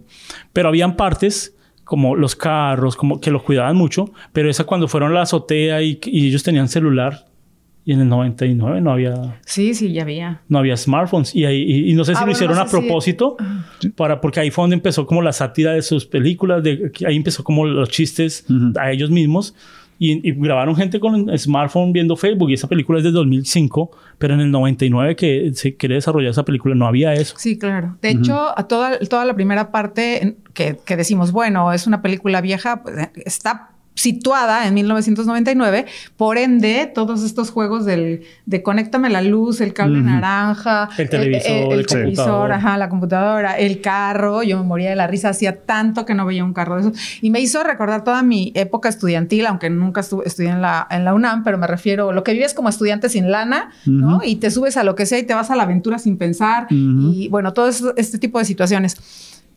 pero 0.53 0.69
habían 0.69 0.95
partes 0.95 1.55
como 1.83 2.15
los 2.15 2.35
carros, 2.35 2.95
como 2.95 3.19
que 3.19 3.31
los 3.31 3.41
cuidaban 3.41 3.75
mucho. 3.75 4.11
Pero 4.31 4.49
esa 4.49 4.63
cuando 4.63 4.87
fueron 4.87 5.11
a 5.11 5.15
la 5.15 5.21
azotea 5.23 5.81
y, 5.81 5.99
y 6.05 6.27
ellos 6.27 6.43
tenían 6.43 6.67
celular. 6.67 7.25
Y 7.89 7.93
en 7.93 8.01
el 8.01 8.09
99 8.09 8.81
no 8.81 8.91
había 8.91 9.39
Sí, 9.47 9.73
sí, 9.73 9.91
ya 9.91 10.03
había. 10.03 10.41
no 10.47 10.59
había 10.59 10.77
smartphones. 10.77 11.35
Y, 11.35 11.45
ahí- 11.45 11.63
y, 11.63 11.89
y 11.89 11.93
no 11.95 12.05
sé 12.05 12.11
si 12.13 12.17
Ah, 12.17 12.19
lo 12.21 12.25
bueno, 12.27 12.31
hicieron 12.33 12.55
no 12.57 12.61
a 12.61 12.67
sé 12.67 12.69
si- 12.69 12.77
propósito 12.77 13.35
para 13.95 14.21
porque 14.21 14.39
ahí 14.41 14.51
fue 14.51 14.61
donde 14.63 14.75
empezó 14.75 15.07
como 15.07 15.23
la 15.23 15.33
sátira 15.33 15.71
de 15.71 15.81
sus 15.81 16.05
películas 16.05 16.61
de 16.61 16.91
ahí 17.07 17.15
empezó 17.15 17.43
como 17.43 17.65
los 17.65 17.89
chistes 17.89 18.45
a 18.79 18.91
ellos 18.91 19.09
mismos. 19.09 19.55
Y, 20.01 20.25
y 20.25 20.31
grabaron 20.33 20.75
gente 20.77 20.99
con 20.99 21.29
el 21.29 21.39
smartphone 21.39 21.91
viendo 21.91 22.15
Facebook 22.15 22.51
y 22.51 22.53
esa 22.53 22.67
película 22.69 22.99
es 22.99 23.03
de 23.03 23.11
2005 23.11 23.91
pero 24.17 24.35
en 24.35 24.39
el 24.41 24.51
99 24.51 25.15
que 25.15 25.51
se 25.55 25.75
quiere 25.75 25.95
desarrollar 25.95 26.29
esa 26.29 26.45
película 26.45 26.75
no 26.75 26.85
había 26.85 27.13
eso. 27.13 27.33
Sí, 27.39 27.57
claro. 27.57 27.97
De 28.03 28.11
hecho, 28.11 28.57
a 28.57 28.67
toda, 28.67 28.99
toda 28.99 29.25
la 29.25 29.33
primera 29.33 29.71
parte 29.71 30.37
que, 30.53 30.77
que 30.85 30.95
decimos, 30.95 31.31
bueno, 31.31 31.73
es 31.73 31.87
una 31.87 32.01
película 32.03 32.39
vieja, 32.39 32.83
pues, 32.83 32.97
eh, 32.97 33.11
está 33.25 33.71
situada 33.99 34.65
en 34.65 34.73
1999, 34.75 35.85
por 36.15 36.37
ende, 36.37 36.89
todos 36.95 37.21
estos 37.23 37.51
juegos 37.51 37.83
del, 37.85 38.21
de 38.45 38.63
conéctame 38.63 39.09
la 39.09 39.21
luz, 39.21 39.59
el 39.59 39.73
cable 39.73 39.99
naranja, 40.01 40.89
El 40.97 41.09
televisor, 41.09 41.51
el, 41.73 41.79
el 41.79 41.85
televisor, 41.85 42.51
ajá, 42.53 42.77
la 42.77 42.87
computadora, 42.89 43.57
el 43.57 43.81
carro, 43.81 44.41
yo 44.41 44.57
me 44.57 44.63
moría 44.63 44.89
de 44.89 44.95
la 44.95 45.05
risa, 45.07 45.29
hacía 45.29 45.63
tanto 45.63 46.05
que 46.05 46.13
no 46.15 46.25
veía 46.25 46.45
un 46.45 46.53
carro 46.53 46.75
de 46.75 46.81
esos, 46.89 47.19
y 47.21 47.29
me 47.29 47.41
hizo 47.41 47.61
recordar 47.63 48.05
toda 48.05 48.23
mi 48.23 48.53
época 48.55 48.87
estudiantil, 48.87 49.45
aunque 49.47 49.69
nunca 49.69 49.99
estuve, 49.99 50.25
estudié 50.25 50.49
en 50.49 50.61
la, 50.61 50.87
en 50.89 51.03
la 51.03 51.13
UNAM, 51.13 51.43
pero 51.43 51.57
me 51.57 51.67
refiero, 51.67 52.13
lo 52.13 52.23
que 52.23 52.31
vives 52.33 52.53
como 52.53 52.69
estudiante 52.69 53.09
sin 53.09 53.29
lana, 53.31 53.71
¿no? 53.85 54.21
Y 54.23 54.37
te 54.37 54.49
subes 54.49 54.77
a 54.77 54.83
lo 54.85 54.95
que 54.95 55.05
sea 55.05 55.19
y 55.19 55.23
te 55.23 55.33
vas 55.33 55.51
a 55.51 55.55
la 55.57 55.63
aventura 55.63 55.99
sin 55.99 56.17
pensar, 56.17 56.67
y 56.69 57.27
bueno, 57.29 57.51
todo 57.53 57.67
eso- 57.67 57.93
este 57.97 58.17
tipo 58.17 58.39
de 58.39 58.45
situaciones. 58.45 58.95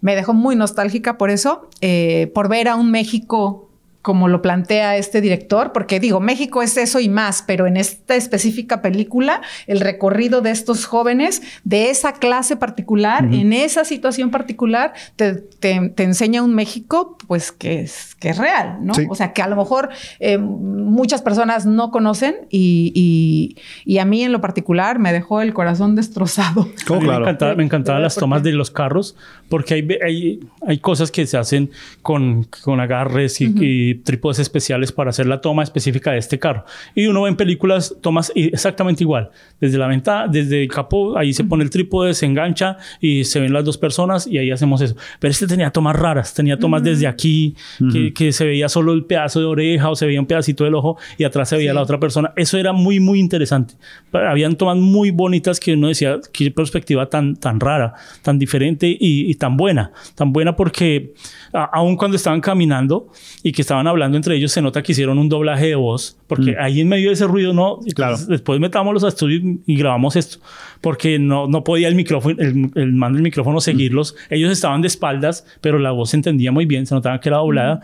Me 0.00 0.16
dejó 0.16 0.34
muy 0.34 0.56
nostálgica 0.56 1.16
por 1.16 1.30
eso, 1.30 1.68
eh, 1.80 2.30
por 2.34 2.48
ver 2.48 2.66
a 2.66 2.74
un 2.74 2.90
México 2.90 3.68
como 4.02 4.26
lo 4.28 4.42
plantea 4.42 4.96
este 4.96 5.20
director, 5.20 5.72
porque 5.72 6.00
digo, 6.00 6.18
México 6.20 6.60
es 6.62 6.76
eso 6.76 6.98
y 7.00 7.08
más, 7.08 7.42
pero 7.46 7.66
en 7.68 7.76
esta 7.76 8.16
específica 8.16 8.82
película, 8.82 9.42
el 9.68 9.80
recorrido 9.80 10.40
de 10.42 10.50
estos 10.50 10.84
jóvenes, 10.86 11.40
de 11.64 11.88
esa 11.90 12.12
clase 12.14 12.56
particular, 12.56 13.24
en 13.32 13.52
esa 13.52 13.84
situación 13.84 14.30
particular, 14.30 14.92
te, 15.16 15.34
te- 15.34 15.88
te 15.94 16.02
enseña 16.02 16.42
un 16.42 16.54
México, 16.54 17.16
pues 17.28 17.52
que 17.52 17.80
es, 17.80 18.16
que 18.16 18.30
es 18.30 18.38
real, 18.38 18.78
¿no? 18.80 18.94
Sí. 18.94 19.06
O 19.08 19.14
sea, 19.14 19.32
que 19.32 19.40
a 19.42 19.46
lo 19.48 19.54
mejor 19.56 19.88
eh, 20.20 20.36
muchas 20.38 21.22
personas 21.22 21.64
no 21.64 21.90
conocen 21.90 22.34
y, 22.50 22.92
y- 22.94 23.56
y 23.84 23.98
a 23.98 24.04
mí 24.04 24.24
en 24.24 24.32
lo 24.32 24.40
particular 24.40 24.98
me 24.98 25.12
dejó 25.12 25.40
el 25.42 25.52
corazón 25.54 25.94
destrozado. 25.96 26.68
Oh, 26.90 26.98
claro. 26.98 27.24
Me 27.24 27.30
encantaban 27.30 27.56
me 27.56 27.64
encantaban 27.64 28.00
Sí, 28.00 28.04
las 28.04 28.14
tomas 28.16 28.42
de 28.42 28.52
los 28.52 28.70
carros 28.70 29.14
porque 29.48 29.74
hay, 29.74 29.88
hay, 30.04 30.40
hay 30.66 30.78
cosas 30.78 31.10
que 31.10 31.26
se 31.26 31.36
hacen 31.36 31.70
con, 32.02 32.44
con 32.64 32.80
agarres 32.80 33.40
y, 33.40 33.52
y 33.60 33.91
y 33.92 33.96
trípodes 33.96 34.38
especiales 34.38 34.92
para 34.92 35.10
hacer 35.10 35.26
la 35.26 35.40
toma 35.40 35.62
específica 35.62 36.12
de 36.12 36.18
este 36.18 36.38
carro. 36.38 36.64
Y 36.94 37.06
uno 37.06 37.22
ve 37.22 37.30
en 37.30 37.36
películas 37.36 37.94
tomas 38.00 38.32
exactamente 38.34 39.04
igual. 39.04 39.30
Desde 39.60 39.78
la 39.78 39.86
ventana, 39.86 40.26
desde 40.28 40.62
el 40.62 40.68
capó, 40.68 41.16
ahí 41.16 41.32
se 41.32 41.44
pone 41.44 41.64
el 41.64 41.70
trípode, 41.70 42.14
se 42.14 42.26
engancha 42.26 42.76
y 43.00 43.24
se 43.24 43.40
ven 43.40 43.52
las 43.52 43.64
dos 43.64 43.78
personas 43.78 44.26
y 44.26 44.38
ahí 44.38 44.50
hacemos 44.50 44.80
eso. 44.80 44.96
Pero 45.20 45.30
este 45.30 45.46
tenía 45.46 45.70
tomas 45.70 45.96
raras, 45.96 46.34
tenía 46.34 46.58
tomas 46.58 46.82
desde 46.82 47.06
aquí, 47.06 47.54
que, 47.92 48.12
que 48.12 48.32
se 48.32 48.44
veía 48.44 48.68
solo 48.68 48.92
el 48.92 49.04
pedazo 49.04 49.40
de 49.40 49.46
oreja 49.46 49.90
o 49.90 49.94
se 49.96 50.06
veía 50.06 50.20
un 50.20 50.26
pedacito 50.26 50.64
del 50.64 50.74
ojo 50.74 50.96
y 51.18 51.24
atrás 51.24 51.48
se 51.48 51.56
veía 51.56 51.72
la 51.74 51.82
otra 51.82 51.98
persona. 52.00 52.32
Eso 52.36 52.58
era 52.58 52.72
muy, 52.72 53.00
muy 53.00 53.18
interesante. 53.20 53.74
Habían 54.12 54.56
tomas 54.56 54.76
muy 54.76 55.10
bonitas 55.10 55.60
que 55.60 55.74
uno 55.74 55.88
decía, 55.88 56.18
qué 56.32 56.50
perspectiva 56.50 57.08
tan, 57.08 57.36
tan 57.36 57.60
rara, 57.60 57.94
tan 58.22 58.38
diferente 58.38 58.86
y, 58.88 59.30
y 59.30 59.34
tan 59.34 59.56
buena. 59.56 59.92
Tan 60.14 60.32
buena 60.32 60.56
porque 60.56 61.14
a- 61.52 61.64
aun 61.72 61.96
cuando 61.96 62.16
estaban 62.16 62.40
caminando 62.40 63.08
y 63.42 63.52
que 63.52 63.62
estaban 63.62 63.81
hablando 63.86 64.16
entre 64.16 64.36
ellos, 64.36 64.52
se 64.52 64.62
nota 64.62 64.82
que 64.82 64.92
hicieron 64.92 65.18
un 65.18 65.28
doblaje 65.28 65.68
de 65.68 65.74
voz, 65.74 66.16
porque 66.26 66.56
ahí 66.58 66.80
en 66.80 66.88
medio 66.88 67.08
de 67.08 67.14
ese 67.14 67.26
ruido, 67.26 67.52
no, 67.52 67.78
Claro. 67.94 68.16
después 68.28 68.60
metámoslos 68.60 69.04
a 69.04 69.08
estudio 69.08 69.40
y, 69.66 69.76
grabamos 69.76 70.16
esto, 70.16 70.38
porque 70.80 71.18
no, 71.18 71.46
no 71.46 71.64
podía 71.64 71.88
el 71.88 71.94
micrófono, 71.94 72.36
el, 72.38 72.70
el 72.74 72.92
man 72.92 73.12
del 73.12 73.22
micrófono 73.22 73.60
seguirlos. 73.60 74.14
Ellos 74.30 74.50
estaban 74.50 74.82
de 74.82 74.88
espaldas, 74.88 75.46
pero 75.60 75.78
la 75.78 75.90
voz 75.90 76.10
se 76.10 76.16
entendía 76.16 76.52
muy 76.52 76.66
bien, 76.66 76.86
se 76.86 76.94
notaba 76.94 77.20
que 77.20 77.28
era 77.28 77.38
doblada. 77.38 77.80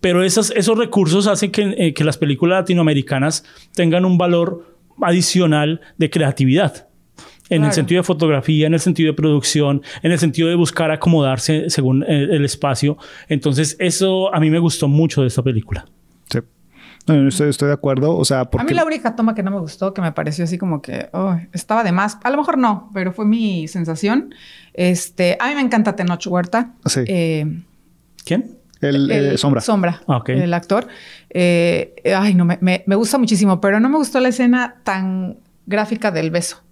Pero 0.00 0.24
esas, 0.24 0.50
esos 0.56 0.76
recursos 0.76 1.28
hacen 1.28 1.52
que, 1.52 1.74
eh, 1.78 1.94
que 1.94 2.02
las 2.02 2.18
películas 2.18 2.60
latinoamericanas 2.60 3.44
tengan 3.74 4.04
un 4.04 4.18
valor 4.18 4.66
adicional 5.00 5.80
de 5.96 6.10
creatividad. 6.10 6.88
En 7.56 7.64
el 7.64 7.72
sentido 7.72 8.00
de 8.00 8.04
fotografía, 8.06 8.66
en 8.66 8.74
el 8.74 8.80
sentido 8.80 9.12
de 9.12 9.16
producción, 9.16 9.82
en 10.02 10.12
el 10.12 10.18
sentido 10.18 10.48
de 10.48 10.54
buscar 10.54 10.90
acomodarse 10.90 11.70
según 11.70 12.02
el, 12.04 12.30
el 12.30 12.44
espacio. 12.44 12.96
Entonces, 13.28 13.76
eso 13.78 14.34
a 14.34 14.40
mí 14.40 14.50
me 14.50 14.58
gustó 14.58 14.88
mucho 14.88 15.22
de 15.22 15.28
esta 15.28 15.42
película. 15.42 15.84
Sí. 16.30 16.38
No, 17.06 17.14
no, 17.16 17.28
estoy, 17.28 17.50
estoy 17.50 17.66
de 17.68 17.74
acuerdo. 17.74 18.16
O 18.16 18.24
sea, 18.24 18.48
A 18.58 18.64
mí 18.64 18.72
la 18.74 18.84
única 18.84 19.16
toma 19.16 19.34
que 19.34 19.42
no 19.42 19.50
me 19.50 19.58
gustó, 19.58 19.92
que 19.92 20.00
me 20.00 20.12
pareció 20.12 20.44
así 20.44 20.56
como 20.56 20.80
que 20.80 21.08
oh, 21.12 21.36
estaba 21.52 21.82
de 21.82 21.90
más. 21.92 22.18
A 22.22 22.30
lo 22.30 22.36
mejor 22.36 22.58
no, 22.58 22.90
pero 22.94 23.12
fue 23.12 23.24
mi 23.26 23.66
sensación. 23.68 24.34
Este, 24.72 25.36
a 25.40 25.48
mí 25.48 25.54
me 25.56 25.60
encanta 25.62 25.96
Tenoch 25.96 26.26
Huerta. 26.26 26.74
Sí. 26.86 27.00
Eh, 27.06 27.46
¿Quién? 28.24 28.56
el, 28.80 29.10
eh, 29.10 29.38
sombra. 29.38 29.60
Sombra. 29.60 30.02
Ah, 30.08 30.16
ok. 30.18 30.28
El 30.30 30.54
actor. 30.54 30.86
Eh, 31.30 31.94
ay, 32.16 32.34
no, 32.34 32.44
me, 32.44 32.58
me- 32.60 32.82
me 32.86 32.96
gusta 32.96 33.18
muchísimo, 33.18 33.60
pero 33.60 33.78
no 33.80 33.88
me 33.88 33.96
gustó 33.96 34.18
la 34.20 34.28
escena 34.28 34.76
tan 34.84 35.38
gráfica 35.66 36.10
del 36.10 36.30
beso. 36.30 36.62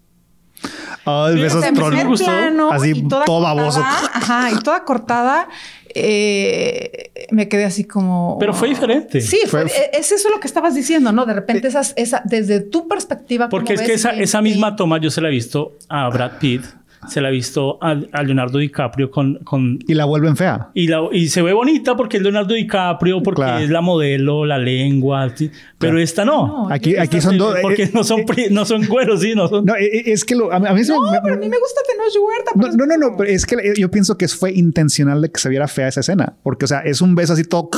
Ah, 1.06 1.26
el 1.30 1.36
Sí, 1.36 1.40
beso 1.42 1.58
O 1.58 1.60
sea, 1.60 1.68
es 1.68 1.72
en 1.72 1.74
troll. 1.76 1.88
primer 1.90 2.06
gustó. 2.08 2.24
plano 2.26 2.70
Así, 2.72 2.90
y 2.90 3.08
toda 3.08 3.24
todo 3.24 3.36
cortada, 3.42 3.54
baboso. 3.54 3.80
Ajá, 3.82 4.50
y 4.50 4.58
toda 4.62 4.84
cortada. 4.84 5.48
eh, 5.94 7.10
me 7.30 7.48
quedé 7.48 7.64
así 7.64 7.84
como. 7.84 8.36
Pero 8.38 8.54
fue 8.54 8.68
diferente. 8.68 9.20
Sí, 9.20 9.38
fue- 9.46 9.68
Fue- 9.68 9.70
e- 9.70 9.98
es 9.98 10.12
eso 10.12 10.28
lo 10.30 10.38
que 10.40 10.46
estabas 10.46 10.74
diciendo, 10.74 11.10
¿no? 11.12 11.26
De 11.26 11.34
repente, 11.34 11.66
esas, 11.68 11.94
esa, 11.96 12.22
desde 12.24 12.60
tu 12.60 12.86
perspectiva. 12.88 13.48
Porque 13.48 13.74
¿cómo 13.74 13.80
es 13.82 13.86
que 13.88 13.94
esa, 13.94 14.12
que- 14.12 14.22
esa 14.22 14.40
misma 14.42 14.76
toma 14.76 14.98
yo 15.00 15.10
se 15.10 15.20
la 15.20 15.28
he 15.28 15.30
visto 15.32 15.76
a 15.88 16.08
Brad 16.08 16.32
Pitt, 16.38 16.64
se 17.08 17.20
la 17.20 17.28
he 17.28 17.32
visto 17.32 17.78
a, 17.82 17.96
a 18.12 18.22
Leonardo 18.22 18.58
DiCaprio 18.58 19.10
con... 19.10 19.36
con 19.44 19.78
Y 19.86 19.94
la 19.94 20.04
vuelven 20.04 20.36
fea. 20.36 20.70
y, 20.74 20.86
la- 20.88 21.08
y 21.12 21.28
se 21.28 21.42
ve 21.42 21.52
bonita 21.52 21.96
porque 21.96 22.18
es 22.18 22.22
Leonardo 22.22 22.54
DiCaprio, 22.54 23.22
porque 23.22 23.40
Claro. 23.42 23.58
es 23.64 23.70
la 23.70 23.80
modelo, 23.80 24.44
la 24.44 24.58
lengua, 24.58 25.32
pero 25.78 25.98
esta 25.98 26.24
no. 26.24 26.46
No, 26.46 26.70
Aquí, 26.70 26.96
aquí 26.96 27.20
son 27.20 27.38
dos. 27.38 27.56
Porque 27.62 27.84
eh, 27.84 27.90
no 27.94 28.04
son, 28.04 28.24
pri- 28.26 28.48
no 28.50 28.64
son 28.64 28.86
güeros, 28.86 29.20
sí, 29.22 29.34
no 29.34 29.48
son... 29.48 29.64
No, 29.64 29.74
eh, 29.76 29.84
eh, 29.86 30.02
es 30.06 30.24
que 30.24 30.34
lo, 30.34 30.52
a, 30.52 30.58
mí- 30.60 30.66
a 30.68 30.72
mí 30.74 30.82
No, 30.88 31.10
me- 31.10 31.20
pero 31.22 31.34
a 31.34 31.38
mí 31.38 31.48
me 31.48 31.58
gusta 31.58 31.80
Tenoch 31.88 32.26
Huerta. 32.26 32.52
No, 32.54 32.76
no, 32.76 32.86
no, 32.86 33.10
no, 33.10 33.16
pero 33.16 33.30
es 33.30 33.46
que 33.46 33.54
eh, 33.56 33.74
yo 33.78 33.90
pienso 33.90 34.18
que 34.18 34.28
fue 34.28 34.52
intencional 34.52 35.22
de 35.22 35.30
que 35.30 35.40
se 35.40 35.48
viera 35.48 35.68
fea 35.68 35.88
esa 35.88 36.00
escena, 36.00 36.34
porque, 36.42 36.64
o 36.66 36.68
sea, 36.68 36.80
es 36.80 37.00
un 37.00 37.14
beso 37.14 37.32
así 37.32 37.44
todo, 37.44 37.70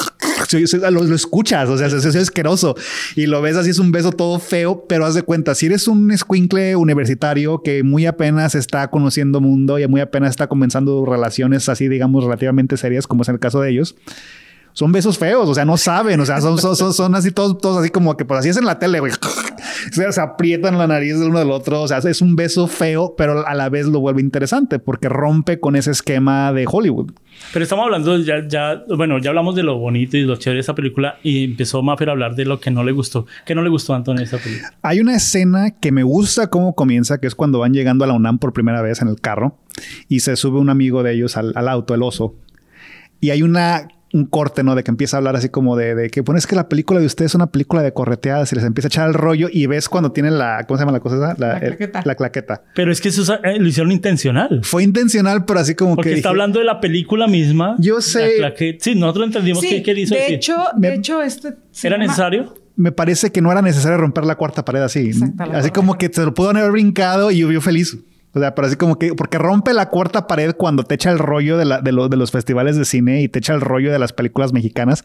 lo, 0.90 1.14
escuchas, 1.14 1.68
o 1.68 1.78
sea, 1.78 1.88
se, 1.90 2.00
se- 2.00 2.12
se- 2.12 2.18
es 2.18 2.24
asqueroso 2.28 2.74
y 3.16 3.26
lo 3.26 3.40
ves 3.42 3.56
así, 3.56 3.70
es 3.70 3.78
un 3.78 3.92
beso 3.92 4.12
todo 4.12 4.38
feo, 4.38 4.84
pero 4.88 5.04
haz 5.06 5.14
de 5.14 5.22
cuenta, 5.22 5.54
si 5.54 5.66
eres 5.66 5.88
un 5.88 6.10
escuincle 6.10 6.76
universitario 6.76 7.62
que 7.62 7.82
muy 7.82 8.06
apenas 8.06 8.54
está 8.54 8.88
conociendo 8.90 9.40
mundo 9.40 9.78
y 9.78 9.86
muy 9.88 10.00
apenas 10.00 10.30
está 10.30 10.46
comenzando 10.48 11.04
relaciones 11.06 11.68
así, 11.68 11.88
digamos, 11.88 12.24
relativamente 12.24 12.76
serias, 12.76 13.06
como 13.06 13.22
es 13.22 13.28
el 13.28 13.38
caso 13.38 13.60
de 13.60 13.70
ellos. 13.70 13.96
Son 14.72 14.90
besos 14.90 15.18
feos, 15.18 15.48
o 15.48 15.54
sea, 15.54 15.64
no 15.64 15.76
saben, 15.76 16.18
o 16.20 16.26
sea, 16.26 16.40
son, 16.40 16.58
son, 16.58 16.76
son, 16.76 16.94
son 16.94 17.14
así 17.14 17.30
todos, 17.30 17.58
todos 17.58 17.78
así 17.78 17.90
como 17.90 18.16
que 18.16 18.24
pues 18.24 18.40
así 18.40 18.48
es 18.48 18.56
en 18.56 18.64
la 18.64 18.78
tele, 18.78 19.00
güey. 19.00 19.12
O 19.90 19.94
sea, 19.94 20.12
se 20.12 20.20
aprietan 20.20 20.78
la 20.78 20.86
nariz 20.86 21.18
del 21.18 21.30
uno 21.30 21.40
del 21.40 21.50
otro, 21.50 21.82
o 21.82 21.88
sea, 21.88 21.98
es 21.98 22.20
un 22.20 22.36
beso 22.36 22.68
feo, 22.68 23.14
pero 23.16 23.44
a 23.46 23.54
la 23.54 23.68
vez 23.68 23.86
lo 23.86 23.98
vuelve 23.98 24.20
interesante 24.20 24.78
porque 24.78 25.08
rompe 25.08 25.58
con 25.58 25.74
ese 25.74 25.90
esquema 25.90 26.52
de 26.52 26.66
Hollywood. 26.70 27.10
Pero 27.52 27.64
estamos 27.64 27.84
hablando, 27.84 28.16
ya, 28.18 28.46
ya, 28.46 28.82
bueno, 28.96 29.18
ya 29.18 29.30
hablamos 29.30 29.54
de 29.56 29.62
lo 29.62 29.78
bonito 29.78 30.16
y 30.16 30.22
lo 30.22 30.36
chévere 30.36 30.56
de 30.56 30.60
esta 30.60 30.74
película 30.74 31.18
y 31.22 31.44
empezó 31.44 31.82
Maffer 31.82 32.10
a 32.10 32.12
hablar 32.12 32.34
de 32.34 32.44
lo 32.44 32.60
que 32.60 32.70
no 32.70 32.84
le 32.84 32.92
gustó. 32.92 33.26
¿Qué 33.44 33.54
no 33.54 33.62
le 33.62 33.70
gustó 33.70 33.92
a 33.92 33.96
Antonio 33.96 34.20
de 34.20 34.24
esta 34.24 34.38
película? 34.38 34.72
Hay 34.82 35.00
una 35.00 35.16
escena 35.16 35.70
que 35.72 35.90
me 35.90 36.02
gusta 36.02 36.48
cómo 36.48 36.74
comienza, 36.74 37.18
que 37.18 37.26
es 37.26 37.34
cuando 37.34 37.58
van 37.58 37.72
llegando 37.72 38.04
a 38.04 38.08
la 38.08 38.14
UNAM 38.14 38.38
por 38.38 38.52
primera 38.52 38.82
vez 38.82 39.02
en 39.02 39.08
el 39.08 39.20
carro 39.20 39.58
y 40.08 40.20
se 40.20 40.36
sube 40.36 40.58
un 40.58 40.70
amigo 40.70 41.02
de 41.02 41.14
ellos 41.14 41.36
al, 41.36 41.52
al 41.56 41.68
auto, 41.68 41.94
el 41.94 42.02
oso. 42.02 42.36
Y 43.20 43.30
hay 43.30 43.42
una, 43.42 43.88
un 44.12 44.26
corte, 44.26 44.62
¿no? 44.62 44.74
De 44.74 44.82
que 44.84 44.90
empieza 44.90 45.16
a 45.16 45.18
hablar 45.18 45.36
así 45.36 45.48
como 45.48 45.76
de, 45.76 45.94
de 45.94 46.10
que 46.10 46.22
pones 46.22 46.46
que 46.46 46.54
la 46.54 46.68
película 46.68 47.00
de 47.00 47.06
ustedes 47.06 47.30
es 47.30 47.34
una 47.34 47.46
película 47.46 47.82
de 47.82 47.92
correteadas 47.92 48.52
y 48.52 48.56
les 48.56 48.64
empieza 48.64 48.86
a 48.86 48.90
echar 48.90 49.08
el 49.08 49.14
rollo 49.14 49.48
y 49.50 49.66
ves 49.66 49.88
cuando 49.88 50.12
tienen 50.12 50.38
la, 50.38 50.64
¿cómo 50.68 50.76
se 50.76 50.82
llama 50.82 50.92
la 50.92 51.00
cosa 51.00 51.16
esa? 51.16 51.34
La 51.38 51.58
claqueta. 51.60 52.02
la 52.04 52.14
claqueta. 52.14 52.62
Pero 52.74 52.92
es 52.92 53.00
que 53.00 53.08
eso 53.08 53.34
eh, 53.42 53.58
lo 53.58 53.66
hicieron 53.66 53.90
intencional. 53.92 54.60
Fue 54.64 54.82
intencional, 54.82 55.44
pero 55.46 55.60
así 55.60 55.74
como 55.74 55.94
Porque 55.96 56.10
que... 56.10 56.16
está 56.16 56.28
dije, 56.28 56.28
hablando 56.28 56.58
de 56.58 56.64
la 56.66 56.80
película 56.80 57.26
misma. 57.26 57.76
Yo 57.78 58.00
sé. 58.00 58.38
La 58.38 58.52
que, 58.54 58.76
sí, 58.80 58.94
nosotros 58.94 59.26
entendimos 59.28 59.60
Sí, 59.62 59.68
qué 59.68 59.82
qué 59.82 60.00
hizo 60.00 60.14
de 60.14 60.20
decir. 60.20 60.34
hecho, 60.36 60.56
Me- 60.76 60.88
de 60.88 60.94
hecho, 60.96 61.22
este. 61.22 61.48
¿Era 61.82 61.96
llama- 61.96 62.04
necesario? 62.04 62.54
me 62.74 62.90
parece 62.90 63.30
que 63.30 63.42
no 63.42 63.52
era 63.52 63.60
necesario 63.60 63.98
romper 63.98 64.24
la 64.24 64.34
cuarta 64.36 64.64
pared 64.64 64.80
así. 64.80 65.00
Exacto, 65.10 65.44
así 65.52 65.70
como 65.70 65.98
que 65.98 66.10
se 66.12 66.24
lo 66.24 66.32
pudo 66.32 66.50
haber 66.50 66.70
brincado 66.72 67.30
y 67.30 67.38
yo 67.38 67.48
vio 67.48 67.60
feliz. 67.60 67.98
O 68.34 68.40
sea, 68.40 68.54
pero 68.54 68.66
así 68.66 68.76
como 68.76 68.98
que, 68.98 69.14
porque 69.14 69.38
rompe 69.38 69.74
la 69.74 69.90
cuarta 69.90 70.26
pared 70.26 70.54
cuando 70.56 70.84
te 70.84 70.94
echa 70.94 71.10
el 71.10 71.18
rollo 71.18 71.58
de, 71.58 71.66
la, 71.66 71.80
de, 71.80 71.92
de 71.92 72.16
los 72.16 72.30
festivales 72.30 72.76
de 72.76 72.84
cine 72.84 73.22
y 73.22 73.28
te 73.28 73.40
echa 73.40 73.52
el 73.52 73.60
rollo 73.60 73.92
de 73.92 73.98
las 73.98 74.12
películas 74.12 74.52
mexicanas. 74.52 75.04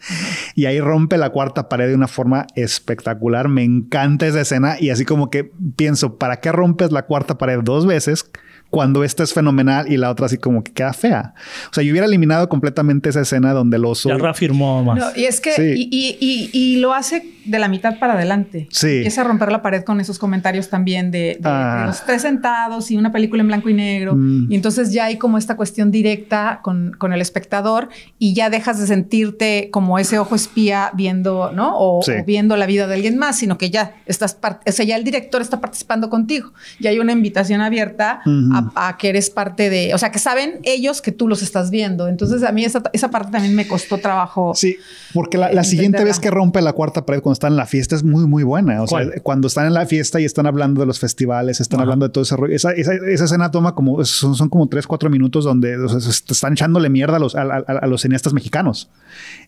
Y 0.55 0.65
ahí 0.65 0.79
rompe 0.79 1.17
la 1.17 1.29
cuarta 1.29 1.67
pared 1.67 1.89
de 1.89 1.95
una 1.95 2.07
forma 2.07 2.47
espectacular. 2.55 3.49
Me 3.49 3.63
encanta 3.63 4.27
esa 4.27 4.41
escena. 4.41 4.77
Y 4.79 4.91
así 4.91 5.03
como 5.03 5.29
que 5.29 5.51
pienso, 5.75 6.17
¿para 6.17 6.39
qué 6.39 6.51
rompes 6.51 6.91
la 6.91 7.05
cuarta 7.05 7.37
pared 7.37 7.59
dos 7.63 7.85
veces? 7.85 8.29
Cuando 8.69 9.03
esta 9.03 9.23
es 9.23 9.33
fenomenal 9.33 9.91
y 9.91 9.97
la 9.97 10.09
otra 10.09 10.25
así 10.25 10.37
como 10.37 10.63
que 10.63 10.71
queda 10.73 10.93
fea. 10.93 11.33
O 11.71 11.73
sea, 11.73 11.83
yo 11.83 11.91
hubiera 11.91 12.05
eliminado 12.07 12.49
completamente 12.49 13.09
esa 13.09 13.21
escena 13.21 13.53
donde 13.53 13.77
el 13.77 13.85
oso... 13.85 14.09
Ya 14.09 14.17
reafirmó 14.17 14.83
más. 14.83 14.97
No, 14.99 15.05
y 15.15 15.23
es 15.25 15.39
que, 15.39 15.53
Sí. 15.53 15.61
y, 15.89 15.89
y- 15.91 16.17
y- 16.19 16.49
y 16.53 16.77
lo 16.77 16.93
hace 16.93 17.33
de 17.45 17.59
la 17.59 17.69
mitad 17.69 17.97
para 17.97 18.13
adelante. 18.15 18.67
Sí. 18.71 18.97
Empieza 18.97 19.21
a 19.21 19.23
romper 19.23 19.51
la 19.53 19.61
pared 19.61 19.83
con 19.83 20.01
esos 20.01 20.19
comentarios 20.19 20.69
también 20.69 21.11
de, 21.11 21.17
de- 21.19 21.25
de 21.35 21.39
Ah. 21.45 21.83
los 21.87 22.05
tres 22.05 22.21
sentados 22.23 22.91
y 22.91 22.97
una 22.97 23.11
película 23.13 23.41
en 23.41 23.47
blanco 23.47 23.69
y 23.69 23.73
negro. 23.73 24.15
Mm. 24.15 24.51
Y 24.51 24.55
entonces 24.55 24.91
ya 24.91 25.05
hay 25.05 25.17
como 25.17 25.37
esta 25.37 25.55
cuestión 25.55 25.89
directa 25.89 26.59
con, 26.61 26.93
con 26.97 27.13
el 27.13 27.21
espectador 27.21 27.87
y 28.19 28.33
ya 28.33 28.49
dejas 28.49 28.79
de 28.81 28.87
sentirte 28.87 29.69
como 29.71 29.97
ese 29.97 30.19
ojo 30.19 30.35
espía 30.35 30.91
viendo, 30.93 31.51
¿no? 31.53 31.73
O, 31.77 32.01
Sí. 32.03 32.11
o 32.21 32.25
viendo 32.25 32.57
la 32.57 32.65
vida 32.65 32.85
de 32.85 32.95
alguien 32.95 33.17
más, 33.17 33.37
sino 33.39 33.57
que 33.57 33.69
ya 33.69 33.95
estás, 34.05 34.37
o 34.43 34.71
sea, 34.71 34.85
ya 34.85 34.97
el 34.97 35.03
director 35.05 35.41
está 35.41 35.61
participando 35.61 36.09
contigo. 36.09 36.51
Y 36.79 36.87
hay 36.87 36.99
una 36.99 37.13
invitación 37.13 37.61
abierta 37.61 38.21
a, 38.53 38.56
a 38.75 38.97
que 38.97 39.09
eres 39.09 39.29
parte 39.29 39.69
de, 39.69 39.93
o 39.93 39.97
sea, 39.97 40.11
que 40.11 40.19
saben 40.19 40.59
ellos 40.63 41.01
que 41.01 41.11
tú 41.11 41.27
los 41.27 41.41
estás 41.41 41.69
viendo. 41.71 42.07
Entonces 42.07 42.43
a 42.43 42.51
mí 42.51 42.63
esa, 42.65 42.81
esa 42.93 43.09
parte 43.09 43.31
también 43.31 43.55
me 43.55 43.67
costó 43.67 43.97
trabajo. 43.97 44.53
Sí, 44.55 44.77
porque 45.13 45.37
la, 45.37 45.51
la 45.51 45.63
siguiente 45.63 46.03
vez 46.03 46.19
que 46.19 46.31
rompe 46.31 46.61
la 46.61 46.73
cuarta 46.73 47.05
pared 47.05 47.21
cuando 47.21 47.33
están 47.33 47.53
en 47.53 47.57
la 47.57 47.65
fiesta 47.65 47.95
es 47.95 48.03
muy, 48.03 48.25
muy 48.25 48.43
buena. 48.43 48.81
O 48.83 48.87
sea, 48.87 48.99
cuando 49.23 49.47
están 49.47 49.67
en 49.67 49.73
la 49.73 49.85
fiesta 49.85 50.19
y 50.19 50.25
están 50.25 50.45
hablando 50.47 50.81
de 50.81 50.87
los 50.87 50.99
festivales, 50.99 51.59
están 51.61 51.79
Ajá. 51.79 51.83
hablando 51.83 52.07
de 52.07 52.11
todo 52.13 52.23
ese 52.23 52.35
rollo. 52.35 52.55
Esa, 52.55 52.71
esa, 52.71 52.93
esa 52.93 53.25
escena 53.25 53.51
toma 53.51 53.75
como, 53.75 54.03
son, 54.05 54.35
son 54.35 54.49
como 54.49 54.67
tres, 54.67 54.87
cuatro 54.87 55.09
minutos 55.09 55.43
donde 55.45 55.77
o 55.77 55.87
sea, 55.89 55.99
se 55.99 56.09
están 56.33 56.53
echándole 56.53 56.89
mierda 56.89 57.17
a 57.17 57.19
los, 57.19 57.35
a, 57.35 57.41
a- 57.41 57.57
a 57.81 57.87
los 57.87 58.01
cineastas 58.01 58.33
mexicanos. 58.33 58.89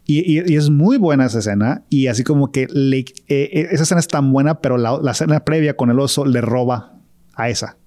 Y, 0.05 0.19
y- 0.39 0.43
y 0.53 0.55
es 0.55 0.69
muy 0.69 0.97
buena 0.97 1.25
esa 1.25 1.39
escena. 1.39 1.83
Y 1.89 2.07
así 2.07 2.23
como 2.23 2.51
que 2.51 2.67
le- 2.71 2.99
eh, 2.99 3.05
eh, 3.27 3.67
esa 3.71 3.83
escena 3.83 3.99
es 3.99 4.07
tan 4.07 4.31
buena, 4.31 4.61
pero 4.61 4.77
la, 4.77 4.97
la 5.01 5.11
escena 5.11 5.39
previa 5.43 5.75
con 5.75 5.89
el 5.89 5.99
oso 5.99 6.25
le 6.25 6.41
roba 6.41 6.93
a 7.35 7.49
esa. 7.49 7.77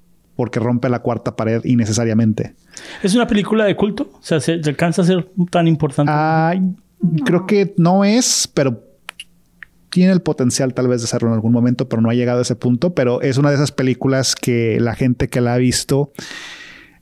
Porque 0.43 0.59
rompe 0.59 0.89
la 0.89 0.99
cuarta 0.99 1.37
pared 1.37 1.63
innecesariamente. 1.63 2.57
¿Es 3.01 3.15
una 3.15 3.29
película 3.29 3.65
de 3.65 3.77
culto? 3.77 4.11
O 4.13 4.23
sea, 4.23 4.41
¿se, 4.41 4.61
se 4.61 4.71
alcanza 4.71 5.03
a 5.03 5.05
ser 5.05 5.29
tan 5.53 5.69
importante? 5.69 6.11
Ah, 6.13 6.53
Creo 7.25 7.47
que 7.47 7.75
no 7.77 8.05
es, 8.05 8.51
pero 8.53 8.83
tiene 9.89 10.11
el 10.11 10.21
potencial 10.21 10.75
tal 10.75 10.89
vez 10.89 11.01
de 11.01 11.07
serlo 11.07 11.29
en 11.29 11.35
algún 11.35 11.53
momento, 11.53 11.89
pero 11.89 12.03
no 12.03 12.11
ha 12.11 12.15
llegado 12.15 12.41
a 12.41 12.43
ese 12.43 12.57
punto. 12.57 12.93
Pero 12.93 13.21
es 13.21 13.39
una 13.39 13.51
de 13.51 13.55
esas 13.55 13.71
películas 13.71 14.35
que 14.35 14.81
la 14.81 14.97
gente 14.97 15.29
que 15.29 15.41
la 15.41 15.55
ha 15.55 15.59
visto, 15.59 16.11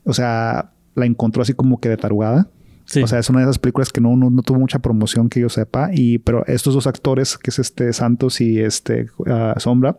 o 0.03 0.13
sea, 0.13 0.69
la 0.93 1.07
encontró 1.07 1.41
así 1.41 1.55
como 1.55 1.79
que 1.79 1.89
de 1.89 1.97
tarugada. 1.97 2.47
Sí. 2.91 3.01
O 3.01 3.07
sea, 3.07 3.19
es 3.19 3.29
una 3.29 3.39
de 3.39 3.45
esas 3.45 3.57
películas 3.57 3.89
que 3.89 4.01
no, 4.01 4.17
no, 4.17 4.29
no 4.29 4.41
tuvo 4.41 4.59
mucha 4.59 4.79
promoción 4.79 5.29
que 5.29 5.39
yo 5.39 5.47
sepa. 5.47 5.91
Y, 5.93 6.17
pero 6.17 6.45
estos 6.45 6.73
dos 6.73 6.87
actores, 6.87 7.37
que 7.37 7.49
es 7.49 7.57
este 7.57 7.93
Santos 7.93 8.41
y 8.41 8.59
este 8.59 9.07
ah, 9.27 9.55
Sombra, 9.57 9.97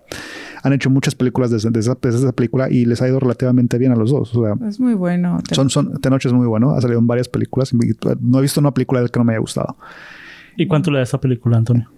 han 0.62 0.74
hecho 0.74 0.90
muchas 0.90 1.14
películas 1.14 1.50
desde, 1.50 1.70
desde 1.70 1.92
esa, 1.92 1.98
desde 2.02 2.18
esa 2.18 2.32
película 2.32 2.68
y 2.70 2.84
les 2.84 3.00
ha 3.00 3.08
ido 3.08 3.18
relativamente 3.18 3.78
bien 3.78 3.92
a 3.92 3.96
los 3.96 4.10
dos. 4.10 4.36
O 4.36 4.44
sea, 4.44 4.68
Es 4.68 4.78
muy 4.78 4.92
bueno. 4.92 5.38
son, 5.52 5.70
son, 5.70 5.98
Tenoch 6.02 6.24
es 6.26 6.34
muy 6.34 6.46
bueno. 6.46 6.72
Ha 6.72 6.82
salido 6.82 7.00
en 7.00 7.06
varias 7.06 7.30
películas. 7.30 7.72
y 7.72 7.78
No 8.20 8.38
he 8.38 8.42
visto 8.42 8.60
una 8.60 8.74
película 8.74 9.00
del 9.00 9.10
que 9.10 9.18
no 9.18 9.24
me 9.24 9.32
haya 9.32 9.40
gustado. 9.40 9.78
¿Y 10.58 10.66
cuánto 10.66 10.90
le 10.90 10.98
da 10.98 11.04
esta 11.04 11.18
película, 11.18 11.56
Antonio? 11.56 11.88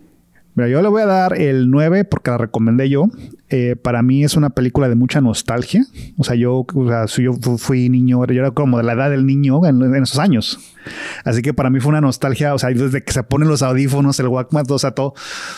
Mira, 0.56 0.68
yo 0.68 0.80
le 0.82 0.88
voy 0.88 1.02
a 1.02 1.06
dar 1.06 1.40
el 1.40 1.68
9 1.70 2.04
porque 2.04 2.30
la 2.30 2.38
recomendé 2.38 2.88
yo. 2.88 3.06
Eh, 3.50 3.74
para 3.80 4.02
mí 4.02 4.22
es 4.24 4.36
una 4.36 4.50
película 4.50 4.88
de 4.88 4.94
mucha 4.94 5.20
nostalgia. 5.20 5.84
O 6.16 6.22
sea, 6.24 6.36
yo, 6.36 6.64
o 6.72 6.88
sea, 6.88 7.06
yo 7.06 7.32
fu- 7.34 7.58
fui 7.58 7.88
niño, 7.88 8.24
yo 8.26 8.40
era 8.40 8.50
como 8.52 8.78
de 8.78 8.84
la 8.84 8.92
edad 8.92 9.10
del 9.10 9.26
niño 9.26 9.66
en, 9.66 9.82
en 9.82 10.02
esos 10.02 10.18
años. 10.20 10.60
Así 11.24 11.42
que 11.42 11.54
para 11.54 11.70
mí 11.70 11.80
fue 11.80 11.90
una 11.90 12.00
nostalgia. 12.00 12.54
O 12.54 12.58
sea, 12.58 12.70
desde 12.70 13.02
que 13.02 13.12
se 13.12 13.22
ponen 13.24 13.48
los 13.48 13.62
audífonos, 13.62 14.18
el 14.20 14.28
Walkman, 14.28 14.64
o 14.68 14.78
sea, 14.78 14.92
todo, 14.92 15.14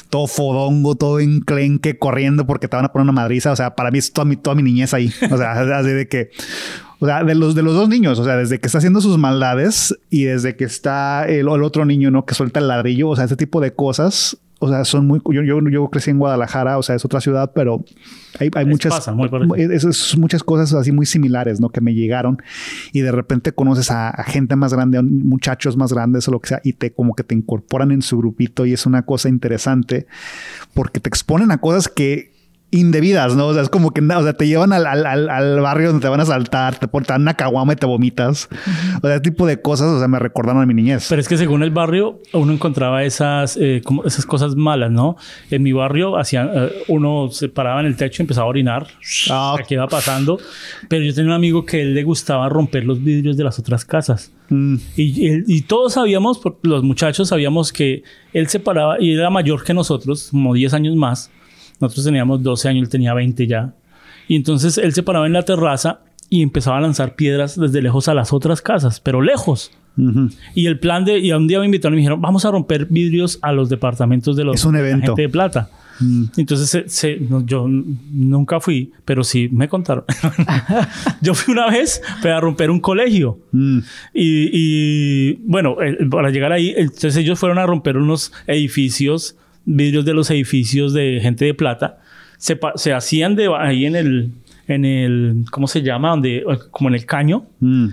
todo 0.08 0.26
fodongo, 0.26 0.94
todo 0.94 1.20
enclenque, 1.20 1.98
corriendo 1.98 2.46
porque 2.46 2.66
te 2.68 2.76
van 2.76 2.86
a 2.86 2.92
poner 2.92 3.02
una 3.04 3.12
madriza. 3.12 3.52
O 3.52 3.56
sea, 3.56 3.74
para 3.76 3.90
mí 3.90 3.98
es 3.98 4.12
toda 4.12 4.24
mi, 4.24 4.36
toda 4.36 4.56
mi 4.56 4.62
niñez 4.62 4.94
ahí. 4.94 5.12
O 5.30 5.36
sea, 5.36 5.52
así 5.78 5.90
de 5.90 6.08
que. 6.08 6.30
O 6.98 7.04
sea, 7.06 7.22
de 7.22 7.34
los, 7.34 7.54
de 7.54 7.62
los 7.62 7.74
dos 7.74 7.90
niños, 7.90 8.18
o 8.18 8.24
sea, 8.24 8.36
desde 8.36 8.58
que 8.58 8.66
está 8.68 8.78
haciendo 8.78 9.02
sus 9.02 9.18
maldades 9.18 9.94
y 10.08 10.24
desde 10.24 10.56
que 10.56 10.64
está 10.64 11.26
el, 11.26 11.40
el 11.40 11.62
otro 11.62 11.84
niño, 11.84 12.10
¿no? 12.10 12.24
Que 12.24 12.32
suelta 12.34 12.58
el 12.60 12.68
ladrillo, 12.68 13.10
o 13.10 13.16
sea, 13.16 13.26
ese 13.26 13.36
tipo 13.36 13.60
de 13.60 13.74
cosas, 13.74 14.38
o 14.58 14.68
sea, 14.68 14.84
son 14.84 15.06
muy... 15.06 15.20
Yo, 15.32 15.42
yo, 15.42 15.60
yo 15.68 15.88
crecí 15.90 16.10
en 16.10 16.18
Guadalajara, 16.18 16.78
o 16.78 16.82
sea, 16.82 16.94
es 16.96 17.04
otra 17.04 17.20
ciudad, 17.20 17.52
pero 17.54 17.84
hay, 18.40 18.48
hay 18.54 18.64
muchas... 18.66 18.94
pasa, 18.94 19.12
muy 19.12 19.28
parecido. 19.28 19.56
es- 19.72 19.84
es 19.84 20.16
muchas 20.18 20.42
cosas 20.42 20.72
así 20.74 20.92
muy 20.92 21.04
similares, 21.06 21.60
¿no? 21.60 21.68
Que 21.68 21.80
me 21.80 21.92
llegaron 21.94 22.38
y 22.92 23.00
de 23.00 23.12
repente 23.12 23.52
conoces 23.52 23.90
a, 23.90 24.08
a 24.08 24.24
gente 24.24 24.56
más 24.56 24.72
grande, 24.72 24.98
a 24.98 25.02
muchachos 25.02 25.76
más 25.76 25.92
grandes 25.92 26.26
o 26.28 26.30
lo 26.30 26.40
que 26.40 26.48
sea, 26.48 26.60
y 26.64 26.72
te 26.74 26.92
como 26.92 27.14
que 27.14 27.22
te 27.24 27.34
incorporan 27.34 27.90
en 27.90 28.02
su 28.02 28.16
grupito 28.18 28.64
y 28.66 28.72
es 28.72 28.86
una 28.86 29.02
cosa 29.02 29.28
interesante 29.28 30.06
porque 30.74 31.00
te 31.00 31.08
exponen 31.08 31.50
a 31.50 31.58
cosas 31.58 31.88
que 31.88 32.35
indebidas, 32.70 33.36
¿no? 33.36 33.46
O 33.46 33.54
sea, 33.54 33.62
es 33.62 33.68
como 33.68 33.92
que 33.92 34.00
o 34.02 34.22
sea, 34.22 34.32
te 34.32 34.46
llevan 34.48 34.72
al, 34.72 34.86
al- 34.86 35.06
al- 35.30 35.60
barrio 35.60 35.88
donde 35.88 36.02
te 36.02 36.08
van 36.08 36.20
a 36.20 36.26
saltar, 36.26 36.78
te 36.78 36.88
portan 36.88 37.22
una 37.22 37.34
caguama 37.34 37.72
y 37.72 37.76
te 37.76 37.86
vomitas. 37.86 38.48
O 38.98 39.06
sea, 39.06 39.12
ese 39.14 39.20
tipo 39.20 39.46
de 39.46 39.60
cosas, 39.62 39.88
o 39.88 39.98
sea, 39.98 40.08
me 40.08 40.18
recordaron 40.18 40.62
a 40.62 40.66
mi 40.66 40.74
niñez. 40.74 41.06
Pero 41.08 41.20
es 41.20 41.28
que 41.28 41.36
según 41.36 41.62
el 41.62 41.70
barrio, 41.70 42.20
uno 42.32 42.52
encontraba 42.52 43.04
esas, 43.04 43.56
eh, 43.56 43.82
como 43.84 44.04
esas 44.04 44.26
cosas 44.26 44.56
malas, 44.56 44.90
¿no? 44.90 45.16
En 45.50 45.62
mi 45.62 45.72
barrio 45.72 46.16
hacían, 46.18 46.50
eh, 46.52 46.72
uno 46.88 47.28
se 47.30 47.48
paraba 47.48 47.80
en 47.80 47.86
el 47.86 47.96
techo 47.96 48.20
y 48.20 48.24
empezaba 48.24 48.46
a 48.46 48.50
orinar. 48.50 48.86
Ah. 49.30 49.56
Aquí 49.58 49.74
iba 49.74 49.86
pasando. 49.86 50.38
Pero 50.88 51.04
yo 51.04 51.14
tenía 51.14 51.30
un 51.30 51.36
amigo 51.36 51.64
que 51.64 51.82
él 51.82 51.94
le 51.94 52.02
gustaba 52.02 52.48
romper 52.48 52.84
los 52.84 53.02
vidrios 53.02 53.36
de 53.36 53.44
las 53.44 53.58
otras 53.58 53.84
casas. 53.84 54.32
Mm, 54.48 54.76
Y, 54.96 55.26
él- 55.28 55.44
y 55.46 55.62
todos 55.62 55.94
sabíamos, 55.94 56.40
los 56.62 56.82
muchachos 56.82 57.28
sabíamos 57.28 57.72
que 57.72 58.02
él 58.32 58.48
se 58.48 58.60
paraba 58.60 59.00
y 59.00 59.14
era 59.14 59.30
mayor 59.30 59.64
que 59.64 59.72
nosotros, 59.74 60.28
como 60.30 60.52
10 60.54 60.74
años 60.74 60.94
más. 60.96 61.30
Nosotros 61.80 62.04
teníamos 62.06 62.42
12 62.42 62.68
años, 62.68 62.82
él 62.84 62.88
tenía 62.88 63.14
20 63.14 63.46
ya. 63.46 63.74
Y 64.28 64.36
entonces 64.36 64.78
él 64.78 64.92
se 64.92 65.02
paraba 65.02 65.26
en 65.26 65.32
la 65.32 65.42
terraza 65.42 66.00
y 66.28 66.42
empezaba 66.42 66.78
a 66.78 66.80
lanzar 66.80 67.14
piedras 67.14 67.58
desde 67.58 67.80
lejos 67.82 68.08
a 68.08 68.14
las 68.14 68.32
otras 68.32 68.60
casas, 68.62 68.98
pero 69.00 69.22
lejos. 69.22 69.70
ujú. 69.96 70.28
Y 70.54 70.66
el 70.66 70.78
plan 70.80 71.04
de, 71.04 71.18
y 71.20 71.30
un 71.32 71.46
día 71.46 71.60
me 71.60 71.66
invitaron 71.66 71.94
y 71.94 71.96
me 71.96 72.00
dijeron, 72.00 72.20
vamos 72.20 72.44
a 72.44 72.50
romper 72.50 72.86
vidrios 72.86 73.38
a 73.42 73.52
los 73.52 73.68
departamentos 73.68 74.36
de 74.36 74.44
los 74.44 74.56
Es 74.56 74.64
un 74.64 74.74
de 74.74 74.80
evento. 74.80 75.06
gente 75.06 75.22
de 75.22 75.28
plata. 75.28 75.70
Mm. 76.00 76.24
Entonces 76.36 76.68
se- 76.68 76.88
se- 76.88 77.16
no, 77.20 77.46
yo 77.46 77.66
nunca 77.68 78.60
fui, 78.60 78.92
pero 79.04 79.22
sí 79.24 79.48
me 79.52 79.68
contaron. 79.68 80.04
yo 81.22 81.32
fui 81.34 81.52
una 81.52 81.70
vez 81.70 82.02
para 82.22 82.40
romper 82.40 82.70
un 82.70 82.80
colegio. 82.80 83.38
Mm. 83.52 83.78
Y, 84.12 84.50
y, 84.52 85.32
bueno, 85.44 85.80
el- 85.80 86.08
para 86.08 86.30
llegar 86.30 86.52
ahí, 86.52 86.74
entonces 86.76 87.16
ellos 87.16 87.38
fueron 87.38 87.58
a 87.58 87.64
romper 87.66 87.96
unos 87.96 88.32
edificios, 88.46 89.36
vidrios 89.66 90.04
de 90.06 90.14
los 90.14 90.30
edificios 90.30 90.94
de 90.94 91.18
gente 91.20 91.44
de 91.44 91.52
plata. 91.54 91.98
Se, 92.38 92.58
se 92.76 92.92
hacían 92.94 93.36
de 93.36 93.50
ahí 93.58 93.84
en 93.84 93.96
el, 93.96 94.30
en 94.68 94.84
el, 94.86 95.44
¿cómo 95.50 95.66
se 95.66 95.82
llama? 95.82 96.10
Donde, 96.10 96.42
como 96.70 96.88
en 96.88 96.94
el 96.94 97.04
caño. 97.04 97.44
Mm. 97.60 97.88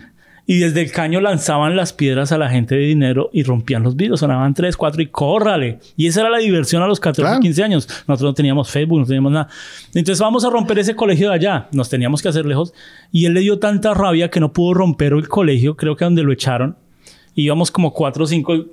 Y 0.45 0.57
desde 0.59 0.81
el 0.81 0.91
caño 0.91 1.21
lanzaban 1.21 1.77
las 1.77 1.93
piedras 1.93 2.33
a 2.33 2.37
la 2.37 2.49
gente 2.49 2.75
de 2.75 2.81
dinero 2.81 3.29
y 3.31 3.43
rompían 3.43 3.81
los 3.83 3.95
vidrios. 3.95 4.19
Sonaban 4.19 4.53
tres, 4.53 4.75
cuatro 4.75 5.01
y 5.01 5.07
córrale. 5.07 5.79
Y 5.95 6.07
esa 6.07 6.19
era 6.19 6.29
la 6.29 6.39
diversión 6.39 6.83
a 6.83 6.87
los 6.87 6.99
14, 6.99 7.21
Claro. 7.21 7.39
15 7.39 7.63
años. 7.63 7.87
Nosotros 8.09 8.31
no 8.31 8.33
teníamos 8.33 8.69
Facebook, 8.69 8.99
no 8.99 9.05
teníamos 9.05 9.31
nada. 9.31 9.47
Entonces 9.93 10.19
vamos 10.19 10.43
a 10.43 10.49
romper 10.49 10.79
ese 10.79 10.95
colegio 10.97 11.29
de 11.29 11.35
allá. 11.35 11.69
Nos 11.71 11.89
teníamos 11.89 12.21
que 12.21 12.27
hacer 12.27 12.45
lejos. 12.45 12.73
Y 13.09 13.25
él 13.25 13.33
le 13.35 13.39
dio 13.39 13.57
tanta 13.59 13.93
rabia 13.93 14.29
que 14.29 14.41
no 14.41 14.51
pudo 14.51 14.73
romper 14.73 15.13
el 15.13 15.29
colegio, 15.29 15.77
creo 15.77 15.95
que 15.95 16.03
donde 16.03 16.23
lo 16.23 16.33
echaron. 16.33 16.75
Íbamos 17.35 17.71
como 17.71 17.93
cuatro 17.93 18.25
o 18.25 18.27
cinco. 18.27 18.53
y- 18.53 18.67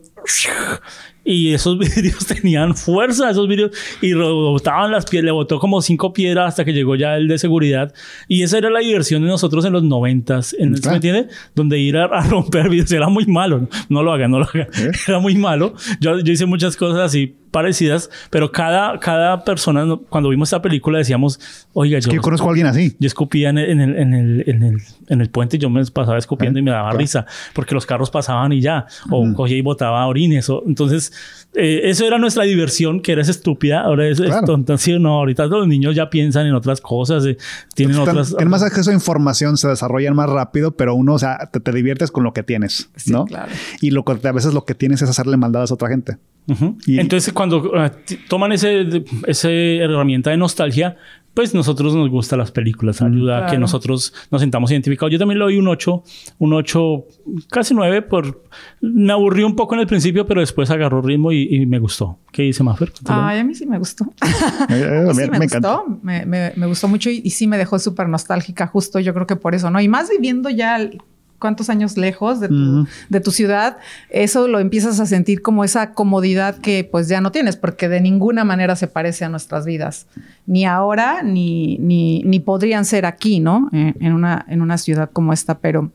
Y 1.31 1.55
esos 1.55 1.79
vidrios 1.79 2.27
tenían 2.27 2.75
fuerza, 2.75 3.31
esos 3.31 3.47
vidrios, 3.47 3.71
y 4.01 4.13
botaban 4.15 4.91
las 4.91 5.07
piedras, 5.07 5.27
le 5.27 5.31
botó 5.33 5.61
como 5.61 5.81
cinco 5.81 6.13
piedras 6.13 6.49
hasta 6.49 6.65
que 6.65 6.73
llegó 6.73 6.97
ya 6.97 7.17
el 7.17 7.29
de 7.29 7.39
seguridad. 7.39 7.95
Y 8.27 8.43
esa 8.43 8.59
era 8.59 8.69
la 8.69 8.81
diversión 8.81 9.23
de 9.23 9.29
nosotros 9.29 9.65
en 9.65 9.73
los 9.73 9.85
noventas, 9.85 10.55
en 10.59 10.75
¿sí 10.75 10.83
Claro. 10.83 10.95
¿me 10.95 10.97
entiende? 10.97 11.35
Donde 11.55 11.79
ir 11.79 11.97
a, 11.97 12.07
a 12.07 12.23
romper 12.23 12.69
vidrios 12.71 12.91
era 12.93 13.09
muy 13.09 13.27
malo. 13.27 13.69
No 13.89 14.03
lo 14.03 14.13
hagan, 14.13 14.33
no 14.33 14.41
lo 14.41 14.47
hagan. 14.47 14.69
¿Eh? 14.77 14.91
Era 15.07 15.21
muy 15.21 15.37
malo. 15.37 15.75
Yo, 16.01 16.19
yo 16.19 16.33
hice 16.33 16.47
muchas 16.47 16.77
cosas 16.77 17.01
así 17.01 17.37
parecidas, 17.51 18.11
pero 18.31 18.53
cada, 18.53 18.99
cada 19.01 19.45
persona, 19.45 19.85
cuando 20.09 20.29
vimos 20.29 20.49
esta 20.49 20.63
película, 20.63 20.99
decíamos, 20.99 21.41
oiga, 21.73 21.99
yo, 21.99 22.11
Que 22.11 22.17
yo 22.17 22.23
conozco 22.23 22.47
a 22.47 22.51
alguien 22.51 22.67
así. 22.67 22.95
yo 22.99 23.07
escupía 23.07 23.51
en 23.51 23.59
el, 23.59 23.71
en 23.71 23.81
el, 23.81 23.97
en 23.97 24.15
el, 24.15 24.45
en 24.49 24.63
el, 24.63 24.83
en 25.09 25.21
el 25.21 25.31
puente, 25.31 25.59
yo 25.59 25.69
me 25.71 25.85
pasaba 25.87 26.19
escupiendo 26.19 26.59
y 26.59 26.63
me 26.63 26.71
daba 26.71 26.89
claro. 26.91 26.99
risa, 26.99 27.27
porque 27.55 27.75
los 27.75 27.87
carros 27.87 28.11
pasaban 28.11 28.53
y 28.53 28.61
ya, 28.61 28.87
o 29.11 29.33
cogía 29.35 29.57
y 29.57 29.63
botaba 29.63 30.07
orines. 30.07 30.49
O, 30.51 30.63
entonces, 30.67 31.13
eh, 31.55 31.83
eso 31.85 32.07
era 32.07 32.19
nuestra 32.19 32.45
diversión, 32.45 33.01
que 33.01 33.13
era 33.13 33.23
esa 33.23 33.31
estúpida, 33.33 33.81
ahora 33.81 34.07
es, 34.07 34.21
es 34.21 34.27
Claro. 34.29 34.47
tonta. 34.47 34.79
Sí, 34.79 34.97
no, 34.99 35.15
ahorita 35.19 35.47
los 35.47 35.67
niños 35.67 35.95
ya 35.97 36.09
piensan 36.11 36.47
en 36.47 36.55
otras 36.55 36.81
cosas, 36.81 37.25
eh, 37.27 37.37
tienen 37.75 37.97
Están- 37.97 38.11
otras... 38.17 38.29
tienen 38.31 38.49
más 38.49 38.63
acceso 38.63 38.91
a 38.91 38.95
información, 38.95 39.57
se 39.57 39.67
desarrollan 39.69 40.15
más 40.15 40.31
rápido, 40.31 40.71
pero 40.77 40.95
uno, 40.95 41.15
o 41.15 41.19
sea, 41.19 41.49
te, 41.53 41.59
te 41.61 41.73
diviertes 41.73 42.11
con 42.13 42.23
lo 42.25 42.33
que 42.33 42.43
tienes, 42.45 42.89
Sí, 42.97 43.11
¿no? 43.13 43.25
claro. 43.25 43.51
Y 43.81 43.91
lo 43.91 44.05
que 44.05 44.13
a 44.29 44.33
veces 44.33 44.55
lo 44.55 44.65
que 44.65 44.75
tienes 44.75 45.03
es 45.03 45.11
hacerle 45.11 45.37
maldades 45.37 45.71
a 45.71 45.75
otra 45.75 45.89
gente. 45.89 46.19
Ujú. 46.49 46.77
Y- 46.87 46.99
Entonces, 46.99 47.33
cuando 47.41 47.63
t- 48.07 48.19
toman 48.29 48.53
ese, 48.53 49.03
ese 49.27 49.79
herramienta 49.79 50.29
de 50.31 50.37
nostalgia, 50.37 50.97
pues 51.33 51.55
nosotros 51.55 51.95
nos 51.95 52.11
gustan 52.11 52.39
las 52.41 52.51
películas, 52.51 53.01
ayuda 53.01 53.47
a 53.47 53.51
que 53.51 53.57
nosotros 53.57 54.13
nos 54.31 54.43
sintamos 54.43 54.71
identificados. 54.73 55.11
Yo 55.13 55.19
también 55.19 55.39
le 55.39 55.45
doy 55.45 55.57
un 55.59 55.69
8, 55.69 56.03
un 56.39 56.53
8, 56.53 57.05
casi 57.49 57.73
9, 57.73 58.03
por... 58.03 58.45
me 58.83 59.13
aburrí 59.13 59.43
un 59.45 59.55
poco 59.57 59.75
en 59.75 59.81
el 59.81 59.87
principio, 59.87 60.27
pero 60.27 60.41
después 60.41 60.71
agarró 60.71 61.01
ritmo 61.01 61.31
y, 61.33 61.43
y 61.49 61.65
me 61.67 61.79
gustó. 61.79 62.19
¿Qué 62.33 62.43
dice 62.43 62.63
Maffer? 62.65 62.93
Ay, 63.07 63.39
a 63.39 63.45
mí 63.45 63.55
sí 63.55 63.65
me 63.65 63.79
gustó. 63.79 64.05
Mí 64.69 64.75
sí 65.15 65.17
me, 65.17 65.27
me, 65.29 65.39
me 65.39 65.47
gustó, 65.47 65.85
me, 66.03 66.27
me- 66.27 66.53
me 66.57 66.67
gustó 66.67 66.89
mucho 66.89 67.09
y, 67.11 67.23
y 67.25 67.31
sí 67.31 67.47
me 67.47 67.57
dejó 67.59 67.79
súper 67.79 68.09
nostálgica, 68.09 68.67
justo 68.67 68.99
yo 69.01 69.15
creo 69.15 69.27
que 69.27 69.37
por 69.37 69.55
eso, 69.55 69.71
¿no? 69.71 69.81
Y 69.81 69.89
más 69.89 70.11
viviendo 70.11 70.51
ya 70.51 70.77
el- 70.77 71.01
cuántos 71.41 71.69
años 71.71 71.97
lejos 71.97 72.39
de 72.39 72.47
tu, 72.49 72.55
Ujú. 72.83 72.87
de 73.09 73.21
tu 73.21 73.33
ciudad, 73.33 73.79
eso 74.11 74.47
lo 74.47 74.61
empiezas 74.61 75.01
a 75.01 75.07
sentir 75.07 75.43
como 75.43 75.65
esa 75.65 75.93
comodidad 75.95 76.59
que 76.59 76.85
pues 76.85 77.09
ya 77.09 77.21
no 77.21 77.33
tienes, 77.33 77.57
porque 77.57 77.89
de 77.89 78.01
ninguna 78.01 78.45
manera 78.45 78.77
se 78.77 78.87
parece 78.87 79.25
a 79.25 79.29
nuestras 79.29 79.65
vidas, 79.65 80.07
ni 80.47 80.65
ahora, 80.67 81.23
ni, 81.25 81.79
ni, 81.79 82.23
ni 82.23 82.39
podrían 82.39 82.85
ser 82.85 83.07
aquí, 83.07 83.41
¿no? 83.41 83.69
En, 83.73 83.97
en 83.99 84.13
una, 84.13 84.45
en 84.49 84.63
una 84.63 84.79
ciudad 84.79 85.11
como 85.13 85.33
esta, 85.33 85.59
pero 85.59 85.91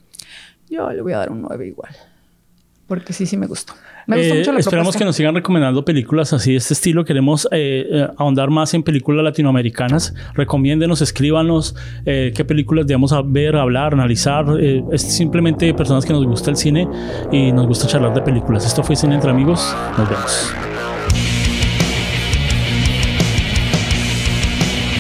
yo 0.70 0.90
le 0.92 1.02
voy 1.02 1.14
a 1.14 1.20
dar 1.20 1.32
un 1.32 1.44
9 1.44 1.68
igual, 1.68 1.96
porque 2.88 3.14
sí, 3.14 3.26
sí 3.26 3.38
me 3.38 3.48
gustó. 3.48 3.74
Me 4.08 4.18
gustó 4.18 4.34
Eh, 4.34 4.38
mucho 4.40 4.52
la 4.52 4.60
esperamos 4.60 4.86
propuesta. 4.86 5.00
que 5.00 5.06
nos 5.06 5.16
sigan 5.16 5.36
recomendando 5.36 5.84
películas 5.84 6.32
así 6.34 6.52
de 6.52 6.58
este 6.58 6.74
estilo. 6.74 7.04
Queremos 7.06 7.48
eh, 7.52 7.88
eh, 7.92 8.08
ahondar 8.18 8.50
más 8.50 8.74
en 8.74 8.84
películas 8.84 9.24
latinoamericanas. 9.24 10.14
Recomiéndenos, 10.36 11.02
escríbanos 11.02 11.76
qué 12.06 12.46
películas 12.48 12.86
debemos 12.88 13.14
ver, 13.32 13.56
hablar, 13.56 13.94
analizar. 13.94 14.46
Es 14.92 15.02
simplemente 15.02 15.74
personas 15.74 16.06
que 16.06 16.14
nos 16.14 16.26
gusta 16.26 16.50
el 16.52 16.56
cine 16.58 16.88
y 17.32 17.52
nos 17.52 17.68
gusta 17.68 17.88
charlar 17.88 18.14
de 18.14 18.22
películas. 18.22 18.66
Esto 18.66 18.84
fue 18.84 18.96
Cine 18.96 19.16
entre 19.16 19.32
Amigos. 19.32 19.76
Nos 19.98 20.10
vemos. 20.10 20.85